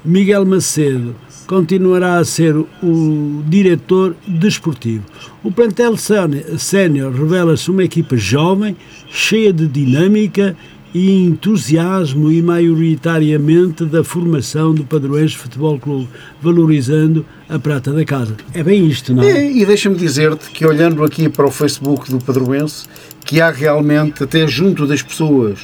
Miguel 0.04 0.44
Macedo 0.44 1.14
continuará 1.46 2.18
a 2.18 2.24
ser 2.24 2.56
o 2.56 3.42
diretor 3.46 4.16
desportivo. 4.26 5.04
O 5.44 5.52
plantel 5.52 5.94
sénior 5.96 7.12
revela-se 7.12 7.70
uma 7.70 7.84
equipa 7.84 8.16
jovem, 8.16 8.76
cheia 9.08 9.52
de 9.52 9.68
dinâmica 9.68 10.56
e 10.92 11.24
entusiasmo 11.24 12.30
e 12.30 12.42
maioritariamente 12.42 13.84
da 13.84 14.02
formação 14.02 14.74
do 14.74 14.84
Padroense 14.84 15.36
Futebol 15.36 15.78
Clube, 15.78 16.08
valorizando 16.42 17.24
a 17.48 17.58
prata 17.58 17.92
da 17.92 18.04
casa. 18.04 18.36
É 18.52 18.62
bem 18.62 18.86
isto, 18.86 19.14
não 19.14 19.22
é 19.22 19.50
e 19.50 19.64
deixa-me 19.64 19.96
dizer-te 19.96 20.50
que 20.50 20.66
olhando 20.66 21.04
aqui 21.04 21.28
para 21.28 21.46
o 21.46 21.50
Facebook 21.50 22.10
do 22.10 22.18
Padroense, 22.18 22.86
que 23.24 23.40
há 23.40 23.50
realmente, 23.50 24.24
até 24.24 24.46
junto 24.46 24.86
das 24.86 25.02
pessoas 25.02 25.58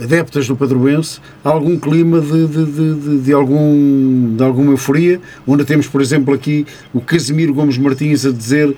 adeptas 0.00 0.46
do 0.46 0.56
Padroense, 0.56 1.20
algum 1.44 1.78
clima 1.78 2.20
de, 2.20 2.46
de, 2.46 2.64
de, 2.64 3.20
de, 3.20 3.32
algum, 3.32 4.34
de 4.34 4.42
alguma 4.42 4.72
euforia, 4.72 5.20
onde 5.46 5.64
temos, 5.64 5.86
por 5.86 6.00
exemplo, 6.00 6.32
aqui 6.32 6.66
o 6.94 7.00
Casimiro 7.00 7.52
Gomes 7.52 7.76
Martins 7.76 8.24
a 8.24 8.30
dizer 8.30 8.74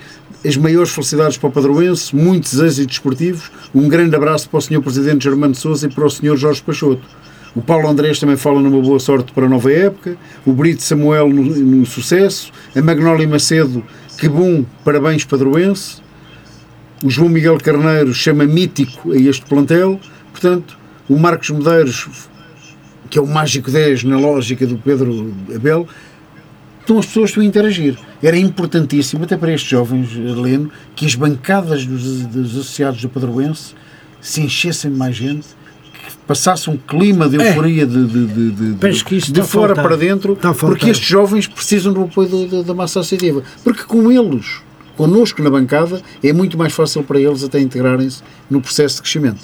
as 0.46 0.56
maiores 0.56 0.90
felicidades 0.90 1.38
para 1.38 1.48
o 1.48 1.52
Padroense, 1.52 2.14
muitos 2.14 2.60
êxitos 2.60 2.96
esportivos, 2.96 3.50
um 3.74 3.88
grande 3.88 4.14
abraço 4.14 4.48
para 4.48 4.58
o 4.58 4.60
Sr. 4.60 4.82
Presidente 4.82 5.24
Germano 5.24 5.54
Souza 5.54 5.86
e 5.86 5.90
para 5.90 6.04
o 6.04 6.10
Sr. 6.10 6.36
Jorge 6.36 6.62
Pachoto. 6.62 7.02
O 7.54 7.62
Paulo 7.62 7.88
Andrés 7.88 8.18
também 8.18 8.36
fala 8.36 8.60
numa 8.60 8.82
boa 8.82 8.98
sorte 8.98 9.32
para 9.32 9.46
a 9.46 9.48
nova 9.48 9.72
época, 9.72 10.16
o 10.44 10.52
Brito 10.52 10.82
Samuel 10.82 11.28
no, 11.28 11.42
no 11.42 11.86
sucesso, 11.86 12.52
a 12.76 12.82
Magnólia 12.82 13.26
Macedo, 13.26 13.82
que 14.18 14.28
bom, 14.28 14.64
parabéns 14.84 15.24
Padroense, 15.24 16.02
o 17.02 17.08
João 17.08 17.28
Miguel 17.28 17.58
Carneiro 17.58 18.12
chama 18.12 18.44
mítico 18.44 19.12
a 19.12 19.16
este 19.16 19.46
plantel, 19.46 20.00
portanto, 20.30 20.76
o 21.08 21.16
Marcos 21.18 21.50
Medeiros, 21.50 22.08
que 23.08 23.18
é 23.18 23.22
o 23.22 23.26
mágico 23.26 23.70
10 23.70 24.04
na 24.04 24.18
lógica 24.18 24.66
do 24.66 24.76
Pedro 24.76 25.32
Abel, 25.54 25.86
então 26.84 26.98
as 26.98 27.06
pessoas 27.06 27.30
estão 27.30 27.42
a 27.42 27.46
interagir. 27.46 27.96
Era 28.22 28.36
importantíssimo, 28.36 29.24
até 29.24 29.36
para 29.36 29.52
estes 29.52 29.70
jovens, 29.70 30.14
Heleno, 30.14 30.70
que 30.94 31.06
as 31.06 31.14
bancadas 31.14 31.86
dos, 31.86 32.26
dos 32.26 32.52
associados 32.52 33.00
do 33.00 33.08
Padroense 33.08 33.74
se 34.20 34.42
enchessem 34.42 34.90
de 34.90 34.96
mais 34.96 35.16
gente, 35.16 35.46
que 35.92 36.16
passasse 36.26 36.68
um 36.68 36.76
clima 36.76 37.28
de 37.28 37.40
é. 37.40 37.48
euforia 37.48 37.82
é. 37.84 37.86
de, 37.86 38.06
de, 38.06 38.50
de, 38.50 39.32
de, 39.32 39.42
fora 39.42 39.74
para 39.74 39.96
dentro, 39.96 40.38
porque 40.60 40.90
estes 40.90 41.08
jovens 41.08 41.46
precisam 41.46 41.92
do 41.92 42.04
apoio 42.04 42.62
da 42.62 42.74
massa 42.74 43.00
associativa. 43.00 43.42
Porque 43.62 43.84
com 43.84 44.12
eles, 44.12 44.60
connosco 44.96 45.42
na 45.42 45.50
bancada, 45.50 46.02
é 46.22 46.32
muito 46.32 46.58
mais 46.58 46.72
fácil 46.72 47.02
para 47.02 47.18
eles 47.18 47.42
até 47.42 47.60
integrarem-se 47.60 48.22
no 48.50 48.60
processo 48.60 48.96
de 48.96 49.02
crescimento. 49.02 49.40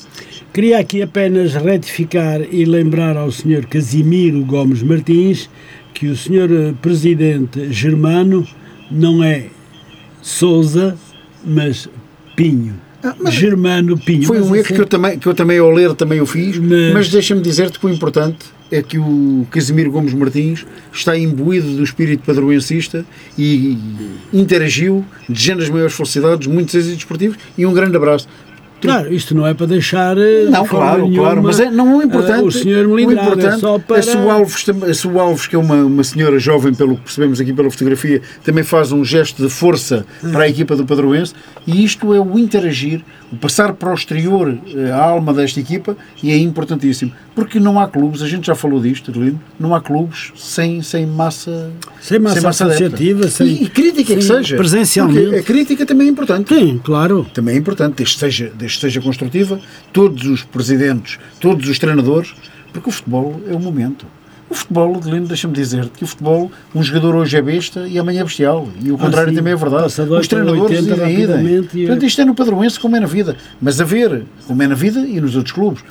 Queria 0.52 0.78
aqui 0.80 1.00
apenas 1.00 1.54
retificar 1.54 2.40
e 2.42 2.64
lembrar 2.64 3.16
ao 3.16 3.30
Sr. 3.30 3.66
Casimiro 3.66 4.44
Gomes 4.44 4.82
Martins 4.82 5.48
que 5.94 6.08
o 6.08 6.16
Sr. 6.16 6.50
Eh, 6.50 6.74
Presidente 6.80 7.72
Germano 7.72 8.46
não 8.90 9.22
é 9.22 9.46
Souza, 10.22 10.96
mas 11.44 11.88
Pinho. 12.36 12.74
Ah, 13.02 13.14
Germano 13.30 13.98
Pinho. 13.98 14.24
Foi 14.24 14.40
um 14.40 14.54
erro 14.54 14.64
assim, 14.64 14.74
que, 14.74 14.80
eu 14.80 14.86
também, 14.86 15.18
que 15.18 15.26
eu 15.26 15.34
também, 15.34 15.58
ao 15.58 15.70
ler, 15.70 15.94
também 15.94 16.20
o 16.20 16.26
fiz, 16.26 16.58
mas, 16.58 16.92
mas 16.92 17.08
deixa-me 17.08 17.40
dizer-te 17.40 17.78
que 17.78 17.86
o 17.86 17.88
importante 17.88 18.46
é 18.70 18.82
que 18.82 18.98
o 18.98 19.46
Casimiro 19.50 19.90
Gomes 19.90 20.14
Martins 20.14 20.64
está 20.92 21.16
imbuído 21.18 21.76
do 21.76 21.82
espírito 21.82 22.22
padroencista 22.24 23.04
e 23.36 23.76
interagiu, 24.32 25.04
desejando 25.28 25.62
as 25.62 25.68
maiores 25.68 25.94
felicidades, 25.94 26.46
muitos 26.46 26.74
êxitos 26.74 26.98
esportivos 26.98 27.36
e 27.58 27.66
um 27.66 27.72
grande 27.72 27.96
abraço. 27.96 28.28
Claro, 28.80 29.12
isto 29.12 29.34
não 29.34 29.46
é 29.46 29.54
para 29.54 29.66
deixar. 29.66 30.16
Eh, 30.16 30.44
não, 30.48 30.66
claro, 30.66 31.02
nenhuma, 31.02 31.22
claro, 31.22 31.42
mas 31.42 31.60
é, 31.60 31.70
não 31.70 32.00
é 32.00 32.04
importante. 32.04 32.42
Uh, 32.42 32.46
o 32.46 32.52
senhor 32.52 32.86
me 32.86 33.06
o 33.06 33.12
importante, 33.12 33.46
é 33.46 33.58
só 33.58 33.78
para. 33.78 33.98
A 33.98 34.02
Sue 34.02 34.28
Alves, 34.28 34.66
a 34.68 34.94
Sue 34.94 35.18
Alves, 35.18 35.46
que 35.46 35.56
é 35.56 35.58
uma, 35.58 35.76
uma 35.76 36.04
senhora 36.04 36.38
jovem, 36.38 36.72
pelo 36.72 36.96
que 36.96 37.02
percebemos 37.02 37.40
aqui 37.40 37.52
pela 37.52 37.70
fotografia, 37.70 38.22
também 38.44 38.64
faz 38.64 38.92
um 38.92 39.04
gesto 39.04 39.42
de 39.42 39.50
força 39.50 40.06
para 40.32 40.44
a 40.44 40.48
equipa 40.48 40.74
do 40.76 40.86
Padroense 40.86 41.34
e 41.66 41.84
isto 41.84 42.14
é 42.14 42.20
o 42.20 42.38
interagir, 42.38 43.02
o 43.02 43.19
passar 43.38 43.72
para 43.74 43.90
o 43.90 43.94
exterior 43.94 44.58
eh, 44.74 44.90
a 44.90 45.02
alma 45.02 45.32
desta 45.32 45.60
equipa 45.60 45.96
e 46.22 46.30
é 46.30 46.36
importantíssimo. 46.36 47.12
Porque 47.34 47.60
não 47.60 47.78
há 47.78 47.86
clubes, 47.88 48.22
a 48.22 48.28
gente 48.28 48.46
já 48.46 48.54
falou 48.54 48.80
disto, 48.80 49.10
Adelino, 49.10 49.40
não 49.58 49.74
há 49.74 49.80
clubes 49.80 50.32
sem, 50.36 50.82
sem 50.82 51.06
massa. 51.06 51.70
Sem 52.00 52.18
massa, 52.18 52.34
sem 52.34 52.42
massa 52.42 52.66
associativa, 52.66 53.28
sem, 53.28 53.46
e, 53.46 53.64
e 53.64 53.68
crítica 53.68 54.14
que 54.14 54.22
seja. 54.22 54.56
Presencialmente. 54.56 55.36
a 55.36 55.42
crítica 55.42 55.86
também 55.86 56.08
é 56.08 56.10
importante. 56.10 56.54
Sim, 56.54 56.80
claro. 56.82 57.26
Também 57.32 57.54
é 57.54 57.58
importante, 57.58 57.96
desde 57.96 58.18
seja, 58.18 58.52
desde 58.56 58.80
seja 58.80 59.00
construtiva, 59.00 59.60
todos 59.92 60.26
os 60.26 60.42
presidentes, 60.42 61.18
todos 61.40 61.68
os 61.68 61.78
treinadores, 61.78 62.34
porque 62.72 62.88
o 62.88 62.92
futebol 62.92 63.40
é 63.48 63.54
o 63.54 63.60
momento. 63.60 64.06
O 64.50 64.54
futebol, 64.54 64.96
Adelino, 64.96 65.28
deixa-me 65.28 65.54
dizer 65.54 65.88
que 65.90 66.02
o 66.02 66.06
futebol, 66.08 66.50
um 66.74 66.82
jogador 66.82 67.14
hoje 67.14 67.36
é 67.36 67.40
besta 67.40 67.86
e 67.86 68.00
amanhã 68.00 68.22
é 68.22 68.24
bestial. 68.24 68.68
E 68.82 68.90
o 68.90 68.96
ah, 68.96 68.98
contrário 68.98 69.32
ah, 69.32 69.36
também 69.36 69.52
é 69.52 69.56
verdade. 69.56 69.86
Os 69.86 70.26
treinadores 70.26 70.84
dividem. 70.84 71.62
Portanto, 71.62 72.04
isto 72.04 72.20
é 72.20 72.24
no 72.24 72.34
padroense 72.34 72.80
como 72.80 72.96
é 72.96 73.00
na 73.00 73.06
vida. 73.06 73.36
Mas 73.62 73.80
a 73.80 73.84
ver, 73.84 74.24
como 74.48 74.60
é 74.60 74.66
na 74.66 74.74
vida 74.74 74.98
e 75.00 75.20
nos 75.20 75.36
outros 75.36 75.54
clubes, 75.54 75.84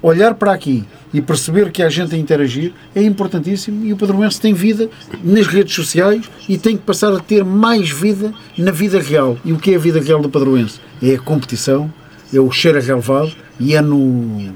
olhar 0.00 0.34
para 0.34 0.52
aqui 0.52 0.84
e 1.12 1.20
perceber 1.20 1.72
que 1.72 1.82
há 1.82 1.88
gente 1.88 2.14
a 2.14 2.18
interagir 2.18 2.72
é 2.94 3.02
importantíssimo 3.02 3.84
e 3.84 3.92
o 3.92 3.96
padroense 3.96 4.40
tem 4.40 4.54
vida 4.54 4.88
nas 5.24 5.48
redes 5.48 5.74
sociais 5.74 6.30
e 6.48 6.56
tem 6.56 6.76
que 6.76 6.84
passar 6.84 7.12
a 7.12 7.18
ter 7.18 7.44
mais 7.44 7.90
vida 7.90 8.32
na 8.56 8.70
vida 8.70 9.00
real. 9.00 9.36
E 9.44 9.52
o 9.52 9.58
que 9.58 9.72
é 9.72 9.74
a 9.74 9.78
vida 9.78 10.00
real 10.00 10.22
do 10.22 10.30
padroense? 10.30 10.78
É 11.02 11.14
a 11.14 11.18
competição, 11.18 11.92
é 12.32 12.38
o 12.38 12.48
cheiro 12.52 12.78
a 12.78 12.80
relevado 12.80 13.32
e 13.58 13.74
é 13.74 13.80
no 13.80 14.52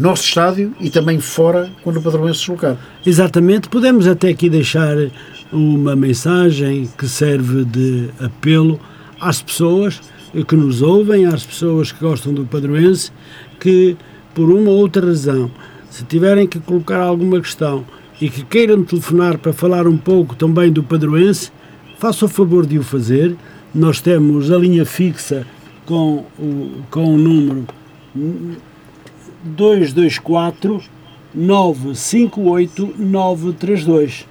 nosso 0.00 0.24
estádio 0.24 0.74
e 0.80 0.88
também 0.88 1.20
fora 1.20 1.70
quando 1.82 1.98
o 1.98 2.02
Padroense 2.02 2.40
se 2.40 2.46
deslocar. 2.46 2.76
Exatamente, 3.04 3.68
podemos 3.68 4.06
até 4.06 4.30
aqui 4.30 4.48
deixar 4.48 4.96
uma 5.52 5.94
mensagem 5.94 6.88
que 6.96 7.06
serve 7.06 7.64
de 7.64 8.08
apelo 8.18 8.80
às 9.20 9.42
pessoas 9.42 10.00
que 10.46 10.56
nos 10.56 10.80
ouvem, 10.80 11.26
às 11.26 11.44
pessoas 11.44 11.92
que 11.92 12.00
gostam 12.00 12.32
do 12.32 12.46
Padroense, 12.46 13.12
que 13.58 13.96
por 14.34 14.48
uma 14.48 14.70
ou 14.70 14.78
outra 14.78 15.04
razão, 15.04 15.50
se 15.90 16.04
tiverem 16.04 16.46
que 16.46 16.58
colocar 16.60 17.02
alguma 17.02 17.40
questão 17.40 17.84
e 18.20 18.30
que 18.30 18.44
queiram 18.44 18.84
telefonar 18.84 19.38
para 19.38 19.52
falar 19.52 19.86
um 19.86 19.98
pouco 19.98 20.36
também 20.36 20.72
do 20.72 20.82
Padroense, 20.82 21.50
façam 21.98 22.26
o 22.26 22.30
favor 22.30 22.64
de 22.64 22.78
o 22.78 22.82
fazer. 22.82 23.36
Nós 23.74 24.00
temos 24.00 24.50
a 24.50 24.56
linha 24.56 24.86
fixa 24.86 25.46
com 25.84 26.24
o, 26.38 26.82
com 26.90 27.14
o 27.14 27.18
número 27.18 27.66
224 29.42 30.82
958 31.34 32.94
932. 32.98 34.26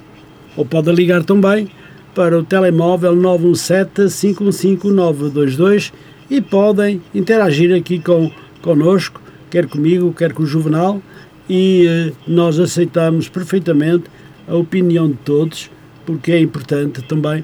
Ou 0.56 0.66
pode 0.66 0.92
ligar 0.92 1.24
também 1.24 1.70
para 2.14 2.38
o 2.38 2.44
telemóvel 2.44 3.16
917 3.16 4.14
515 4.36 4.94
922 4.94 5.94
e 6.30 6.42
podem 6.42 7.02
interagir 7.14 7.76
aqui 7.76 8.00
com, 8.00 8.32
connosco, 8.62 9.22
quer 9.50 9.68
comigo, 9.68 10.14
quer 10.14 10.34
com 10.34 10.44
o 10.44 10.46
Juvenal, 10.46 11.02
e 11.50 11.88
eh, 11.88 12.12
nós 12.28 12.60
aceitamos 12.60 13.28
perfeitamente 13.28 14.04
a 14.48 14.56
opinião 14.56 15.08
de 15.08 15.16
todos, 15.16 15.72
porque 16.06 16.32
é 16.32 16.40
importante 16.40 17.02
também, 17.02 17.44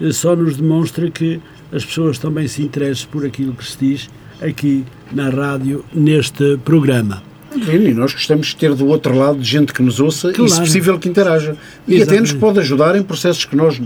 eh, 0.00 0.12
só 0.12 0.34
nos 0.34 0.56
demonstra 0.56 1.10
que 1.10 1.40
as 1.70 1.84
pessoas 1.84 2.18
também 2.18 2.48
se 2.48 2.62
interessam 2.62 3.10
por 3.10 3.26
aquilo 3.26 3.52
que 3.52 3.64
se 3.64 3.78
diz 3.78 4.10
aqui 4.42 4.84
na 5.12 5.28
rádio, 5.30 5.84
neste 5.92 6.56
programa. 6.58 7.22
E 7.54 7.92
nós 7.92 8.12
gostamos 8.12 8.48
de 8.48 8.56
ter 8.56 8.74
do 8.74 8.86
outro 8.86 9.14
lado 9.16 9.42
gente 9.42 9.72
que 9.72 9.82
nos 9.82 10.00
ouça 10.00 10.32
claro. 10.32 10.50
e, 10.50 10.54
se 10.54 10.60
possível, 10.60 10.98
que 10.98 11.08
interaja. 11.08 11.56
E 11.86 11.96
Exatamente. 11.96 12.02
até 12.02 12.20
nos 12.20 12.32
pode 12.32 12.58
ajudar 12.60 12.96
em 12.96 13.02
processos 13.02 13.44
que 13.44 13.54
nós 13.54 13.80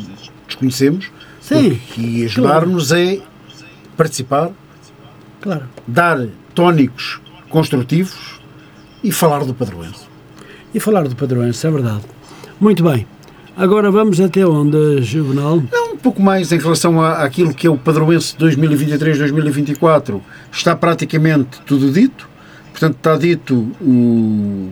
desconhecemos. 0.46 1.10
Sim. 1.40 1.80
E 1.98 2.24
ajudar-nos 2.24 2.88
claro. 2.88 3.02
é 3.02 3.20
participar, 3.96 4.50
claro. 5.40 5.64
dar 5.86 6.26
tónicos 6.54 7.20
construtivos 7.48 8.40
e 9.02 9.10
falar 9.10 9.44
do 9.44 9.54
padroense. 9.54 10.06
E 10.74 10.80
falar 10.80 11.08
do 11.08 11.16
padroense, 11.16 11.66
é 11.66 11.70
verdade. 11.70 12.02
Muito 12.60 12.82
bem. 12.82 13.06
Agora 13.56 13.90
vamos 13.90 14.20
até 14.20 14.46
onde, 14.46 15.02
Juvenal? 15.02 15.62
Não, 15.72 15.85
pouco 16.06 16.22
mais 16.22 16.52
em 16.52 16.58
relação 16.58 17.02
à, 17.02 17.24
àquilo 17.24 17.52
que 17.52 17.66
é 17.66 17.70
o 17.70 17.76
Padroense 17.76 18.36
2023-2024. 18.36 20.20
Está 20.52 20.76
praticamente 20.76 21.60
tudo 21.66 21.90
dito. 21.90 22.28
Portanto, 22.70 22.94
está 22.94 23.16
dito 23.16 23.72
o 23.80 24.70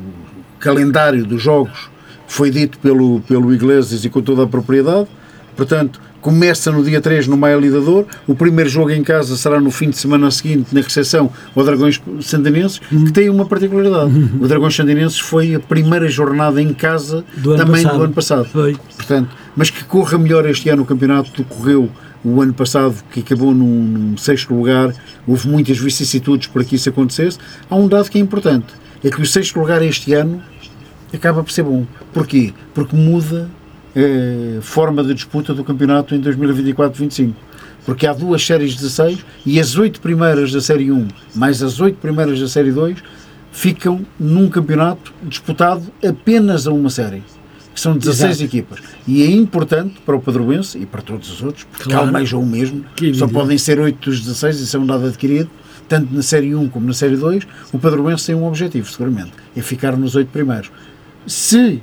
calendário 0.61 1.27
dos 1.27 1.43
jogos 1.43 1.91
foi 2.29 2.51
dito 2.51 2.79
pelo, 2.79 3.21
pelo 3.23 3.53
Iglesias 3.53 4.05
e 4.05 4.09
com 4.09 4.23
toda 4.23 4.45
a 4.45 4.47
propriedade. 4.47 5.09
Portanto, 5.57 6.01
começa 6.25 6.73
no 6.73 6.83
dia 6.83 7.03
3 7.03 7.27
no 7.29 7.37
Maia 7.37 7.57
Lidador. 7.57 8.07
O 8.27 8.35
primeiro 8.35 8.71
jogo 8.71 8.91
em 8.91 9.03
casa 9.03 9.37
será 9.37 9.61
no 9.61 9.71
fim 9.71 9.91
de 9.91 9.99
semana 9.99 10.31
seguinte, 10.31 10.75
na 10.75 10.81
recepção 10.81 11.31
ao 11.55 11.63
Dragões 11.63 12.01
Sandinenses, 12.23 12.79
que 12.79 13.13
tem 13.13 13.29
uma 13.29 13.45
particularidade. 13.45 14.11
O 14.41 14.49
Dragões 14.49 14.75
Sandinenses 14.75 15.21
foi 15.21 15.55
a 15.55 15.61
primeira 15.61 16.09
jornada 16.09 16.63
em 16.63 16.73
casa 16.73 17.23
Do 17.37 17.51
ano 17.53 17.59
também 17.67 17.83
passado. 17.83 17.99
do 17.99 18.05
ano 18.05 18.15
passado. 18.15 18.45
Foi. 18.47 18.75
Portanto, 18.97 19.29
mas 19.55 19.69
que 19.69 19.85
corra 19.85 20.17
melhor 20.17 20.49
este 20.49 20.71
ano 20.71 20.85
o 20.85 20.87
campeonato 20.87 21.31
do 21.31 21.45
que 21.45 21.55
correu 21.55 21.91
o 22.25 22.41
ano 22.41 22.55
passado, 22.55 22.95
que 23.13 23.21
acabou 23.21 23.53
num, 23.53 23.83
num 23.83 24.17
sexto 24.17 24.55
lugar. 24.55 24.95
Houve 25.27 25.47
muitas 25.47 25.77
vicissitudes 25.77 26.47
para 26.47 26.65
que 26.65 26.77
isso 26.77 26.89
acontecesse. 26.89 27.37
Há 27.69 27.77
um 27.77 27.87
dado 27.87 28.09
que 28.09 28.17
é 28.17 28.21
importante: 28.23 28.69
é 29.05 29.11
que 29.11 29.21
o 29.21 29.27
sexto 29.27 29.61
lugar 29.61 29.83
este 29.83 30.15
ano 30.15 30.41
acaba 31.13 31.45
por 31.45 31.53
ser 31.53 31.65
bom. 31.65 31.85
Porquê? 32.15 32.55
Porque 32.73 32.97
muda 32.97 33.51
a 33.97 34.61
forma 34.63 35.03
de 35.05 35.15
disputa 35.15 35.55
do 35.55 35.63
campeonato 35.65 36.15
em 36.15 36.21
2024-25. 36.21 37.33
Porque 37.87 38.07
há 38.07 38.13
duas 38.15 38.45
séries 38.45 38.73
de 38.73 38.79
16 38.79 39.19
e 39.45 39.61
as 39.61 39.77
oito 39.77 40.01
primeiras 40.01 40.51
da 40.53 40.61
Série 40.61 40.91
1 40.91 41.07
mais 41.35 41.63
as 41.63 41.81
oito 41.81 41.99
primeiras 41.99 42.41
da 42.41 42.49
Série 42.49 42.73
2 42.73 42.97
ficam 43.53 44.01
num 44.19 44.49
campeonato 44.49 45.13
disputado 45.23 45.83
apenas 46.05 46.67
a 46.67 46.73
uma 46.73 46.89
série. 46.91 47.23
Que 47.75 47.81
são 47.81 47.97
16 47.97 48.31
Exato. 48.31 48.45
equipas. 48.45 48.79
E 49.07 49.23
é 49.23 49.31
importante 49.31 50.01
para 50.07 50.15
o 50.15 50.21
Padroense 50.21 50.79
e 50.79 50.87
para 50.87 51.03
todos 51.03 51.29
os 51.31 51.43
outros, 51.43 51.65
porque 51.65 51.91
Claro. 51.91 52.07
almejam 52.07 52.41
o 52.41 52.47
mesmo. 52.47 52.85
Que 52.95 53.13
Só 53.13 53.27
podem 53.27 53.59
ser 53.59 53.81
8 53.81 54.11
dos 54.11 54.21
16, 54.21 54.61
isso 54.61 54.77
é 54.77 54.81
um 54.81 54.87
dado 54.87 55.07
adquirido. 55.07 55.51
Tanto 55.89 56.15
na 56.15 56.23
Série 56.23 56.55
1 56.55 56.69
como 56.69 56.87
na 56.87 56.93
Série 56.95 57.17
2, 57.17 57.45
o 57.73 57.79
Padroense 57.79 58.27
tem 58.27 58.35
um 58.37 58.47
objetivo, 58.47 58.89
seguramente, 58.91 59.33
é 59.57 59.61
ficar 59.61 59.97
nos 59.97 60.15
8 60.15 60.29
primeiros. 60.29 60.71
Se 61.27 61.83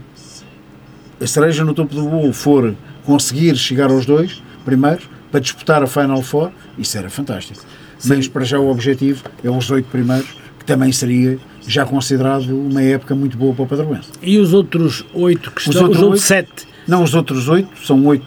a 1.22 1.28
cereja 1.28 1.64
no 1.64 1.74
topo 1.74 1.94
do 1.94 2.04
bolo 2.04 2.34
for 2.34 2.76
conseguir 3.06 3.56
chegar 3.56 3.92
aos 3.92 4.06
dois 4.06 4.42
primeiros 4.66 5.08
para 5.32 5.40
disputar 5.40 5.82
a 5.84 5.88
Final 5.88 6.22
Four, 6.22 6.52
isso 6.78 6.98
era 6.98 7.10
fantástico. 7.10 7.64
Mas 8.04 8.28
para 8.28 8.44
já 8.44 8.60
o 8.60 8.70
objetivo 8.70 9.24
é 9.44 9.50
os 9.50 9.70
oito 9.70 9.88
primeiros, 9.90 10.30
que 10.58 10.66
também 10.66 10.92
seria 10.92 11.38
já 11.68 11.86
considerado 11.86 12.50
uma 12.50 12.82
época 12.82 13.16
muito 13.16 13.38
boa 13.38 13.54
para 13.54 13.64
o 13.64 13.68
Padroense. 13.68 14.10
E 14.22 14.40
os 14.40 14.54
outros 14.54 15.06
oito 15.14 15.52
que 15.52 15.62
Os 15.62 15.68
estão, 15.68 15.90
os 15.90 16.02
outros 16.02 16.24
sete. 16.24 16.68
Não, 16.88 17.04
os 17.04 17.14
outros 17.14 17.48
oito, 17.48 17.70
são 17.86 18.04
oito, 18.08 18.26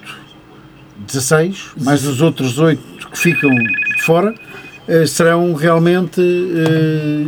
16, 1.07 1.72
mais 1.82 2.07
os 2.07 2.20
outros 2.20 2.59
oito 2.59 3.09
que 3.11 3.18
ficam 3.18 3.51
fora, 4.05 4.34
eh, 4.86 5.07
serão 5.07 5.53
realmente 5.55 6.20
eh, 6.20 7.26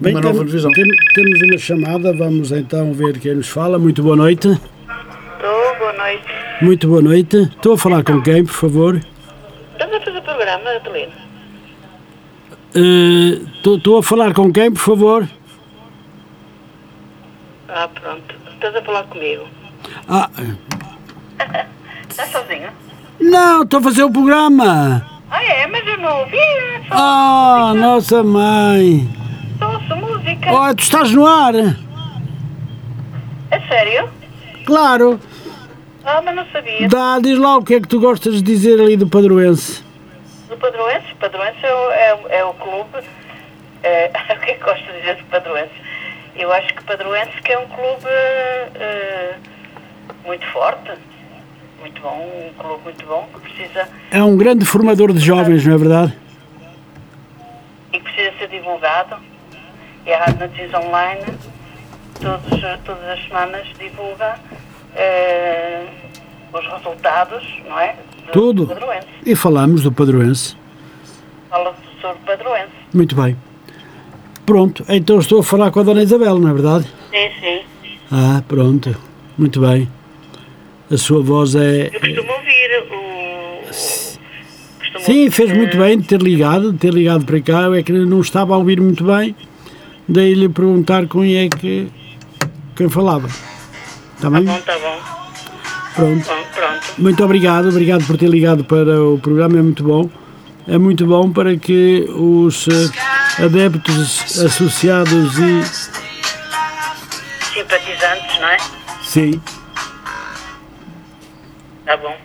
Bem, 0.00 0.12
uma 0.12 0.20
nova 0.20 0.44
divisão. 0.44 0.70
tem- 0.72 0.84
temos 1.14 1.40
uma 1.42 1.58
chamada, 1.58 2.12
vamos 2.12 2.50
então 2.52 2.92
ver 2.92 3.18
quem 3.18 3.34
nos 3.36 3.48
fala. 3.48 3.78
Muito 3.78 4.02
boa 4.02 4.16
noite. 4.16 4.48
Estou, 4.48 5.78
boa 5.78 5.92
noite. 5.92 6.24
Muito 6.60 6.88
boa 6.88 7.02
noite. 7.02 7.36
Estou 7.36 7.74
a 7.74 7.78
falar 7.78 8.02
com 8.04 8.20
quem, 8.22 8.44
por 8.44 8.52
favor? 8.52 9.00
Estamos 9.72 9.94
a 9.96 10.00
fazer 10.00 10.20
programa, 10.22 10.70
Adelino? 10.70 11.12
Eh, 12.74 13.40
Estou 13.56 13.76
estou 13.76 13.98
a 13.98 14.02
falar 14.02 14.34
com 14.34 14.52
quem, 14.52 14.70
por 14.72 14.80
favor? 14.80 15.28
Ah, 17.68 17.88
pronto. 17.88 18.34
Estás 18.54 18.74
a 18.76 18.82
falar 18.82 19.04
comigo. 19.04 19.44
Ah, 20.08 20.28
Estás 22.10 22.30
sozinho? 22.30 22.68
não, 23.20 23.62
estou 23.62 23.78
a 23.78 23.82
fazer 23.82 24.02
o 24.04 24.10
programa. 24.12 25.06
Ah, 25.30 25.42
é? 25.44 25.66
Mas 25.66 25.86
eu 25.86 25.98
não 25.98 26.20
ouvi. 26.20 26.36
Ah, 26.90 27.72
nossa 27.76 28.22
mãe. 28.22 29.08
Oh, 30.50 30.74
tu 30.74 30.82
estás 30.82 31.10
no 31.12 31.26
ar? 31.26 31.54
É 31.54 31.76
sério? 33.68 34.08
Claro. 34.66 35.20
Ah, 36.04 36.20
mas 36.22 36.34
não 36.36 36.46
sabia. 36.52 36.88
Dá, 36.88 37.18
diz 37.20 37.38
lá 37.38 37.56
o 37.56 37.64
que 37.64 37.74
é 37.74 37.80
que 37.80 37.88
tu 37.88 38.00
gostas 38.00 38.34
de 38.34 38.42
dizer 38.42 38.80
ali 38.80 38.96
do 38.96 39.08
Padroense. 39.08 39.82
Do 40.48 40.56
Padroense? 40.56 41.06
Padroense 41.18 41.64
é 41.64 41.74
o, 41.74 41.90
é, 41.90 42.14
o- 42.14 42.28
é 42.28 42.44
o 42.44 42.54
clube... 42.54 42.98
É, 43.82 44.10
o 44.34 44.40
que 44.40 44.50
é 44.50 44.54
que 44.54 44.64
gosto 44.64 44.84
de 44.84 44.92
dizer 44.98 45.16
do 45.16 45.24
Padroense? 45.24 45.72
Eu 46.36 46.52
acho 46.52 46.74
que 46.74 46.84
Padroense 46.84 47.30
que 47.42 47.52
é 47.52 47.58
um 47.58 47.66
clube 47.66 48.06
eh, 48.74 49.34
muito 50.26 50.44
forte. 50.48 50.90
Muito 51.80 52.00
bom, 52.02 52.50
um 52.50 52.54
clube 52.62 52.82
muito 52.84 53.06
bom, 53.06 53.28
que 53.34 53.40
precisa... 53.40 53.88
É 54.10 54.22
um 54.22 54.36
grande 54.36 54.64
formador 54.64 55.12
de 55.12 55.20
jovens, 55.20 55.64
não 55.64 55.74
é 55.74 55.78
verdade? 55.78 56.18
e 57.92 57.98
que 58.00 58.12
precisa 58.12 58.32
ser 58.38 58.48
divulgado. 58.48 59.16
E 60.06 60.12
a 60.12 60.18
Rádio 60.18 60.40
Notícias 60.40 60.74
Online, 60.74 61.22
todos, 62.20 62.60
todas 62.84 63.08
as 63.08 63.22
semanas, 63.26 63.66
divulga 63.78 64.38
eh, 64.94 65.86
os 66.52 66.66
resultados, 66.66 67.42
não 67.66 67.80
é? 67.80 67.96
Do 68.26 68.32
Tudo. 68.32 68.66
Padroense. 68.66 69.06
E 69.24 69.34
falamos 69.34 69.82
do 69.82 69.90
Padroense. 69.92 70.56
Fala 71.48 71.74
sobre 72.00 72.18
Padroense. 72.26 72.72
Muito 72.92 73.16
bem. 73.16 73.36
Pronto, 74.44 74.84
então 74.88 75.18
estou 75.18 75.40
a 75.40 75.42
falar 75.42 75.70
com 75.70 75.80
a 75.80 75.82
Dona 75.82 76.02
Isabel, 76.02 76.38
não 76.38 76.50
é 76.50 76.52
verdade? 76.52 76.84
Sim, 77.10 77.30
sim. 77.40 77.60
Ah, 78.12 78.42
pronto. 78.46 78.94
Muito 79.38 79.60
bem. 79.60 79.88
A 80.90 80.96
sua 80.98 81.22
voz 81.22 81.54
é. 81.54 81.86
Eu 81.86 82.00
costumo 82.00 82.30
ouvir 82.30 82.82
o. 82.90 82.94
o 82.94 83.66
costumo 84.78 85.00
Sim, 85.00 85.30
fez 85.30 85.50
muito 85.50 85.76
bem 85.78 85.98
de 85.98 86.06
ter 86.06 86.20
ligado, 86.20 86.72
de 86.72 86.78
ter 86.78 86.92
ligado 86.92 87.24
para 87.24 87.40
cá. 87.40 87.62
Eu 87.62 87.74
é 87.74 87.82
que 87.82 87.90
não 87.90 88.20
estava 88.20 88.54
a 88.54 88.58
ouvir 88.58 88.80
muito 88.80 89.02
bem. 89.02 89.34
Daí-lhe 90.08 90.48
perguntar 90.48 91.06
quem 91.06 91.36
é 91.36 91.48
que. 91.48 91.88
quem 92.76 92.88
falava. 92.88 93.26
Está 93.26 93.42
Tá 94.22 94.30
bem? 94.30 94.44
bom, 94.44 94.60
tá 94.60 94.78
bom. 94.78 95.00
Pronto. 95.94 96.26
Bom, 96.26 96.44
pronto. 96.54 96.84
Muito 96.98 97.24
obrigado, 97.24 97.68
obrigado 97.68 98.04
por 98.06 98.16
ter 98.16 98.28
ligado 98.28 98.64
para 98.64 99.02
o 99.02 99.18
programa, 99.18 99.58
é 99.58 99.62
muito 99.62 99.84
bom. 99.84 100.10
É 100.66 100.78
muito 100.78 101.06
bom 101.06 101.30
para 101.30 101.56
que 101.56 102.06
os 102.10 102.66
eh, 102.68 103.44
adeptos 103.44 104.40
associados 104.40 105.38
e. 105.38 105.62
Simpatizantes, 107.52 108.38
não 108.40 108.48
é? 108.48 108.56
Sim. 109.02 109.40
Tá 111.84 111.96
bom. 111.98 112.16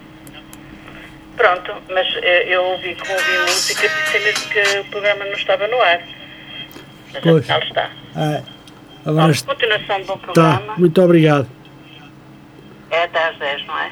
Pronto, 1.36 1.74
mas 1.94 2.08
eh, 2.22 2.46
eu 2.56 2.64
ouvi 2.64 2.96
que 2.96 3.12
ouvi 3.12 3.40
música 3.46 3.86
e 3.86 3.90
pensei 3.90 4.24
mesmo 4.24 4.50
que 4.50 4.80
o 4.80 4.86
programa 4.92 5.26
não 5.26 5.34
estava 5.34 5.68
no 5.68 5.82
ar. 5.82 6.00
Mas 7.14 7.24
Pois. 7.24 7.50
afinal 7.50 7.62
está. 7.68 7.90
Bom, 8.16 8.44
agora 9.12 9.32
está. 9.32 9.54
continuação 9.54 10.00
do 10.02 10.06
bom 10.08 10.18
programa. 10.18 10.76
Muito 10.78 11.02
obrigado. 11.02 11.48
É 12.92 13.04
até 13.04 13.30
às 13.30 13.38
10, 13.38 13.68
não 13.68 13.78
é? 13.80 13.92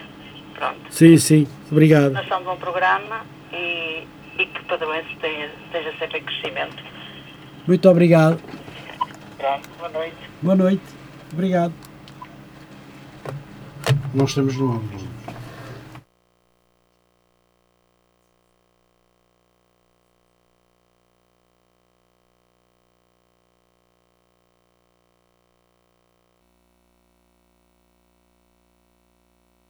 Pronto. 0.55 0.79
Sim, 0.89 1.17
sim. 1.17 1.47
Obrigado. 1.71 2.13
Continuação 2.13 2.39
de 2.39 2.45
bom 2.45 2.55
programa 2.57 3.21
e, 3.53 4.03
e 4.39 4.45
que 4.45 4.59
o 4.61 4.63
Padroense 4.65 5.15
tenha, 5.21 5.49
esteja 5.65 5.93
sempre 5.99 6.19
em 6.19 6.23
crescimento. 6.23 6.83
Muito 7.67 7.89
obrigado. 7.89 8.39
Pronto, 9.37 9.69
boa 9.77 9.89
noite. 9.89 10.15
Boa 10.41 10.55
noite. 10.55 10.83
Obrigado. 11.33 11.73
Nós 14.13 14.29
estamos 14.29 14.55
no 14.57 14.73
ar. 14.73 15.06